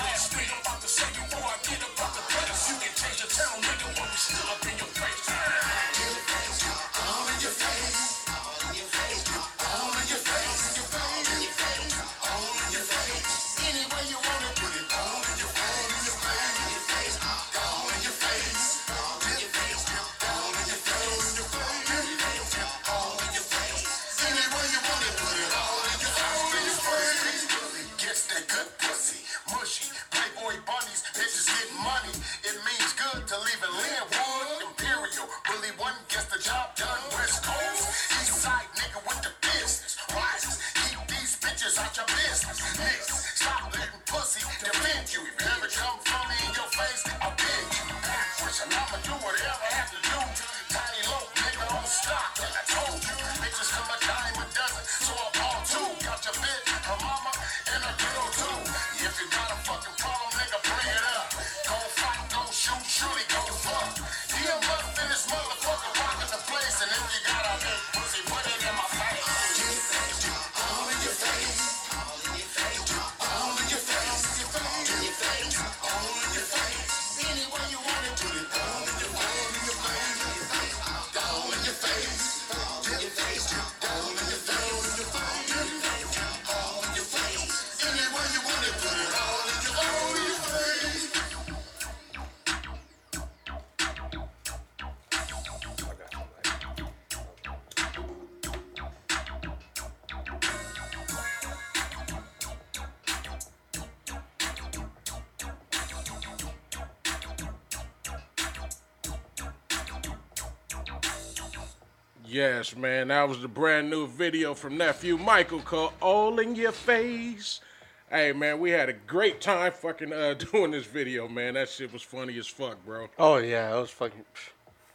Yes, 112.32 112.76
man, 112.76 113.08
that 113.08 113.28
was 113.28 113.42
the 113.42 113.48
brand 113.48 113.90
new 113.90 114.06
video 114.06 114.54
from 114.54 114.78
nephew 114.78 115.18
Michael 115.18 115.62
called 115.62 115.94
"All 116.00 116.38
in 116.40 116.54
Your 116.54 116.72
Face." 116.72 117.60
Hey, 118.08 118.34
man, 118.34 118.60
we 118.60 118.70
had 118.70 118.88
a 118.88 118.94
great 118.94 119.42
time 119.42 119.72
fucking 119.72 120.14
uh, 120.14 120.34
doing 120.52 120.70
this 120.70 120.86
video, 120.86 121.28
man. 121.28 121.56
That 121.56 121.70
shit 121.70 121.92
was 121.92 122.04
funny 122.04 122.38
as 122.38 122.46
fuck, 122.46 122.86
bro. 122.86 123.08
Oh 123.18 123.38
yeah, 123.38 123.76
it 123.76 123.82
was 123.82 123.90
fucking. 123.90 124.26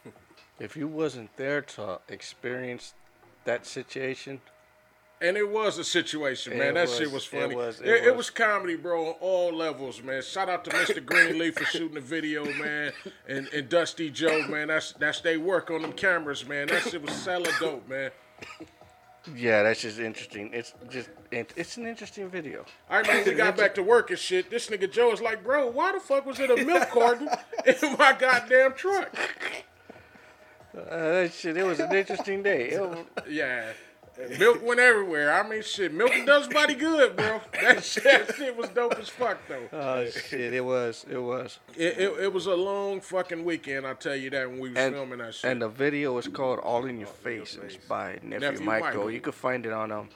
If 0.61 0.77
you 0.77 0.87
wasn't 0.87 1.35
there 1.35 1.59
to 1.61 1.99
experience 2.07 2.93
that 3.43 3.65
situation, 3.65 4.39
And 5.21 5.37
it 5.37 5.49
was 5.49 5.77
a 5.77 5.83
situation, 5.83 6.53
It 6.53 6.57
man. 6.59 6.73
that 6.73 6.87
was, 6.89 6.97
shit 6.97 7.09
was 7.11 7.23
it 7.25 7.41
funny. 7.41 7.55
was, 7.55 7.79
it 7.79 7.87
it, 7.87 8.03
it 8.03 8.09
was. 8.09 8.17
was 8.17 8.29
comedy, 8.31 8.75
bro, 8.75 9.07
on 9.07 9.15
all 9.21 9.53
levels, 9.53 10.03
man. 10.03 10.21
Shout 10.21 10.49
out 10.49 10.65
to 10.65 10.71
Mr. 10.71 11.03
Greenleaf 11.03 11.55
for 11.55 11.63
shooting 11.65 11.95
the 11.95 12.01
video, 12.01 12.43
man, 12.55 12.91
and, 13.27 13.47
and 13.53 13.69
Dusty 13.69 14.09
Joe, 14.11 14.45
man. 14.49 14.67
That's 14.67 14.91
that's 14.93 15.21
they 15.21 15.37
work 15.37 15.71
on 15.71 15.81
them 15.83 15.93
cameras, 15.93 16.45
man. 16.45 16.67
That 16.67 16.81
shit 16.83 17.01
was 17.01 17.25
hella 17.25 17.47
dope, 17.61 17.87
man. 17.87 18.11
yeah, 19.35 19.63
that's 19.63 19.81
just 19.81 19.99
interesting. 19.99 20.49
It's 20.53 20.73
just 20.89 21.09
it's 21.31 21.77
an 21.77 21.87
interesting 21.87 22.29
video. 22.29 22.65
I 22.89 22.99
remember 22.99 23.31
we 23.31 23.37
got 23.37 23.55
back 23.55 23.73
to 23.75 23.83
work 23.83 24.09
and 24.09 24.19
shit. 24.19 24.49
This 24.51 24.67
nigga 24.69 24.91
Joe 24.91 25.11
was 25.11 25.21
like, 25.21 25.43
bro, 25.45 25.71
why 25.71 25.93
the 25.93 25.99
fuck 26.01 26.25
was 26.25 26.39
it 26.41 26.51
a 26.51 26.63
milk 26.63 26.89
carton 26.89 27.29
in 27.65 27.97
my 27.97 28.13
goddamn 28.19 28.73
truck? 28.73 29.15
Uh, 30.77 30.83
that 30.89 31.31
shit, 31.33 31.55
it 31.55 31.63
was 31.65 31.79
an 31.79 31.95
interesting 31.95 32.43
day. 32.43 32.71
It 32.71 32.81
was- 32.89 33.05
Yeah. 33.29 33.71
Milk 34.39 34.63
went 34.63 34.79
everywhere. 34.79 35.33
I 35.33 35.47
mean, 35.47 35.61
shit, 35.61 35.93
milk 35.93 36.11
does 36.25 36.47
body 36.47 36.73
good, 36.75 37.15
bro. 37.15 37.41
That 37.61 37.83
shit, 37.83 38.03
that 38.03 38.35
shit 38.35 38.55
was 38.55 38.69
dope 38.69 38.97
as 38.99 39.09
fuck, 39.09 39.37
though. 39.47 39.67
Oh 39.73 40.05
shit! 40.09 40.53
It 40.53 40.63
was. 40.63 41.05
It 41.09 41.17
was. 41.17 41.59
It, 41.75 41.97
it, 41.97 42.13
it 42.23 42.33
was 42.33 42.45
a 42.45 42.55
long 42.55 43.01
fucking 43.01 43.43
weekend, 43.43 43.85
I'll 43.87 43.95
tell 43.95 44.15
you 44.15 44.29
that, 44.31 44.49
when 44.49 44.59
we 44.59 44.69
were 44.71 44.77
And, 44.77 44.93
filming 44.95 45.19
that 45.19 45.35
shit. 45.35 45.51
and 45.51 45.61
the 45.61 45.69
video 45.69 46.17
is 46.17 46.27
called 46.27 46.59
"All 46.59 46.85
in 46.85 46.97
Your 46.97 47.07
Face." 47.07 47.57
It's 47.61 47.75
by 47.77 48.19
Nephew, 48.23 48.39
Nephew 48.39 48.65
Michael. 48.65 48.87
Michael. 48.87 49.11
You 49.11 49.19
can 49.21 49.31
find 49.33 49.65
it 49.65 49.73
on 49.73 49.91
um, 49.91 50.09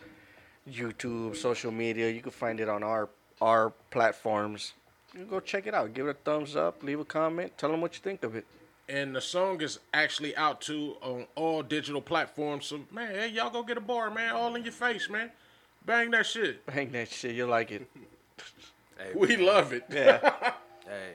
YouTube, 0.69 1.35
social 1.35 1.71
media. 1.71 2.09
You 2.09 2.21
can 2.21 2.31
find 2.31 2.59
it 2.59 2.69
on 2.69 2.83
our 2.83 3.09
our 3.41 3.71
platforms. 3.91 4.73
You 5.17 5.25
go 5.25 5.39
check 5.39 5.65
it 5.65 5.73
out. 5.73 5.93
Give 5.93 6.07
it 6.07 6.11
a 6.11 6.13
thumbs 6.13 6.55
up. 6.55 6.83
Leave 6.83 6.99
a 6.99 7.05
comment. 7.05 7.57
Tell 7.57 7.71
them 7.71 7.81
what 7.81 7.93
you 7.95 7.99
think 8.01 8.23
of 8.23 8.35
it. 8.35 8.45
And 8.89 9.15
the 9.15 9.21
song 9.21 9.61
is 9.61 9.79
actually 9.93 10.35
out 10.35 10.61
too 10.61 10.97
on 11.01 11.27
all 11.35 11.61
digital 11.63 12.01
platforms. 12.01 12.65
So 12.65 12.81
man, 12.91 13.13
hey, 13.13 13.27
y'all 13.29 13.49
go 13.49 13.63
get 13.63 13.77
a 13.77 13.81
bar, 13.81 14.09
man. 14.09 14.33
All 14.35 14.55
in 14.55 14.63
your 14.63 14.73
face, 14.73 15.09
man. 15.09 15.31
Bang 15.85 16.11
that 16.11 16.25
shit. 16.25 16.65
Bang 16.65 16.91
that 16.91 17.09
shit. 17.09 17.35
You 17.35 17.45
like 17.45 17.71
it? 17.71 17.87
Hey, 19.01 19.13
We 19.15 19.37
love 19.37 19.71
it. 19.71 19.85
Yeah. 19.89 20.51
Hey, 20.89 21.13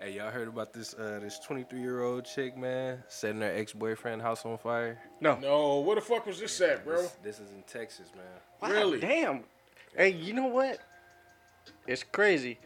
hey, 0.00 0.10
y'all 0.12 0.30
heard 0.30 0.46
about 0.46 0.74
this 0.74 0.92
uh, 0.92 1.18
this 1.22 1.38
23 1.40 1.80
year 1.80 2.02
old 2.02 2.26
chick, 2.26 2.54
man, 2.56 3.02
setting 3.08 3.40
her 3.40 3.50
ex 3.50 3.72
boyfriend 3.72 4.20
house 4.20 4.44
on 4.44 4.58
fire? 4.58 4.98
No. 5.22 5.38
No, 5.40 5.80
where 5.80 5.94
the 5.96 6.02
fuck 6.02 6.26
was 6.26 6.38
this 6.38 6.60
at, 6.60 6.84
bro? 6.84 7.00
This, 7.00 7.16
this 7.22 7.40
is 7.40 7.50
in 7.52 7.62
Texas, 7.66 8.10
man. 8.14 8.24
Wow, 8.60 8.76
Really? 8.76 9.00
Damn. 9.00 9.40
Hey, 9.96 10.10
you 10.10 10.34
know 10.34 10.46
what? 10.48 10.80
It's 11.86 12.02
crazy. 12.02 12.58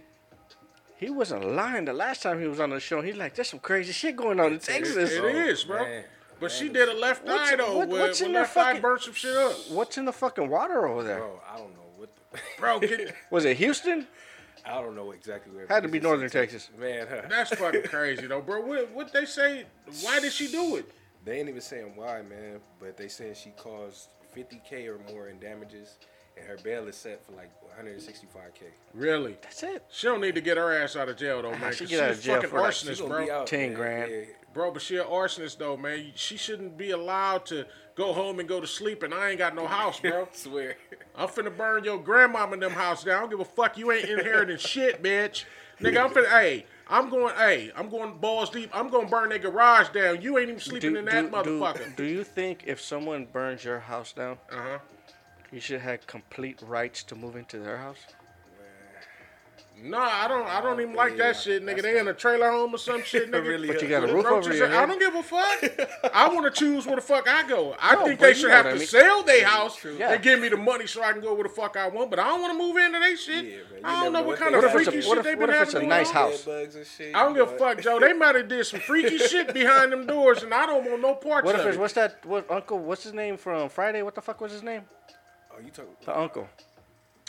He 1.01 1.09
wasn't 1.09 1.47
lying 1.55 1.87
the 1.87 1.95
last 1.95 2.23
time 2.23 2.41
he 2.41 2.47
was 2.47 2.61
on 2.61 2.71
the 2.71 2.79
show. 2.79 3.01
He's 3.01 3.17
like, 3.17 3.35
there's 3.35 3.49
some 3.49 3.59
crazy 3.59 3.91
shit 3.93 4.17
going 4.17 4.39
on 4.39 4.53
in 4.53 4.59
Texas. 4.59 5.11
It 5.13 5.25
is, 5.25 5.65
bro. 5.65 5.83
man. 5.83 6.05
But 6.39 6.53
she 6.53 6.69
did 6.69 6.91
a 6.91 6.95
left 6.95 7.25
What's- 7.25 7.53
eye 7.53 7.57
though. 7.57 7.79
what- 7.79 7.89
what's 7.89 8.21
where 8.21 8.29
in 8.29 8.35
the 8.35 8.45
fucking- 8.45 8.83
burnt 8.83 9.03
some 9.03 9.15
shit 9.15 9.35
up, 9.35 9.57
What's 9.71 9.97
in 9.97 10.05
the 10.05 10.13
fucking 10.13 10.49
water 10.51 10.87
over 10.87 11.03
there? 11.03 11.19
Bro, 11.21 11.41
I 11.51 11.57
don't 11.57 11.75
know 11.75 11.87
what. 11.97 12.11
The, 12.33 12.39
bro. 12.59 12.81
Get, 12.81 13.15
Was 13.31 13.47
it 13.47 13.57
Houston? 13.57 14.07
I 14.67 14.75
don't 14.83 14.95
know 14.95 15.11
exactly 15.13 15.55
where. 15.57 15.67
Had 15.67 15.85
to 15.85 15.89
be 15.89 15.97
is. 15.99 16.05
northern 16.05 16.29
Texas. 16.29 16.69
Man, 16.79 17.07
huh? 17.11 17.23
that's 17.31 17.55
fucking 17.57 17.85
crazy 17.85 18.27
though, 18.27 18.43
bro. 18.43 18.61
What 18.61 18.91
what 18.93 19.11
they 19.13 19.25
say? 19.25 19.65
Why 20.03 20.21
did 20.21 20.33
she 20.33 20.49
do 20.53 20.77
it? 20.77 20.91
they 21.25 21.39
ain't 21.39 21.49
even 21.49 21.61
saying 21.63 21.93
why, 21.97 22.21
man. 22.23 22.61
But 22.79 22.97
they 22.99 23.09
saying 23.09 23.35
she 23.43 23.51
caused 23.57 24.09
50k 24.37 24.87
or 24.87 24.99
more 25.13 25.29
in 25.29 25.39
damages, 25.39 25.97
and 26.41 26.49
her 26.49 26.57
bail 26.65 26.88
is 26.88 26.97
set 26.97 27.25
for 27.25 27.33
like 27.33 27.51
165k. 27.79 28.65
Really? 28.95 29.37
That's 29.43 29.63
it. 29.63 29.85
She 29.91 30.07
don't 30.07 30.21
need 30.21 30.35
to 30.35 30.41
get 30.41 30.57
her 30.57 30.73
ass 30.83 30.97
out 30.97 31.09
of 31.09 31.17
jail 31.17 31.43
though, 31.43 31.51
man. 31.57 31.73
she 31.73 31.81
'cause 31.81 31.91
get 31.91 32.03
out 32.03 32.11
of 32.11 32.21
jail 32.21 32.35
fucking 32.37 32.51
for, 32.51 32.61
like, 32.61 32.73
She 32.73 32.87
arsonist, 32.88 32.99
gonna 33.01 33.09
bro. 33.15 33.25
be 33.25 33.31
out, 33.31 33.47
10 33.47 33.61
man. 33.61 33.75
grand. 33.75 34.11
Yeah. 34.13 34.25
Bro, 34.53 34.73
but 34.73 34.83
she 34.83 34.97
an 34.97 35.05
arsonist 35.05 35.59
though, 35.59 35.77
man. 35.77 36.13
She 36.17 36.37
shouldn't 36.37 36.77
be 36.77 36.91
allowed 36.91 37.47
to 37.47 37.67
go 37.95 38.13
home 38.13 38.41
and 38.41 38.49
go 38.49 38.61
to 38.61 38.67
sleep, 38.67 39.03
and 39.05 39.15
I 39.15 39.31
ain't 39.31 39.38
got 39.38 39.55
no 39.55 39.67
house, 39.67 40.01
bro. 40.01 40.29
swear. 40.33 40.77
I'm 41.15 41.29
finna 41.29 41.57
burn 41.57 41.85
your 41.85 41.99
grandmama 41.99 42.55
and 42.55 42.63
them 42.63 42.73
house 42.73 43.05
down. 43.05 43.17
I 43.17 43.21
don't 43.21 43.31
give 43.31 43.41
a 43.41 43.45
fuck. 43.45 43.79
You 43.79 43.93
ain't 43.93 44.09
inheriting 44.09 44.57
shit, 44.59 45.03
bitch. 45.03 45.45
Nigga, 45.81 46.05
I'm 46.05 46.11
finna. 46.11 46.29
Hey, 46.29 46.67
I'm 46.88 47.09
going. 47.11 47.35
Hey, 47.37 47.71
I'm 47.77 47.88
going 47.88 48.19
balls 48.19 48.51
deep. 48.51 48.71
I'm 48.75 48.88
gonna 48.88 49.07
burn 49.07 49.29
their 49.29 49.38
garage 49.38 49.91
down. 49.91 50.21
You 50.21 50.37
ain't 50.38 50.49
even 50.49 50.61
sleeping 50.61 50.97
in 50.97 51.05
that 51.05 51.31
motherfucker. 51.31 51.95
do 51.95 52.05
you 52.05 52.25
think 52.25 52.65
if 52.67 52.81
someone 52.81 53.27
burns 53.33 53.65
your 53.65 53.79
house 53.79 54.13
down, 54.13 54.37
Uh 54.51 54.57
huh. 54.57 54.79
You 55.53 55.61
should 55.61 55.81
have 55.81 56.07
complete 56.07 56.61
rights 56.63 57.03
to 57.05 57.15
move 57.15 57.37
into 57.37 57.59
their 57.59 57.77
house? 57.79 57.98
No, 59.83 59.96
I 59.98 60.29
don't. 60.29 60.46
I 60.46 60.61
don't 60.61 60.79
even 60.79 60.94
like 60.94 61.17
that 61.17 61.37
shit, 61.37 61.65
nigga. 61.65 61.81
They 61.81 61.98
in 61.98 62.07
a 62.07 62.13
trailer 62.13 62.51
home 62.51 62.75
or 62.75 62.77
some 62.77 63.03
shit, 63.11 63.31
nigga. 63.31 63.46
Really 63.48 63.67
But 63.69 63.81
you 63.81 63.88
uh, 63.96 64.01
got 64.01 64.11
a 64.11 64.13
roof 64.13 64.27
over 64.27 64.53
your 64.53 64.67
in- 64.67 64.73
I 64.75 64.85
don't 64.85 64.98
give 64.98 65.15
a 65.15 65.23
fuck. 65.23 65.90
I 66.15 66.29
want 66.29 66.44
to 66.44 66.51
choose 66.61 66.85
where 66.85 66.96
the 66.96 67.01
fuck 67.03 67.27
I 67.27 67.48
go. 67.48 67.75
I 67.81 67.94
No, 67.94 68.05
think 68.05 68.21
but 68.21 68.25
they 68.27 68.29
you 68.31 68.35
should 68.35 68.48
know 68.51 68.57
have 68.57 68.65
what 68.67 68.71
to 68.73 68.77
I 68.77 68.79
mean. 68.81 68.87
sell 68.87 69.23
their 69.23 69.46
house 69.46 69.83
Yeah. 69.83 70.13
and 70.13 70.23
give 70.23 70.38
me 70.38 70.51
the 70.51 70.59
money 70.59 70.87
so 70.87 71.03
I 71.03 71.13
can 71.13 71.23
go 71.23 71.33
where 71.33 71.44
the 71.44 71.48
fuck 71.48 71.79
I 71.79 71.88
want. 71.88 72.11
But 72.11 72.19
I 72.19 72.25
don't 72.29 72.42
want 72.42 72.53
to 72.53 72.63
move 72.63 72.77
into 72.77 72.98
their 72.98 73.17
shit. 73.17 73.44
Yeah, 73.46 73.51
man. 73.53 73.57
You 73.73 73.81
I 73.85 74.05
don't 74.05 74.13
know 74.13 74.19
know 74.21 74.27
what 74.27 74.27
what 74.27 74.38
kind 74.38 74.55
they 74.55 74.59
of. 74.59 74.65
What 74.65 74.77
if 74.81 74.85
freaky 74.85 74.98
it's 74.98 75.07
a- 75.07 75.09
what 75.09 75.15
shit 75.17 75.19
if- 75.19 75.25
they 75.25 75.35
what 75.35 75.46
been 75.46 75.57
if 75.57 75.63
it's 75.63 75.73
having 75.73 75.87
a 75.88 75.90
going 75.90 75.98
nice 76.03 76.09
on. 76.11 76.15
house? 76.15 76.42
Bugs 76.44 76.77
and 76.77 76.87
shit, 76.87 77.17
I 77.17 77.23
don't 77.23 77.33
give 77.35 77.48
a 77.48 77.51
but- 77.53 77.59
fuck, 77.59 77.81
Joe. 77.81 77.98
They 78.01 78.13
might 78.23 78.35
have 78.35 78.48
did 78.48 78.67
some 78.67 78.81
freaky 78.81 79.17
shit 79.17 79.55
behind 79.55 79.92
them 79.92 80.07
doors, 80.07 80.42
and 80.42 80.53
I 80.53 80.67
don't 80.67 80.85
want 80.90 81.01
no 81.01 81.15
parts 81.15 81.46
What 81.46 81.55
of 81.55 81.63
if 81.63 81.67
it's 81.69 81.77
it. 81.77 81.81
what's 81.81 81.94
that? 81.94 82.27
What 82.27 82.51
uncle? 82.51 82.79
What's 82.81 83.05
his 83.05 83.15
name 83.15 83.38
from 83.38 83.71
Friday? 83.71 84.03
What 84.03 84.15
the 84.15 84.21
fuck 84.21 84.42
was 84.42 84.53
his 84.53 84.63
name? 84.63 84.83
Oh, 85.61 85.65
you 85.65 85.71
talking, 85.71 85.92
The 86.04 86.19
uncle. 86.19 86.48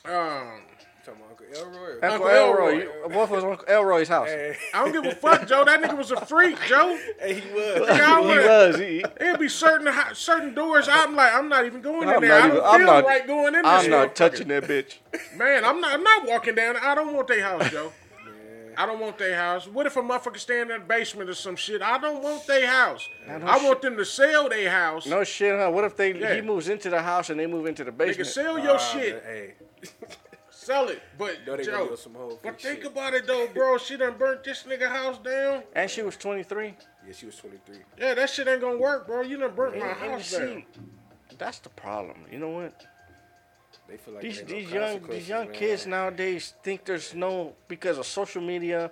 Um, 0.05 0.61
talking 1.05 1.21
about 1.21 1.29
Uncle 1.31 1.45
Elroy? 1.53 1.93
Uncle, 1.93 2.09
Uncle 2.11 2.27
Elroy. 2.29 2.81
Elroy. 2.81 3.09
Both 3.13 3.29
was 3.29 3.43
Uncle 3.43 3.65
Elroy's 3.67 4.07
house. 4.07 4.27
Hey, 4.29 4.55
I 4.73 4.83
don't 4.83 4.93
give 5.03 5.11
a 5.11 5.15
fuck, 5.15 5.47
Joe. 5.47 5.65
That 5.65 5.81
nigga 5.81 5.97
was 5.97 6.11
a 6.11 6.25
freak, 6.25 6.57
Joe. 6.67 6.97
hey, 7.19 7.35
he 7.41 7.51
was. 7.53 7.87
Nigga, 7.87 7.89
I 7.99 8.21
he 8.21 8.27
would've- 8.27 8.45
was. 8.45 8.77
He, 8.77 9.05
There'd 9.19 9.39
be 9.39 9.49
certain 9.49 9.91
certain 10.15 10.53
doors. 10.53 10.87
I'm 10.89 11.15
like, 11.15 11.33
I'm 11.33 11.49
not 11.49 11.65
even 11.65 11.81
going 11.81 12.03
in 12.03 12.15
I'm 12.15 12.21
there. 12.21 12.29
not 12.29 12.41
I 12.43 12.47
don't 12.47 12.63
I'm 12.65 12.79
feel 12.79 12.87
not. 12.87 13.05
right 13.05 13.27
going 13.27 13.47
in 13.55 13.61
there. 13.61 13.65
I'm 13.65 13.89
not 13.89 14.15
touching 14.15 14.47
that 14.47 14.63
bitch. 14.63 14.97
Man, 15.35 15.65
I'm 15.65 15.81
not. 15.81 15.93
I'm 15.93 16.03
not 16.03 16.27
walking 16.27 16.55
down. 16.55 16.77
I 16.77 16.95
don't 16.95 17.13
want 17.13 17.27
their 17.27 17.43
house, 17.43 17.69
Joe. 17.69 17.91
I 18.77 18.85
don't 18.85 18.99
want 18.99 19.17
their 19.17 19.35
house. 19.35 19.67
What 19.67 19.85
if 19.85 19.95
a 19.97 20.01
motherfucker 20.01 20.37
stand 20.39 20.71
in 20.71 20.79
the 20.81 20.85
basement 20.85 21.29
or 21.29 21.33
some 21.33 21.55
shit? 21.55 21.81
I 21.81 21.97
don't 21.97 22.21
want 22.23 22.45
their 22.47 22.67
house. 22.67 23.07
no 23.27 23.35
I 23.47 23.55
shit. 23.57 23.67
want 23.67 23.81
them 23.81 23.97
to 23.97 24.05
sell 24.05 24.49
their 24.49 24.69
house. 24.69 25.05
No 25.05 25.23
shit, 25.23 25.57
huh? 25.59 25.69
What 25.71 25.83
if 25.83 25.95
they 25.97 26.13
Yeah. 26.13 26.35
he 26.35 26.41
moves 26.41 26.69
into 26.69 26.89
the 26.89 27.01
house 27.01 27.29
and 27.29 27.39
they 27.39 27.47
move 27.47 27.65
into 27.65 27.83
the 27.83 27.91
Nigga, 27.91 27.97
basement? 27.97 28.29
sell 28.29 28.57
your 28.57 28.73
Nah, 28.73 28.77
shit. 28.77 29.23
Hey, 29.23 29.53
Sell 30.49 30.89
it. 30.89 31.01
But 31.17 31.39
know 31.47 31.57
they 31.57 31.63
Joe, 31.63 31.95
some 31.95 32.13
whole 32.13 32.39
but 32.43 32.61
think 32.61 32.83
shit. 32.83 32.91
about 32.91 33.15
it 33.15 33.25
though, 33.25 33.47
bro. 33.47 33.79
She 33.79 33.97
done 33.97 34.13
burnt 34.19 34.43
this 34.43 34.61
nigga 34.63 34.87
house 34.89 35.17
down. 35.17 35.63
And 35.73 35.89
she 35.89 36.03
was 36.03 36.15
23. 36.17 36.75
yeah, 37.07 37.13
she 37.13 37.25
was 37.25 37.35
23. 37.37 37.77
Yeah, 37.97 38.13
that 38.13 38.29
shit 38.29 38.47
ain't 38.47 38.61
gonna 38.61 38.77
work, 38.77 39.07
bro. 39.07 39.21
You 39.21 39.37
done 39.37 39.55
burnt 39.55 39.79
my 39.79 39.87
And- 39.87 39.99
and 40.03 40.11
house 40.11 40.31
you 40.33 40.37
down. 40.37 40.63
see, 41.29 41.35
that's 41.39 41.57
the 41.59 41.69
problem. 41.69 42.25
You 42.31 42.37
know 42.37 42.49
what? 42.49 42.79
They 43.91 43.97
feel 43.97 44.13
like 44.13 44.23
These 44.23 44.41
there 44.43 44.55
ain't 44.55 44.71
no 44.73 44.79
young 44.79 45.07
these 45.09 45.27
young 45.27 45.45
man. 45.47 45.53
kids 45.55 45.85
nowadays 45.85 46.53
think 46.63 46.85
there's 46.85 47.13
no 47.13 47.53
because 47.67 47.97
of 47.97 48.05
social 48.05 48.41
media 48.41 48.89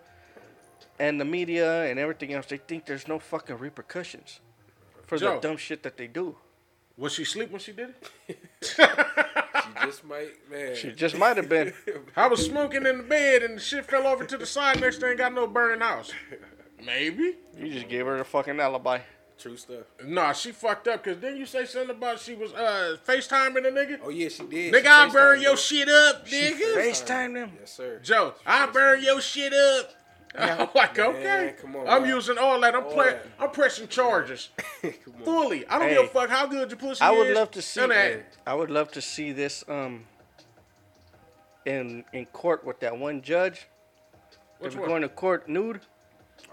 and 0.99 1.21
the 1.21 1.23
media 1.23 1.85
and 1.85 1.97
everything 1.97 2.33
else. 2.33 2.47
They 2.47 2.57
think 2.57 2.85
there's 2.85 3.07
no 3.07 3.17
fucking 3.17 3.57
repercussions 3.59 4.41
for 5.07 5.17
Joe. 5.17 5.35
the 5.35 5.47
dumb 5.47 5.55
shit 5.55 5.83
that 5.83 5.95
they 5.95 6.07
do. 6.07 6.35
Was 6.97 7.13
she 7.13 7.23
sleep 7.23 7.49
when 7.49 7.61
she 7.61 7.71
did 7.71 7.93
it? 8.27 8.37
She 9.79 9.85
just 9.85 10.03
might, 10.03 10.31
man. 10.51 10.75
She 10.75 10.91
just 10.91 11.17
might 11.17 11.37
have 11.37 11.47
been. 11.47 11.73
I 12.15 12.27
was 12.27 12.45
smoking 12.45 12.85
in 12.85 12.97
the 12.97 13.03
bed 13.03 13.43
and 13.43 13.55
the 13.57 13.61
shit 13.61 13.85
fell 13.85 14.07
over 14.07 14.25
to 14.25 14.37
the 14.37 14.45
side. 14.45 14.81
Next 14.81 14.99
thing, 14.99 15.15
got 15.15 15.33
no 15.33 15.47
burning 15.47 15.79
house. 15.79 16.11
Maybe. 16.83 17.35
You 17.57 17.71
just 17.71 17.87
gave 17.87 18.05
her 18.05 18.17
a 18.17 18.25
fucking 18.25 18.59
alibi. 18.59 18.99
True 19.39 19.55
stuff. 19.55 19.85
Nah, 20.05 20.33
she 20.33 20.51
fucked 20.51 20.89
up. 20.89 21.01
Cause 21.03 21.15
didn't 21.15 21.37
you 21.37 21.45
say 21.45 21.65
something 21.65 21.95
about 21.95 22.19
she 22.19 22.35
was 22.35 22.51
uh 22.53 22.97
FaceTiming 23.07 23.65
a 23.65 23.71
nigga? 23.71 23.99
Oh 24.03 24.09
yeah, 24.09 24.27
she 24.27 24.43
did. 24.43 24.73
nigga, 24.73 24.81
She 24.81 24.87
I 24.87 25.09
burn 25.09 25.39
FaceTimed 25.39 25.43
your 25.43 25.51
me. 25.53 25.57
shit 25.57 25.89
up, 25.89 26.27
nigga. 26.27 26.75
FaceTime 26.75 27.33
them. 27.35 27.51
Yes, 27.59 27.73
sir. 27.73 27.99
Joe, 28.03 28.33
I 28.45 28.65
burn 28.67 29.01
your 29.01 29.21
shit 29.21 29.53
up. 29.53 29.91
I'm 30.37 30.67
like, 30.75 30.99
okay. 30.99 31.55
come 31.59 31.75
on, 31.77 31.87
I'm 31.87 32.01
man. 32.03 32.11
using 32.15 32.37
all 32.37 32.59
that. 32.59 32.75
I'm 32.75 32.83
All 32.83 32.91
playing. 32.91 33.15
I'm 33.39 33.49
pressing 33.49 33.87
charges 33.87 34.49
Come 34.81 34.91
on. 35.19 35.23
fully. 35.23 35.65
I 35.67 35.79
don't 35.79 35.87
Hey. 35.87 35.95
give 35.95 36.03
a 36.05 36.07
fuck 36.09 36.29
how 36.29 36.45
good 36.45 36.69
your 36.69 36.77
pussy 36.77 37.01
I 37.01 37.09
would 37.11 37.27
is. 37.27 37.35
love 37.35 37.49
to 37.51 37.61
see. 37.61 37.79
None 37.79 37.89
that. 37.89 38.37
I 38.45 38.53
would 38.53 38.69
love 38.69 38.91
to 38.91 39.01
see 39.01 39.31
this 39.31 39.63
um 39.69 40.05
in 41.65 42.03
in 42.13 42.25
court 42.27 42.65
with 42.65 42.79
that 42.81 42.97
one 42.97 43.21
judge. 43.21 43.67
Which 44.59 44.73
They 44.73 44.79
were 44.79 44.81
one? 44.81 44.89
going 44.89 45.01
to 45.03 45.09
court 45.09 45.47
nude. 45.47 45.79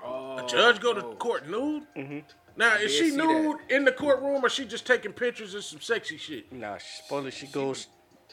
Oh, 0.05 0.47
Judge 0.47 0.79
go 0.81 0.95
to 0.95 1.05
oh. 1.05 1.15
court 1.17 1.49
nude. 1.49 1.83
Mm-hmm. 1.97 2.19
Now 2.57 2.75
is 2.77 2.93
she 2.93 3.11
see 3.11 3.17
that. 3.17 3.25
nude 3.25 3.59
in 3.69 3.85
the 3.85 3.93
courtroom 3.93 4.45
or 4.45 4.49
she 4.49 4.65
just 4.65 4.87
taking 4.87 5.13
pictures 5.13 5.55
of 5.55 5.65
some 5.65 5.81
sexy 5.81 6.17
shit? 6.17 6.51
Nah, 6.53 6.79
she, 6.79 7.03
supposedly 7.03 7.31
she 7.31 7.47
goes, 7.49 7.89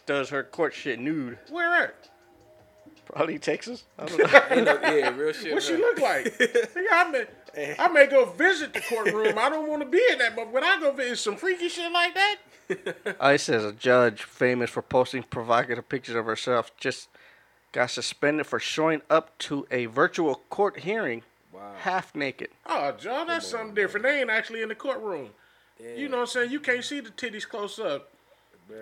does 0.06 0.30
her 0.30 0.44
court 0.44 0.74
shit 0.74 1.00
nude. 1.00 1.38
Where 1.50 1.74
at? 1.76 2.10
Probably 3.06 3.38
Texas. 3.38 3.84
I 4.00 4.06
don't 4.06 4.18
know. 4.66 4.80
Yeah, 4.82 5.10
real 5.10 5.34
shit. 5.34 5.54
What 5.54 5.64
she 5.64 5.76
look 5.76 6.00
like? 6.00 6.26
Nigga, 6.38 6.86
I 6.92 7.12
may, 7.12 7.76
I 7.78 7.88
may 7.90 8.08
go 8.08 8.26
visit 8.26 8.74
the 8.74 8.82
courtroom. 8.82 9.38
I 9.38 9.50
don't 9.50 9.68
want 9.68 9.82
to 9.82 9.88
be 9.88 10.02
in 10.12 10.20
that, 10.20 10.36
but 10.36 10.52
when 10.52 10.64
I 10.64 10.80
go 10.80 10.92
visit 10.94 11.18
some 11.18 11.36
freaky 11.36 11.68
shit 11.68 11.92
like 11.92 12.14
that, 12.14 12.38
it 12.70 13.42
says 13.42 13.66
a 13.66 13.74
judge 13.74 14.24
famous 14.24 14.70
for 14.70 14.82
posting 14.82 15.24
provocative 15.24 15.90
pictures 15.90 16.16
of 16.16 16.26
herself 16.26 16.72
just 16.78 17.10
got 17.74 17.90
suspended 17.92 18.48
for 18.48 18.60
showing 18.60 19.02
up 19.10 19.38
to 19.40 19.68
a 19.70 19.88
virtual 19.88 20.36
court 20.50 20.80
hearing 20.80 21.24
Wow. 21.54 21.74
half 21.78 22.16
naked. 22.16 22.50
oh, 22.66 22.92
John, 22.94 23.28
that's 23.28 23.48
something 23.48 23.76
different. 23.76 24.06
They 24.06 24.22
ain't 24.22 24.30
actually 24.30 24.62
in 24.62 24.70
the 24.70 24.76
courtroom. 24.76 25.30
You 25.98 26.08
know 26.08 26.18
what 26.18 26.22
I'm 26.22 26.28
saying? 26.28 26.52
You 26.52 26.60
can't 26.60 26.84
see 26.84 27.00
the 27.02 27.10
titties 27.10 27.48
close 27.48 27.78
up. 27.78 28.10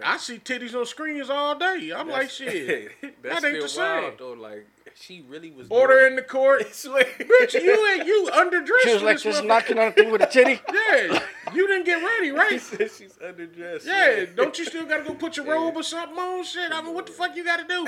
I 0.04 0.18
see 0.18 0.38
titties 0.38 0.76
on 0.76 0.86
screens 0.86 1.30
all 1.30 1.58
day. 1.58 1.92
I'm 1.96 2.08
like, 2.08 2.30
shit. 2.38 2.92
That's 3.22 3.42
that 3.42 3.48
ain't 3.48 3.62
the 3.62 3.68
same. 3.68 4.14
though. 4.18 4.34
Like 4.34 4.68
she 4.94 5.24
really 5.28 5.52
was. 5.52 5.68
Order 5.70 6.00
doing- 6.00 6.12
in 6.12 6.16
the 6.18 6.22
court. 6.22 6.64
Swear. 6.74 7.04
Bitch, 7.20 7.54
you 7.62 7.88
ain't 7.88 8.06
you 8.06 8.30
underdressed. 8.32 8.84
She 8.84 8.94
was 8.94 9.04
like 9.04 9.20
just 9.20 9.44
knocking 9.44 9.80
on 9.80 9.88
the 9.88 9.92
thing 9.94 10.12
with 10.12 10.22
a 10.22 10.28
titty. 10.28 10.62
Yeah, 10.72 11.20
you 11.54 11.68
didn't 11.68 11.86
get 11.86 12.02
ready, 12.04 12.32
right? 12.32 12.62
said 12.62 12.92
she's 12.92 13.14
underdressed. 13.14 13.86
Yeah, 13.86 14.26
don't 14.36 14.58
you 14.58 14.66
still 14.66 14.86
gotta 14.86 15.04
go 15.04 15.14
put 15.16 15.38
your 15.38 15.48
robe 15.48 15.76
or 15.76 15.84
something 15.84 16.18
on? 16.18 16.44
Shit, 16.44 16.72
I 16.72 16.82
mean, 16.82 16.94
what 16.94 17.08
the 17.08 17.12
fuck 17.14 17.36
you 17.36 17.44
gotta 17.44 17.66
do? 17.68 17.88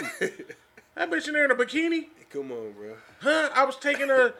That 0.96 1.10
bitch 1.10 1.28
in 1.28 1.34
there 1.34 1.46
in 1.46 1.52
a 1.52 1.56
bikini? 1.56 2.08
Come 2.30 2.52
on, 2.52 2.72
bro. 2.74 2.96
Huh? 3.22 3.50
I 3.56 3.64
was 3.66 3.78
taking 3.78 4.10
a. 4.10 4.34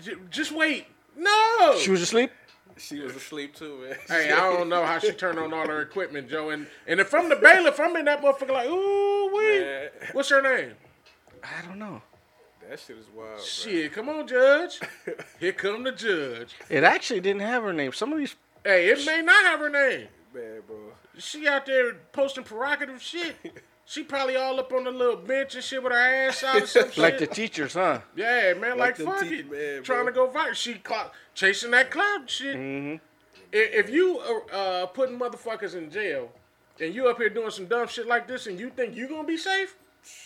j- 0.00 0.14
Just 0.30 0.52
wait. 0.52 0.86
No. 1.16 1.76
She 1.78 1.90
was 1.90 2.02
asleep. 2.02 2.30
She 2.76 2.98
was 3.00 3.14
asleep 3.14 3.54
too, 3.54 3.78
man. 3.86 3.96
Hey, 4.08 4.32
I 4.32 4.40
don't 4.52 4.68
know 4.68 4.84
how 4.84 4.98
she 4.98 5.12
turned 5.12 5.38
on 5.38 5.52
all 5.54 5.66
her 5.66 5.80
equipment, 5.80 6.28
Joe. 6.28 6.50
And 6.50 6.66
and 6.86 6.98
if 7.00 7.14
I'm 7.14 7.28
the 7.28 7.36
bailiff, 7.36 7.78
I'm 7.78 7.94
in 7.96 8.04
that 8.06 8.20
motherfucker 8.20 8.50
like, 8.50 8.68
ooh, 8.68 9.30
wee. 9.34 9.88
What's 10.12 10.30
her 10.30 10.42
name? 10.42 10.72
I 11.42 11.66
don't 11.66 11.78
know. 11.78 12.02
That 12.68 12.80
shit 12.80 12.96
is 12.96 13.06
wild, 13.14 13.36
bro. 13.36 13.44
Shit, 13.44 13.92
come 13.92 14.08
on, 14.08 14.26
Judge. 14.26 14.80
Here 15.38 15.52
come 15.52 15.84
the 15.84 15.92
judge. 15.92 16.54
It 16.70 16.82
actually 16.82 17.20
didn't 17.20 17.42
have 17.42 17.62
her 17.62 17.72
name. 17.72 17.92
Some 17.92 18.12
of 18.12 18.18
these 18.18 18.34
Hey, 18.64 18.88
it 18.88 19.04
may 19.04 19.20
not 19.20 19.44
have 19.44 19.60
her 19.60 19.68
name. 19.68 20.08
Man, 20.34 20.62
bro. 20.66 20.76
She 21.18 21.46
out 21.46 21.66
there 21.66 21.94
posting 22.12 22.42
provocative 22.44 23.00
shit. 23.02 23.36
She 23.86 24.02
probably 24.02 24.36
all 24.36 24.58
up 24.58 24.72
on 24.72 24.84
the 24.84 24.90
little 24.90 25.16
bench 25.16 25.54
and 25.54 25.62
shit 25.62 25.82
with 25.82 25.92
her 25.92 25.98
ass 25.98 26.42
out 26.42 26.62
or 26.62 26.66
some 26.66 26.90
shit. 26.90 26.98
like 26.98 27.18
the 27.18 27.26
teachers, 27.26 27.74
huh? 27.74 28.00
Yeah, 28.16 28.54
man, 28.54 28.78
like, 28.78 28.78
Like 28.78 28.96
them 28.96 29.06
fuck 29.06 29.20
teeth, 29.20 29.40
it. 29.40 29.50
man, 29.50 29.82
Trying 29.82 30.06
to 30.06 30.12
go 30.12 30.28
viral. 30.28 30.54
She 30.54 30.74
clout, 30.74 31.12
chasing 31.34 31.70
that 31.72 31.90
clout 31.90 32.28
shit. 32.30 32.56
Mm-hmm. 32.56 32.96
If 33.52 33.88
you 33.90 34.18
are 34.18 34.42
uh, 34.52 34.86
putting 34.86 35.18
motherfuckers 35.18 35.74
in 35.74 35.90
jail 35.90 36.32
and 36.80 36.94
you 36.94 37.08
up 37.08 37.18
here 37.18 37.28
doing 37.28 37.50
some 37.50 37.66
dumb 37.66 37.86
shit 37.86 38.06
like 38.08 38.26
this 38.26 38.46
and 38.46 38.58
you 38.58 38.70
think 38.70 38.96
you 38.96 39.06
gonna 39.08 39.22
be 39.28 39.36
safe, 39.36 39.76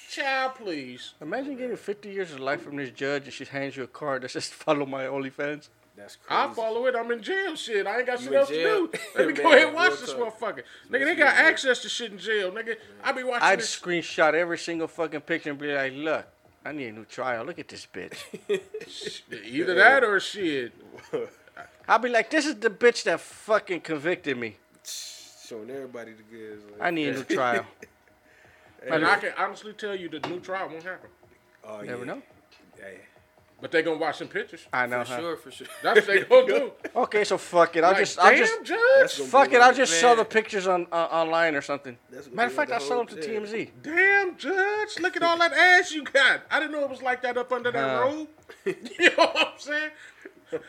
child, 0.09 0.55
please. 0.55 1.15
Imagine 1.21 1.57
getting 1.57 1.77
50 1.77 2.09
years 2.11 2.33
of 2.33 2.41
life 2.41 2.63
from 2.63 2.77
this 2.77 2.91
judge 2.91 3.25
and 3.25 3.33
she 3.33 3.45
hands 3.45 3.77
you 3.77 3.83
a 3.83 3.87
card 3.89 4.23
that 4.23 4.31
says 4.31 4.49
"Follow 4.49 4.87
my 4.87 5.05
OnlyFans." 5.05 5.69
That's 5.99 6.17
crazy. 6.17 6.41
I 6.41 6.55
follow 6.55 6.87
it. 6.87 6.95
I'm 6.95 7.11
in 7.11 7.21
jail. 7.23 7.57
Shit, 7.57 7.87
I 7.87 7.99
ain't 7.99 8.07
got 8.07 8.21
shit 8.21 8.33
else 8.33 8.49
to 8.49 8.55
do. 8.55 8.91
Let 9.17 9.27
me 9.27 9.33
go 9.35 9.53
ahead 9.53 9.67
and 9.67 9.75
watch 9.75 10.01
this 10.01 10.15
motherfucker. 10.15 10.63
Nigga, 10.91 11.05
they 11.05 11.15
got 11.17 11.35
access 11.35 11.81
to 11.83 11.89
shit 11.89 12.13
in 12.13 12.19
jail. 12.19 12.53
Nigga, 12.53 12.77
I 13.03 13.13
be 13.13 13.25
watching 13.25 13.43
I'd 13.43 13.59
this. 13.59 13.77
screenshot 13.77 14.35
every 14.35 14.59
single 14.59 14.87
fucking 14.87 15.23
picture 15.23 15.51
and 15.51 15.59
be 15.59 15.75
like, 15.75 15.93
"Look, 15.95 16.25
I 16.65 16.71
need 16.73 16.87
a 16.87 16.93
new 16.93 17.05
trial. 17.05 17.45
Look 17.45 17.59
at 17.59 17.67
this 17.69 17.87
bitch." 17.93 18.17
Either 19.45 19.75
that 19.75 20.05
or 20.05 20.21
shit. 20.21 20.73
I'll 21.89 21.99
be 21.99 22.09
like, 22.11 22.31
"This 22.31 22.47
is 22.47 22.55
the 22.57 22.71
bitch 22.71 23.03
that 23.05 23.19
fucking 23.21 23.81
convicted 23.81 24.37
me. 24.39 24.57
Showing 24.85 25.71
everybody 25.71 26.13
the 26.13 26.23
goods. 26.23 26.63
Like, 26.71 26.81
I 26.81 26.91
need 26.91 27.09
a 27.09 27.13
new 27.15 27.25
trial." 27.25 27.67
And 28.87 29.05
I 29.05 29.17
can 29.17 29.33
honestly 29.37 29.73
tell 29.73 29.97
you 29.97 30.09
the 30.09 30.21
new 30.29 30.39
trial 30.39 30.69
won't 30.69 30.85
happen. 30.85 31.11
oh, 31.65 31.81
Never 31.81 32.05
yeah. 32.05 32.13
know. 32.13 32.23
Hey, 32.77 32.99
But 33.61 33.73
they 33.73 33.83
gonna 33.83 33.99
watch 33.99 34.19
some 34.19 34.29
pictures. 34.29 34.67
I 34.73 34.87
know. 34.87 35.03
for 35.05 35.13
huh? 35.13 35.19
sure, 35.21 35.37
for 35.37 35.51
sure. 35.51 35.67
That's 35.83 35.99
what 35.99 36.07
they 36.07 36.23
gonna 36.23 36.47
do. 36.47 36.73
Okay, 36.97 37.25
so 37.25 37.37
fuck 37.39 37.75
it. 37.77 37.83
I'll 37.83 37.91
Like, 37.91 37.99
just, 38.01 38.19
I'll 38.19 38.31
damn, 38.31 38.39
just, 38.39 38.65
judge. 38.65 39.29
fuck 39.29 39.53
it. 39.53 39.57
I'll 39.57 39.69
like, 39.69 39.77
just 39.77 39.99
sell 40.01 40.15
the 40.15 40.25
pictures 40.25 40.67
on 40.69 40.87
uh, 40.93 40.95
online 41.11 41.55
or 41.57 41.61
something. 41.63 41.99
That's 42.11 42.27
gonna 42.27 42.37
Matter 42.37 42.47
of 42.49 42.55
fact, 42.55 42.71
I'll 42.73 42.81
sell 42.81 42.99
them 42.99 43.09
to 43.09 43.17
thing. 43.21 43.43
TMZ. 43.43 43.71
Damn, 43.83 44.37
judge. 44.37 45.01
Look 45.01 45.17
at 45.17 45.23
all 45.25 45.37
that 45.39 45.53
ass 45.81 45.91
you 45.93 46.05
got. 46.05 46.43
I 46.51 46.61
didn't 46.61 46.73
know 46.73 46.85
it 46.85 46.91
was 46.91 47.03
like 47.03 47.21
that 47.23 47.37
up 47.37 47.53
under 47.53 47.73
that 47.73 47.99
Huh. 47.99 48.05
robe. 48.05 48.29
you 48.65 49.11
know 49.17 49.27
what 49.27 49.37
I'm 49.55 49.59
saying? 49.59 49.91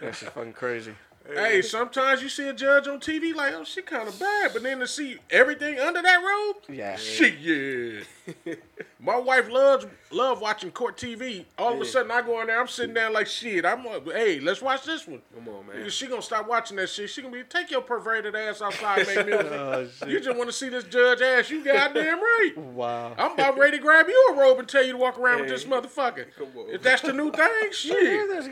That's 0.02 0.20
just 0.22 0.32
fucking 0.34 0.54
crazy. 0.54 0.94
Hey, 1.32 1.62
sometimes 1.62 2.24
you 2.24 2.30
see 2.30 2.48
a 2.50 2.54
judge 2.54 2.88
on 2.88 3.00
TV 3.00 3.36
like, 3.36 3.54
oh, 3.54 3.64
she 3.64 3.84
kind 3.84 4.08
of 4.08 4.20
bad, 4.20 4.50
but 4.52 4.64
then 4.64 4.80
to 4.80 4.88
see 4.88 5.18
everything 5.30 5.78
under 5.80 6.02
that 6.02 6.18
robe, 6.24 6.64
Yeah. 6.76 6.96
she 6.96 8.04
yeah. 8.46 8.56
My 9.02 9.16
wife 9.18 9.50
loves 9.50 9.86
love 10.12 10.42
watching 10.42 10.72
court 10.72 10.98
TV. 10.98 11.46
All 11.58 11.74
of 11.74 11.80
a 11.80 11.86
sudden, 11.86 12.12
I 12.12 12.22
go 12.22 12.42
in 12.42 12.48
there. 12.48 12.60
I'm 12.60 12.68
sitting 12.68 12.94
there 12.94 13.10
like 13.10 13.28
shit. 13.28 13.66
I'm 13.66 13.86
like, 13.86 14.06
hey, 14.12 14.42
let's 14.42 14.62
watch 14.62 14.84
this 14.84 15.08
one. 15.08 15.22
Come 15.34 15.48
on, 15.48 15.68
man. 15.68 15.90
She 15.90 16.06
gonna 16.08 16.22
stop 16.22 16.50
watching 16.50 16.76
that 16.78 16.90
shit. 16.90 17.10
She 17.10 17.22
gonna 17.22 17.34
be 17.34 17.44
take 17.44 17.72
your 17.72 17.80
perverted 17.80 18.36
ass 18.36 18.62
outside, 18.62 19.08
make 19.08 19.26
music. 19.26 19.48
Oh, 19.52 19.88
you 20.06 20.20
just 20.20 20.36
want 20.38 20.50
to 20.50 20.54
see 20.54 20.68
this 20.68 20.84
judge 20.84 21.22
ass. 21.22 21.50
You 21.50 21.64
goddamn 21.64 22.20
right. 22.20 22.54
Wow. 22.80 23.14
I'm 23.18 23.32
about 23.34 23.58
ready 23.58 23.78
to 23.78 23.84
grab 23.84 24.08
you 24.08 24.30
a 24.34 24.38
robe 24.40 24.60
and 24.60 24.68
tell 24.68 24.84
you 24.86 24.94
to 24.94 24.98
walk 24.98 25.18
around 25.18 25.42
with 25.42 25.50
this 25.50 25.64
motherfucker. 25.66 26.26
come 26.38 26.48
on. 26.58 26.70
If 26.70 26.82
that's 26.82 27.02
the 27.02 27.14
new 27.14 27.32
thing, 27.32 27.50
shit. 27.72 28.02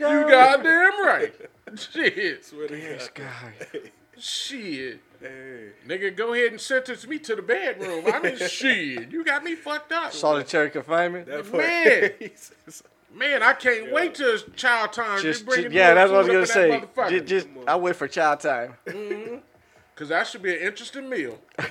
goddamn 0.00 1.04
right. 1.04 1.32
Shit. 1.76 2.44
Swear 2.44 2.68
to 2.68 2.74
This 2.74 3.08
God. 3.14 3.26
guy. 3.72 3.80
Shit. 4.18 5.00
Hey. 5.20 5.70
Nigga, 5.86 6.14
go 6.16 6.32
ahead 6.32 6.52
and 6.52 6.60
sentence 6.60 7.06
me 7.06 7.18
to 7.20 7.34
the 7.34 7.42
bedroom. 7.42 8.04
I 8.12 8.20
mean, 8.20 8.36
shit. 8.48 9.10
You 9.10 9.24
got 9.24 9.42
me 9.42 9.54
fucked 9.56 9.90
up. 9.92 10.12
Solitary 10.12 10.70
confinement. 10.70 11.26
That 11.26 11.52
Man. 11.52 12.30
Man, 13.14 13.42
I 13.42 13.54
can't 13.54 13.90
wait 13.90 14.14
till 14.14 14.34
it's 14.34 14.44
child 14.54 14.92
time. 14.92 15.20
Just, 15.22 15.44
Just, 15.44 15.46
bring 15.46 15.72
yeah, 15.72 15.94
that's 15.94 16.10
what 16.10 16.16
I 16.18 16.22
was 16.22 16.28
gonna 16.28 16.46
say. 16.46 16.64
in 16.74 16.80
that 16.82 16.94
Ju- 16.94 17.00
motherfucker. 17.02 17.26
Just, 17.26 17.48
I 17.66 17.76
wait 17.76 17.96
for 17.96 18.06
child 18.06 18.40
time. 18.40 18.74
Cause 19.96 20.10
that 20.10 20.28
should 20.28 20.42
be 20.42 20.54
an 20.54 20.62
interesting 20.62 21.08
meal. 21.08 21.38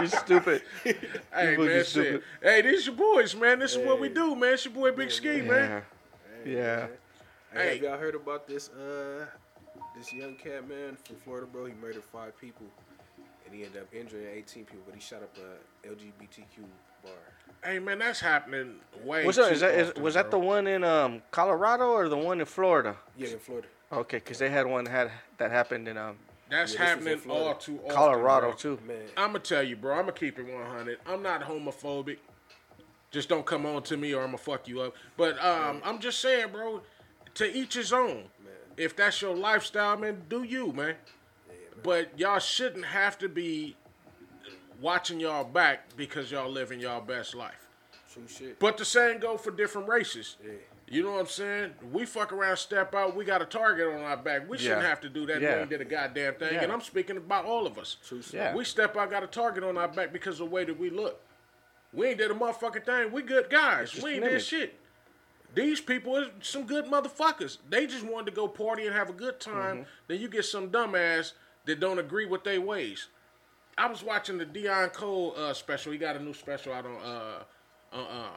You 0.00 0.06
stupid. 0.06 0.62
Hey 0.84 0.94
People 1.50 1.64
man, 1.66 1.78
just 1.78 1.92
shit. 1.92 2.06
stupid. 2.06 2.22
Hey, 2.42 2.62
these 2.62 2.86
your 2.86 2.94
boys, 2.96 3.34
man. 3.34 3.58
This 3.58 3.72
is 3.74 3.78
what 3.78 3.98
we 4.00 4.08
do, 4.08 4.34
man. 4.36 4.54
It's 4.54 4.64
your 4.64 4.74
boy 4.74 4.92
Big 4.92 5.10
Ski, 5.10 5.40
man. 5.42 5.82
Yeah. 6.44 6.52
Yeah. 6.52 6.86
Hey, 7.52 7.58
Hey. 7.58 7.74
have 7.74 7.82
y'all 7.82 7.98
heard 7.98 8.14
about 8.14 8.46
this? 8.46 8.68
Uh, 8.68 9.26
this 9.98 10.12
young 10.12 10.34
cat 10.36 10.68
man 10.68 10.96
from 11.04 11.16
Florida, 11.16 11.46
bro. 11.46 11.66
He 11.66 11.74
murdered 11.74 12.04
five 12.04 12.38
people, 12.40 12.66
and 13.44 13.54
he 13.54 13.64
ended 13.64 13.82
up 13.82 13.92
injuring 13.92 14.26
18 14.32 14.64
people. 14.64 14.82
But 14.86 14.94
he 14.94 15.00
shot 15.00 15.22
up 15.22 15.36
a 15.36 15.86
LGBTQ 15.88 16.64
bar. 17.02 17.12
Hey 17.64 17.80
man, 17.80 17.98
that's 17.98 18.20
happening 18.20 18.76
way 19.02 19.24
What's 19.24 19.36
too 19.36 19.44
up? 19.44 19.52
Is 19.52 19.60
that 19.60 19.74
is, 19.74 19.90
often, 19.90 20.02
was 20.02 20.14
that 20.14 20.30
the 20.30 20.38
one 20.38 20.66
in 20.66 20.84
um 20.84 21.22
Colorado 21.30 21.90
or 21.90 22.08
the 22.08 22.16
one 22.16 22.38
in 22.40 22.46
Florida? 22.46 22.96
Yeah, 23.16 23.28
in 23.30 23.38
Florida. 23.38 23.66
Okay, 23.92 24.18
because 24.18 24.38
they 24.38 24.48
had 24.48 24.66
one 24.66 24.86
had 24.86 25.10
that 25.38 25.50
happened 25.50 25.88
in 25.88 25.98
um 25.98 26.16
That's 26.48 26.74
Yeah, 26.74 26.96
this 26.96 26.96
was 26.96 27.06
in 27.06 27.12
happening 27.18 27.30
all 27.30 27.54
too 27.54 27.80
often. 27.80 27.96
Colorado 27.96 28.48
bro. 28.48 28.56
too. 28.56 28.78
Man, 28.86 28.96
I'm 29.16 29.28
gonna 29.28 29.40
tell 29.40 29.62
you, 29.62 29.76
bro. 29.76 29.94
I'm 29.94 30.02
gonna 30.02 30.12
keep 30.12 30.38
it 30.38 30.46
100. 30.46 30.98
I'm 31.06 31.22
not 31.22 31.42
homophobic. 31.42 32.18
Just 33.10 33.28
don't 33.28 33.46
come 33.46 33.64
on 33.66 33.82
to 33.84 33.96
me, 33.96 34.12
or 34.12 34.20
I'm 34.20 34.28
gonna 34.28 34.38
fuck 34.38 34.68
you 34.68 34.82
up. 34.82 34.94
But 35.16 35.42
um, 35.42 35.80
I'm 35.84 35.98
just 35.98 36.20
saying, 36.20 36.52
bro. 36.52 36.82
To 37.34 37.56
each 37.56 37.74
his 37.74 37.92
own. 37.92 38.24
If 38.78 38.96
that's 38.96 39.20
your 39.20 39.34
lifestyle, 39.36 39.96
man, 39.96 40.22
do 40.28 40.42
you, 40.42 40.72
man. 40.72 40.94
But 41.82 42.18
y'all 42.18 42.38
shouldn't 42.38 42.86
have 42.86 43.18
to 43.18 43.28
be 43.28 43.76
watching 44.80 45.20
y'all 45.20 45.44
back 45.44 45.96
because 45.96 46.30
y'all 46.30 46.50
living 46.50 46.80
y'all 46.80 47.00
best 47.00 47.34
life. 47.34 47.68
true 48.12 48.26
shit. 48.26 48.58
But 48.58 48.78
the 48.78 48.84
same 48.84 49.18
go 49.18 49.36
for 49.36 49.50
different 49.50 49.88
races. 49.88 50.36
Yeah. 50.44 50.52
You 50.90 51.02
know 51.02 51.12
what 51.12 51.20
I'm 51.20 51.26
saying? 51.26 51.72
We 51.92 52.06
fuck 52.06 52.32
around, 52.32 52.56
step 52.56 52.94
out. 52.94 53.14
We 53.14 53.24
got 53.24 53.42
a 53.42 53.44
target 53.44 53.88
on 53.88 54.00
our 54.00 54.16
back. 54.16 54.48
We 54.48 54.56
shouldn't 54.56 54.82
have 54.86 55.02
to 55.02 55.10
do 55.10 55.26
that. 55.26 55.40
Yeah. 55.40 55.56
We 55.56 55.60
ain't 55.60 55.70
did 55.70 55.80
a 55.82 55.84
goddamn 55.84 56.34
thing. 56.36 56.54
Yeah. 56.54 56.62
And 56.62 56.72
I'm 56.72 56.80
speaking 56.80 57.18
about 57.18 57.44
all 57.44 57.66
of 57.66 57.78
us. 57.78 57.98
True 58.06 58.22
shit. 58.22 58.34
Yeah. 58.34 58.54
We 58.54 58.64
step 58.64 58.96
out, 58.96 59.10
got 59.10 59.22
a 59.22 59.26
target 59.26 59.64
on 59.64 59.76
our 59.76 59.88
back 59.88 60.12
because 60.12 60.40
of 60.40 60.48
the 60.48 60.54
way 60.54 60.64
that 60.64 60.78
we 60.78 60.88
look. 60.88 61.20
We 61.92 62.08
ain't 62.08 62.18
did 62.18 62.30
a 62.30 62.34
motherfucking 62.34 62.86
thing. 62.86 63.12
We 63.12 63.22
good 63.22 63.50
guys. 63.50 63.94
We 64.02 64.12
ain't 64.12 64.18
an 64.18 64.22
did 64.24 64.30
image. 64.32 64.44
shit. 64.46 64.80
These 65.54 65.80
people 65.80 66.16
are 66.16 66.26
some 66.40 66.64
good 66.64 66.86
motherfuckers. 66.86 67.58
They 67.68 67.86
just 67.86 68.04
wanted 68.04 68.26
to 68.26 68.36
go 68.36 68.48
party 68.48 68.86
and 68.86 68.94
have 68.94 69.10
a 69.10 69.14
good 69.14 69.40
time. 69.40 69.76
Mm-hmm. 69.78 69.90
Then 70.06 70.20
you 70.20 70.28
get 70.28 70.44
some 70.44 70.68
dumbass 70.70 71.32
that 71.64 71.80
don't 71.80 71.98
agree 71.98 72.26
with 72.26 72.44
their 72.44 72.60
ways. 72.60 73.08
I 73.76 73.86
was 73.86 74.02
watching 74.02 74.38
the 74.38 74.46
Deon 74.46 74.92
Cole 74.92 75.34
uh, 75.36 75.54
special. 75.54 75.92
He 75.92 75.98
got 75.98 76.16
a 76.16 76.22
new 76.22 76.34
special 76.34 76.72
out 76.72 76.84
on 76.84 76.96
uh, 76.96 77.42
uh, 77.92 77.98
um, 77.98 78.32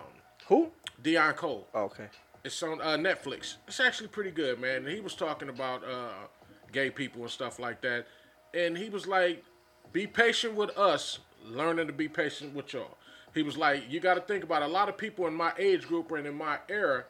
Who? 0.47 0.72
Deon 1.03 1.36
Cole. 1.36 1.68
Oh, 1.74 1.84
okay. 1.84 2.07
It's 2.43 2.62
on 2.64 2.82
uh, 2.82 2.97
Netflix. 2.97 3.55
It's 3.68 3.80
actually 3.80 4.07
pretty 4.07 4.32
good, 4.32 4.59
man. 4.59 4.78
And 4.78 4.88
he 4.88 4.99
was 4.99 5.16
talking 5.16 5.49
about 5.49 5.84
uh, 5.84 6.28
gay 6.72 6.89
people 6.89 7.22
and 7.22 7.30
stuff 7.30 7.59
like 7.59 7.82
that. 7.82 8.07
And 8.53 8.78
he 8.78 8.89
was 8.89 9.07
like, 9.07 9.43
be 9.91 10.07
patient 10.07 10.55
with 10.55 10.78
us, 10.78 11.20
learning 11.45 11.88
to 11.88 11.93
be 11.93 12.07
patient 12.07 12.55
with 12.55 12.74
y'all. 12.74 12.97
He 13.34 13.44
was 13.44 13.58
like, 13.58 13.84
you 13.90 14.00
got 14.00 14.16
to 14.16 14.22
think 14.22 14.44
about 14.44 14.62
it. 14.62 14.66
a 14.66 14.72
lot 14.72 14.90
of 14.90 14.98
people 14.98 15.28
in 15.28 15.34
my 15.34 15.54
age 15.58 15.88
group 15.88 16.12
and 16.12 16.28
in 16.28 16.36
my 16.36 16.58
era 16.68 17.06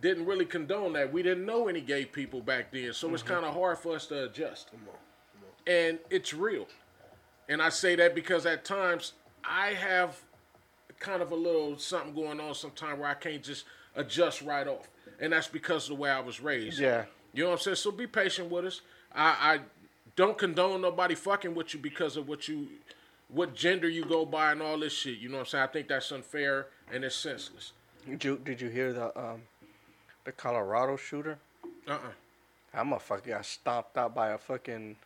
didn't 0.00 0.26
really 0.26 0.44
condone 0.44 0.92
that. 0.92 1.12
We 1.12 1.22
didn't 1.22 1.44
know 1.44 1.68
any 1.68 1.80
gay 1.80 2.04
people 2.04 2.40
back 2.40 2.72
then. 2.72 2.92
So 2.92 3.12
it's 3.12 3.22
kind 3.22 3.44
of 3.44 3.54
hard 3.54 3.78
for 3.78 3.96
us 3.96 4.06
to 4.06 4.24
adjust. 4.24 4.70
And 5.66 5.98
it's 6.10 6.32
real. 6.32 6.66
And 7.48 7.60
I 7.60 7.70
say 7.70 7.96
that 7.96 8.14
because 8.14 8.46
at 8.46 8.64
times 8.64 9.14
I 9.44 9.68
have 9.68 10.20
kind 11.00 11.22
of 11.22 11.32
a 11.32 11.34
little 11.34 11.78
something 11.78 12.14
going 12.14 12.40
on 12.40 12.54
sometime 12.54 12.98
where 12.98 13.08
I 13.08 13.14
can't 13.14 13.42
just 13.42 13.64
adjust 13.96 14.42
right 14.42 14.66
off. 14.66 14.88
And 15.20 15.32
that's 15.32 15.48
because 15.48 15.84
of 15.84 15.96
the 15.96 16.02
way 16.02 16.10
I 16.10 16.20
was 16.20 16.40
raised. 16.40 16.78
Yeah. 16.78 17.04
You 17.32 17.44
know 17.44 17.50
what 17.50 17.56
I'm 17.56 17.62
saying? 17.62 17.76
So 17.76 17.90
be 17.90 18.06
patient 18.06 18.50
with 18.50 18.66
us. 18.66 18.80
I, 19.14 19.54
I 19.54 19.60
don't 20.16 20.38
condone 20.38 20.82
nobody 20.82 21.14
fucking 21.14 21.54
with 21.54 21.74
you 21.74 21.80
because 21.80 22.16
of 22.16 22.28
what 22.28 22.48
you 22.48 22.68
what 23.28 23.54
gender 23.54 23.88
you 23.88 24.04
go 24.04 24.24
by 24.24 24.52
and 24.52 24.62
all 24.62 24.78
this 24.78 24.92
shit. 24.92 25.18
You 25.18 25.28
know 25.28 25.36
what 25.36 25.40
I'm 25.42 25.46
saying? 25.46 25.64
I 25.64 25.66
think 25.68 25.88
that's 25.88 26.10
unfair 26.12 26.66
and 26.92 27.04
it's 27.04 27.14
senseless. 27.16 27.72
Did 28.08 28.24
you 28.24 28.40
did 28.42 28.60
you 28.60 28.68
hear 28.68 28.92
the 28.92 29.16
um 29.18 29.42
the 30.24 30.32
Colorado 30.32 30.96
shooter? 30.96 31.38
Uh-uh. 31.86 31.98
That 32.74 32.84
motherfucker 32.84 33.26
got 33.28 33.46
stomped 33.46 33.96
out 33.96 34.14
by 34.14 34.30
a 34.30 34.38
fucking 34.38 34.96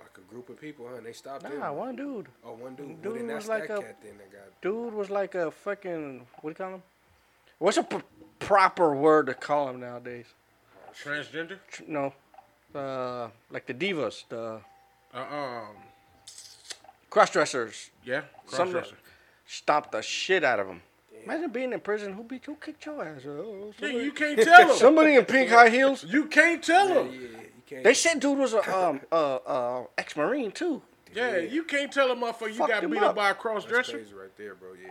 Like 0.00 0.16
a 0.18 0.32
group 0.32 0.48
of 0.48 0.60
people, 0.60 0.86
huh? 0.88 0.96
And 0.96 1.06
they 1.06 1.12
stopped 1.12 1.44
him. 1.44 1.58
nah 1.58 1.72
one 1.72 1.96
dude. 1.96 2.26
Oh, 2.44 2.52
one 2.52 2.74
dude. 2.74 3.02
Dude 3.02 3.26
well, 3.26 3.36
was 3.36 3.48
like 3.48 3.68
that 3.68 3.78
a- 3.78 3.82
cat 3.82 3.96
then 4.02 4.12
that 4.18 4.32
got. 4.32 4.60
Dude 4.62 4.94
was 4.94 5.10
like 5.10 5.34
a 5.34 5.50
fucking 5.50 6.26
what 6.40 6.56
do 6.56 6.62
you 6.64 6.66
call 6.66 6.74
him? 6.76 6.82
What's 7.58 7.76
a 7.76 7.86
proper 8.38 8.94
word 8.94 9.26
to 9.26 9.34
call 9.34 9.68
him 9.70 9.80
nowadays? 9.80 10.26
Transgender? 11.02 11.58
Tr- 11.70 11.82
No, 11.88 12.12
uh, 12.74 13.28
like 13.50 13.66
the 13.66 13.74
divas, 13.74 14.24
the 14.28 14.60
Uh, 15.14 15.18
um, 15.18 15.76
cross 17.10 17.30
dressers. 17.30 17.90
yeah, 18.04 18.22
Some 18.46 18.72
crossdresser. 18.72 18.94
stomped 19.46 19.92
the 19.92 20.02
shit 20.02 20.44
out 20.44 20.60
of 20.60 20.66
them. 20.66 20.82
Imagine 21.24 21.50
being 21.50 21.72
in 21.72 21.80
prison. 21.80 22.12
Who 22.14 22.22
beat 22.22 22.44
who 22.46 22.54
kicked 22.56 22.86
your 22.86 23.04
ass? 23.04 23.22
Oh, 23.26 23.72
Yeah, 23.80 23.88
you 23.88 24.12
can't 24.12 24.40
tell 24.40 24.70
him. 24.70 24.76
somebody 24.76 25.14
in 25.16 25.24
pink 25.24 25.50
high 25.50 25.68
heels. 25.68 26.04
You 26.08 26.26
can't 26.26 26.62
tell 26.62 26.88
Yeah, 26.88 27.02
yeah, 27.02 27.10
you 27.10 27.62
can't. 27.66 27.84
They 27.84 27.94
said 27.94 28.20
dude 28.20 28.38
was 28.38 28.54
a 28.54 28.62
um 28.76 29.00
uh 29.12 29.36
uh 29.36 29.84
ex 29.98 30.16
marine 30.16 30.52
too. 30.52 30.80
Yeah, 31.14 31.38
you 31.38 31.64
can't 31.64 31.90
tell 31.92 32.10
a 32.10 32.16
motherfucker 32.16 32.48
you 32.48 32.54
Fucked 32.54 32.70
got 32.70 32.84
him 32.84 32.90
beat 32.90 32.98
up 33.02 33.10
up. 33.10 33.16
by 33.16 33.30
a 33.30 33.34
cross 33.34 33.64
That's 33.64 33.90
crazy 33.90 34.14
right 34.14 34.34
there, 34.36 34.54
bro. 34.54 34.70
Yeah. 34.74 34.90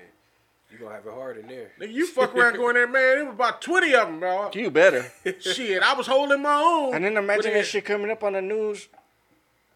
You 0.69 0.77
gonna 0.79 0.95
have 0.95 1.05
it 1.07 1.13
hard 1.13 1.37
in 1.37 1.47
there. 1.47 1.71
Nigga, 1.79 1.93
you 1.93 2.05
fuck 2.05 2.35
around 2.35 2.55
going 2.57 2.73
there, 2.75 2.87
man. 2.87 3.19
It 3.19 3.23
was 3.25 3.33
about 3.35 3.61
20 3.61 3.95
of 3.95 4.07
them, 4.09 4.19
bro. 4.19 4.51
You 4.53 4.69
better. 4.69 5.09
Shit, 5.39 5.81
I 5.81 5.93
was 5.93 6.07
holding 6.07 6.41
my 6.41 6.55
own. 6.61 6.93
And 6.93 7.05
then 7.05 7.15
imagine 7.15 7.51
But 7.51 7.53
that 7.59 7.65
shit 7.67 7.85
coming 7.85 8.11
up 8.11 8.23
on 8.23 8.33
the 8.33 8.41
news. 8.41 8.89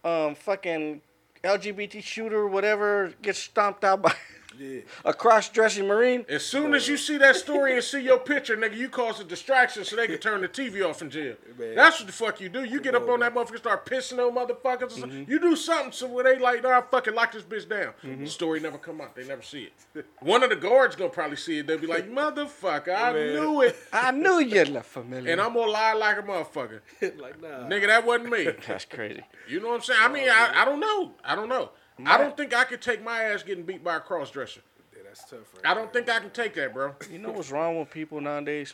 Um, 0.04 0.36
fucking 0.36 1.02
LGBT 1.44 2.04
shooter, 2.04 2.48
whatever, 2.48 3.14
gets 3.22 3.39
stomped 3.39 3.84
out 3.84 4.02
by 4.02 4.14
Yeah. 4.60 4.82
a 5.06 5.14
cross-dressing 5.14 5.88
marine. 5.88 6.26
As 6.30 6.45
soon 6.45 6.74
as 6.74 6.88
you 6.88 6.97
see 6.97 7.18
that 7.18 7.36
story 7.36 7.74
and 7.74 7.84
see 7.84 8.02
your 8.02 8.20
picture, 8.20 8.56
nigga, 8.58 8.76
you 8.78 8.89
cause 8.89 9.20
a 9.20 9.24
distraction 9.24 9.84
so 9.84 9.95
they 9.95 10.08
can 10.08 10.18
turn 10.18 10.41
the 10.41 10.47
TV 10.47 10.88
off 10.88 11.02
in 11.02 11.10
jail. 11.10 11.36
Man. 11.58 11.76
That's 11.76 11.99
what 11.99 12.08
the 12.08 12.14
fuck 12.14 12.41
you 12.41 12.49
do. 12.49 12.64
You 12.64 12.82
get 12.82 12.95
up 12.95 13.08
on, 13.10 13.20
that 13.22 13.34
motherfucker, 13.34 13.58
start 13.58 13.86
pissing 13.86 14.20
on 14.20 14.36
motherfuckers. 14.36 14.91
something. 14.91 15.10
Mm-hmm. 15.10 15.32
You 15.32 15.39
do 15.39 15.56
something 15.56 15.91
so 15.91 16.08
where 16.08 16.24
they 16.24 16.39
like, 16.39 16.64
nah, 16.64 16.82
fucking 16.82 17.14
lock 17.14 17.32
this 17.32 17.43
bitch 17.43 17.68
down. 17.70 17.93
Mm-hmm. 18.04 18.24
The 18.24 18.30
story 18.30 18.60
never 18.60 18.78
come 18.78 19.02
out. 19.02 19.16
They 19.16 19.26
never 19.26 19.41
see 19.41 19.70
it. 19.95 20.06
One 20.20 20.43
of 20.43 20.49
the 20.49 20.56
guards 20.56 20.95
gonna 20.95 21.10
probably 21.10 21.38
see 21.38 21.60
it. 21.60 21.68
They'll 21.68 21.78
be 21.78 21.88
like, 21.88 22.10
motherfucker, 22.10 22.95
I 22.95 23.14
Man. 23.14 23.34
knew 23.34 23.62
it. 23.62 23.76
I 23.93 24.12
knew 24.12 24.39
you 24.39 24.64
looked 24.66 24.86
familiar. 24.86 25.32
And 25.32 25.41
I'm 25.41 25.54
gonna 25.54 25.72
lie 25.72 25.93
like 25.93 26.18
a 26.18 26.24
motherfucker. 26.24 26.82
like 27.20 27.41
nah. 27.41 27.68
Nigga, 27.68 27.88
that 27.88 28.06
wasn't 28.06 28.32
me. 28.32 28.49
That's 28.68 28.86
crazy. 28.86 29.24
You 29.47 29.60
know 29.60 29.70
what 29.70 29.76
I'm 29.76 29.82
saying? 29.82 29.99
I 30.02 30.08
mean, 30.08 30.30
I, 30.30 30.62
I 30.62 30.66
don't 30.66 30.80
know. 30.80 31.14
I 31.24 31.36
don't 31.36 31.49
know. 31.49 31.72
I 32.06 32.18
don't 32.18 32.36
think 32.36 32.54
I 32.54 32.64
could 32.64 32.82
take 32.82 33.04
my 33.04 33.24
ass 33.24 33.43
getting 33.43 33.64
beat 33.64 33.84
by 33.84 33.97
a 33.97 33.99
cross 33.99 34.32
dresser. 34.32 34.62
Yeah, 34.95 35.04
that's 35.04 35.24
tough. 35.24 35.54
Right 35.56 35.72
I 35.72 35.74
don't 35.74 35.91
think 35.91 36.10
I 36.10 36.20
can 36.20 36.32
take 36.32 36.54
that, 36.56 36.74
bro. 36.74 36.95
You 37.12 37.20
know 37.20 37.32
what's 37.32 37.52
wrong 37.52 37.80
with 37.80 37.89
people 37.89 38.22
nowadays? 38.22 38.74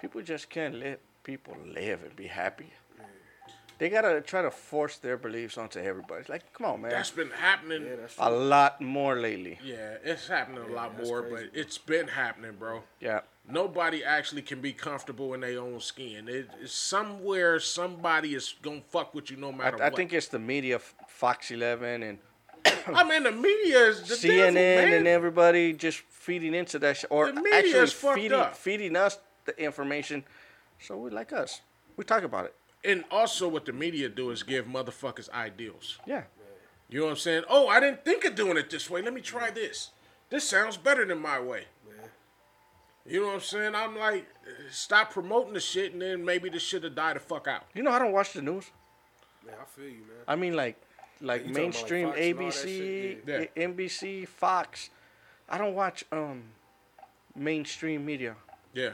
People 0.00 0.22
just 0.22 0.48
can't 0.50 0.74
let 0.74 1.00
people 1.24 1.56
live 1.64 2.02
and 2.02 2.14
be 2.16 2.26
happy. 2.26 2.72
They 3.82 3.88
gotta 3.88 4.20
try 4.20 4.42
to 4.42 4.50
force 4.52 4.98
their 4.98 5.16
beliefs 5.16 5.58
onto 5.58 5.80
everybody. 5.80 6.20
It's 6.20 6.28
like, 6.28 6.52
come 6.52 6.66
on, 6.66 6.82
man. 6.82 6.92
That's 6.92 7.10
been 7.10 7.30
happening. 7.30 7.82
Yeah, 7.82 7.96
that's 7.96 8.14
a 8.16 8.30
lot 8.30 8.80
more 8.80 9.18
lately. 9.18 9.58
Yeah, 9.60 9.96
it's 10.04 10.28
happening 10.28 10.62
a 10.62 10.72
lot 10.72 11.04
more, 11.04 11.22
crazy, 11.22 11.48
but 11.50 11.58
it's 11.58 11.78
been 11.78 12.06
happening, 12.06 12.52
bro. 12.56 12.84
Yeah. 13.00 13.22
Nobody 13.50 14.04
actually 14.04 14.42
can 14.42 14.60
be 14.60 14.72
comfortable 14.72 15.34
in 15.34 15.40
their 15.40 15.58
own 15.58 15.80
skin. 15.80 16.28
It, 16.28 16.48
it's 16.60 16.72
somewhere 16.72 17.58
somebody 17.58 18.36
is 18.36 18.54
gonna 18.62 18.82
fuck 18.88 19.16
with 19.16 19.32
you 19.32 19.36
no 19.36 19.48
I, 19.48 19.56
matter 19.56 19.82
I 19.82 19.86
what. 19.86 19.96
think 19.96 20.12
it's 20.12 20.28
the 20.28 20.38
media, 20.38 20.78
Fox 20.78 21.50
11 21.50 22.04
and 22.04 22.18
I 22.94 23.02
mean, 23.02 23.24
the 23.24 23.32
media 23.32 23.88
is 23.88 24.04
the 24.04 24.14
CNN 24.14 24.54
devil, 24.54 24.54
man. 24.54 24.92
and 24.92 25.08
everybody 25.08 25.72
just 25.72 25.98
feeding 26.08 26.54
into 26.54 26.78
that 26.78 26.98
shit, 26.98 27.10
or 27.10 27.32
The 27.32 27.50
actually 27.52 27.80
is 27.80 27.92
feeding 27.92 28.44
feeding 28.54 28.94
us 28.94 29.18
the 29.44 29.60
information. 29.60 30.22
So 30.78 30.96
we 30.98 31.10
like 31.10 31.32
us. 31.32 31.62
We 31.96 32.04
talk 32.04 32.22
about 32.22 32.44
it. 32.44 32.54
And 32.84 33.04
also, 33.10 33.46
what 33.48 33.64
the 33.64 33.72
media 33.72 34.08
do 34.08 34.30
is 34.30 34.42
give 34.42 34.66
motherfuckers 34.66 35.30
ideals. 35.30 35.98
Yeah. 36.06 36.24
You 36.88 37.00
know 37.00 37.06
what 37.06 37.12
I'm 37.12 37.18
saying? 37.18 37.44
Oh, 37.48 37.68
I 37.68 37.80
didn't 37.80 38.04
think 38.04 38.24
of 38.24 38.34
doing 38.34 38.56
it 38.56 38.68
this 38.68 38.90
way. 38.90 39.00
Let 39.02 39.14
me 39.14 39.20
try 39.20 39.50
this. 39.50 39.90
this 40.30 40.48
sounds 40.48 40.76
better 40.76 41.06
than 41.06 41.20
my 41.20 41.40
way. 41.40 41.64
You 43.04 43.20
know 43.20 43.26
what 43.28 43.34
I'm 43.34 43.40
saying? 43.40 43.74
I'm 43.74 43.98
like, 43.98 44.26
stop 44.70 45.10
promoting 45.10 45.54
the 45.54 45.60
shit, 45.60 45.92
and 45.92 46.02
then 46.02 46.24
maybe 46.24 46.48
the 46.48 46.60
shit 46.60 46.82
will 46.82 46.90
die 46.90 47.14
the 47.14 47.20
fuck 47.20 47.48
out. 47.48 47.64
You 47.74 47.82
know, 47.82 47.90
I 47.90 47.98
don't 47.98 48.12
watch 48.12 48.32
the 48.32 48.42
news. 48.42 48.70
Man, 49.44 49.56
I 49.60 49.64
feel 49.64 49.86
you, 49.86 49.90
man. 49.90 50.24
I 50.28 50.36
mean, 50.36 50.54
like, 50.54 50.80
like 51.20 51.46
you 51.46 51.52
talking 51.52 51.64
about, 51.64 51.74
like, 51.74 51.74
mainstream 51.74 52.08
Fox 52.08 52.20
and 52.20 52.38
all 52.38 52.44
that 52.44 52.54
ABC, 52.54 52.64
shit? 52.64 53.24
Yeah. 53.56 53.66
NBC, 53.66 54.28
Fox. 54.28 54.90
I 55.48 55.58
don't 55.58 55.74
watch 55.74 56.04
um 56.12 56.42
mainstream 57.34 58.06
media. 58.06 58.36
Yeah. 58.72 58.90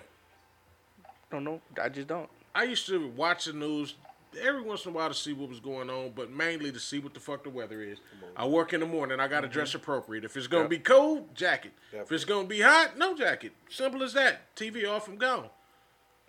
Don't 1.30 1.44
know. 1.44 1.60
I 1.80 1.88
just 1.90 2.08
don't. 2.08 2.30
I 2.58 2.64
used 2.64 2.86
to 2.88 3.06
watch 3.10 3.44
the 3.44 3.52
news 3.52 3.94
every 4.42 4.62
once 4.62 4.84
in 4.84 4.90
a 4.90 4.94
while 4.94 5.08
to 5.08 5.14
see 5.14 5.32
what 5.32 5.48
was 5.48 5.60
going 5.60 5.88
on, 5.88 6.10
but 6.16 6.28
mainly 6.30 6.72
to 6.72 6.80
see 6.80 6.98
what 6.98 7.14
the 7.14 7.20
fuck 7.20 7.44
the 7.44 7.50
weather 7.50 7.80
is. 7.82 7.98
I 8.36 8.46
work 8.46 8.72
in 8.72 8.80
the 8.80 8.86
morning. 8.86 9.20
I 9.20 9.28
got 9.28 9.42
to 9.42 9.48
dress 9.48 9.74
appropriate. 9.76 10.24
If 10.24 10.36
it's 10.36 10.48
gonna 10.48 10.64
Yep. 10.64 10.70
be 10.70 10.78
cold, 10.80 11.36
jacket. 11.36 11.72
Yep. 11.92 12.02
If 12.06 12.12
it's 12.12 12.24
gonna 12.24 12.48
be 12.48 12.60
hot, 12.60 12.98
no 12.98 13.16
jacket. 13.16 13.52
Simple 13.70 14.02
as 14.02 14.12
that. 14.14 14.56
TV 14.56 14.84
off, 14.86 15.06
I'm 15.06 15.16
gone. 15.18 15.50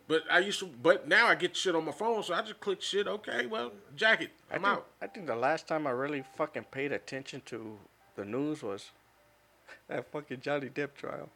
But 0.08 0.24
I 0.30 0.38
used 0.40 0.60
to, 0.60 0.68
but 0.68 1.08
now 1.08 1.26
I 1.26 1.34
get 1.34 1.56
shit 1.58 1.74
on 1.76 1.86
my 1.86 1.92
phone, 1.92 2.22
so 2.22 2.36
I 2.36 2.42
just 2.44 2.60
click 2.60 2.82
shit. 2.84 3.08
Okay, 3.08 3.48
well, 3.48 3.72
jacket. 3.96 4.30
I 4.52 4.56
I'm 4.56 4.62
think, 4.62 4.74
out. 4.78 4.88
I 5.02 5.08
think 5.08 5.26
the 5.26 5.36
last 5.36 5.68
time 5.68 5.88
I 5.88 5.92
really 5.92 6.24
fucking 6.38 6.66
paid 6.66 6.92
attention 6.92 7.42
to 7.48 7.80
the 8.16 8.26
news 8.26 8.62
was 8.62 8.92
that 9.88 10.12
fucking 10.12 10.42
Johnny 10.42 10.70
Depp 10.70 10.94
trial. 10.94 11.30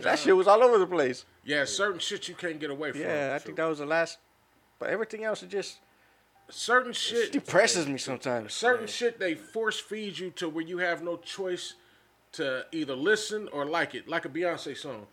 that 0.00 0.18
shit 0.18 0.34
was 0.36 0.46
all 0.46 0.62
over 0.62 0.78
the 0.78 0.86
place. 0.86 1.26
Yeah, 1.44 1.64
certain 1.66 2.00
shit 2.00 2.28
you 2.28 2.34
can't 2.34 2.58
get 2.58 2.70
away 2.70 2.92
from. 2.92 3.02
Yeah, 3.02 3.32
I 3.34 3.38
think 3.38 3.56
that 3.58 3.66
was 3.66 3.78
the 3.80 3.86
last. 3.86 4.18
But 4.78 4.90
everything 4.90 5.24
else, 5.24 5.42
is 5.42 5.50
just 5.50 5.78
certain 6.48 6.92
shit. 6.92 7.32
depresses 7.32 7.86
me 7.86 7.98
sometimes. 7.98 8.54
certain 8.54 8.86
shit 8.86 9.18
they 9.18 9.34
force 9.34 9.78
feed 9.78 10.18
you 10.18 10.30
to 10.30 10.48
where 10.48 10.64
you 10.64 10.78
have 10.78 11.02
no 11.02 11.16
choice 11.16 11.74
to 12.32 12.64
either 12.72 12.94
listen 12.94 13.48
or 13.52 13.64
like 13.66 13.94
it, 13.94 14.08
like 14.08 14.24
a 14.24 14.28
Beyonce 14.28 14.76
song. 14.76 15.06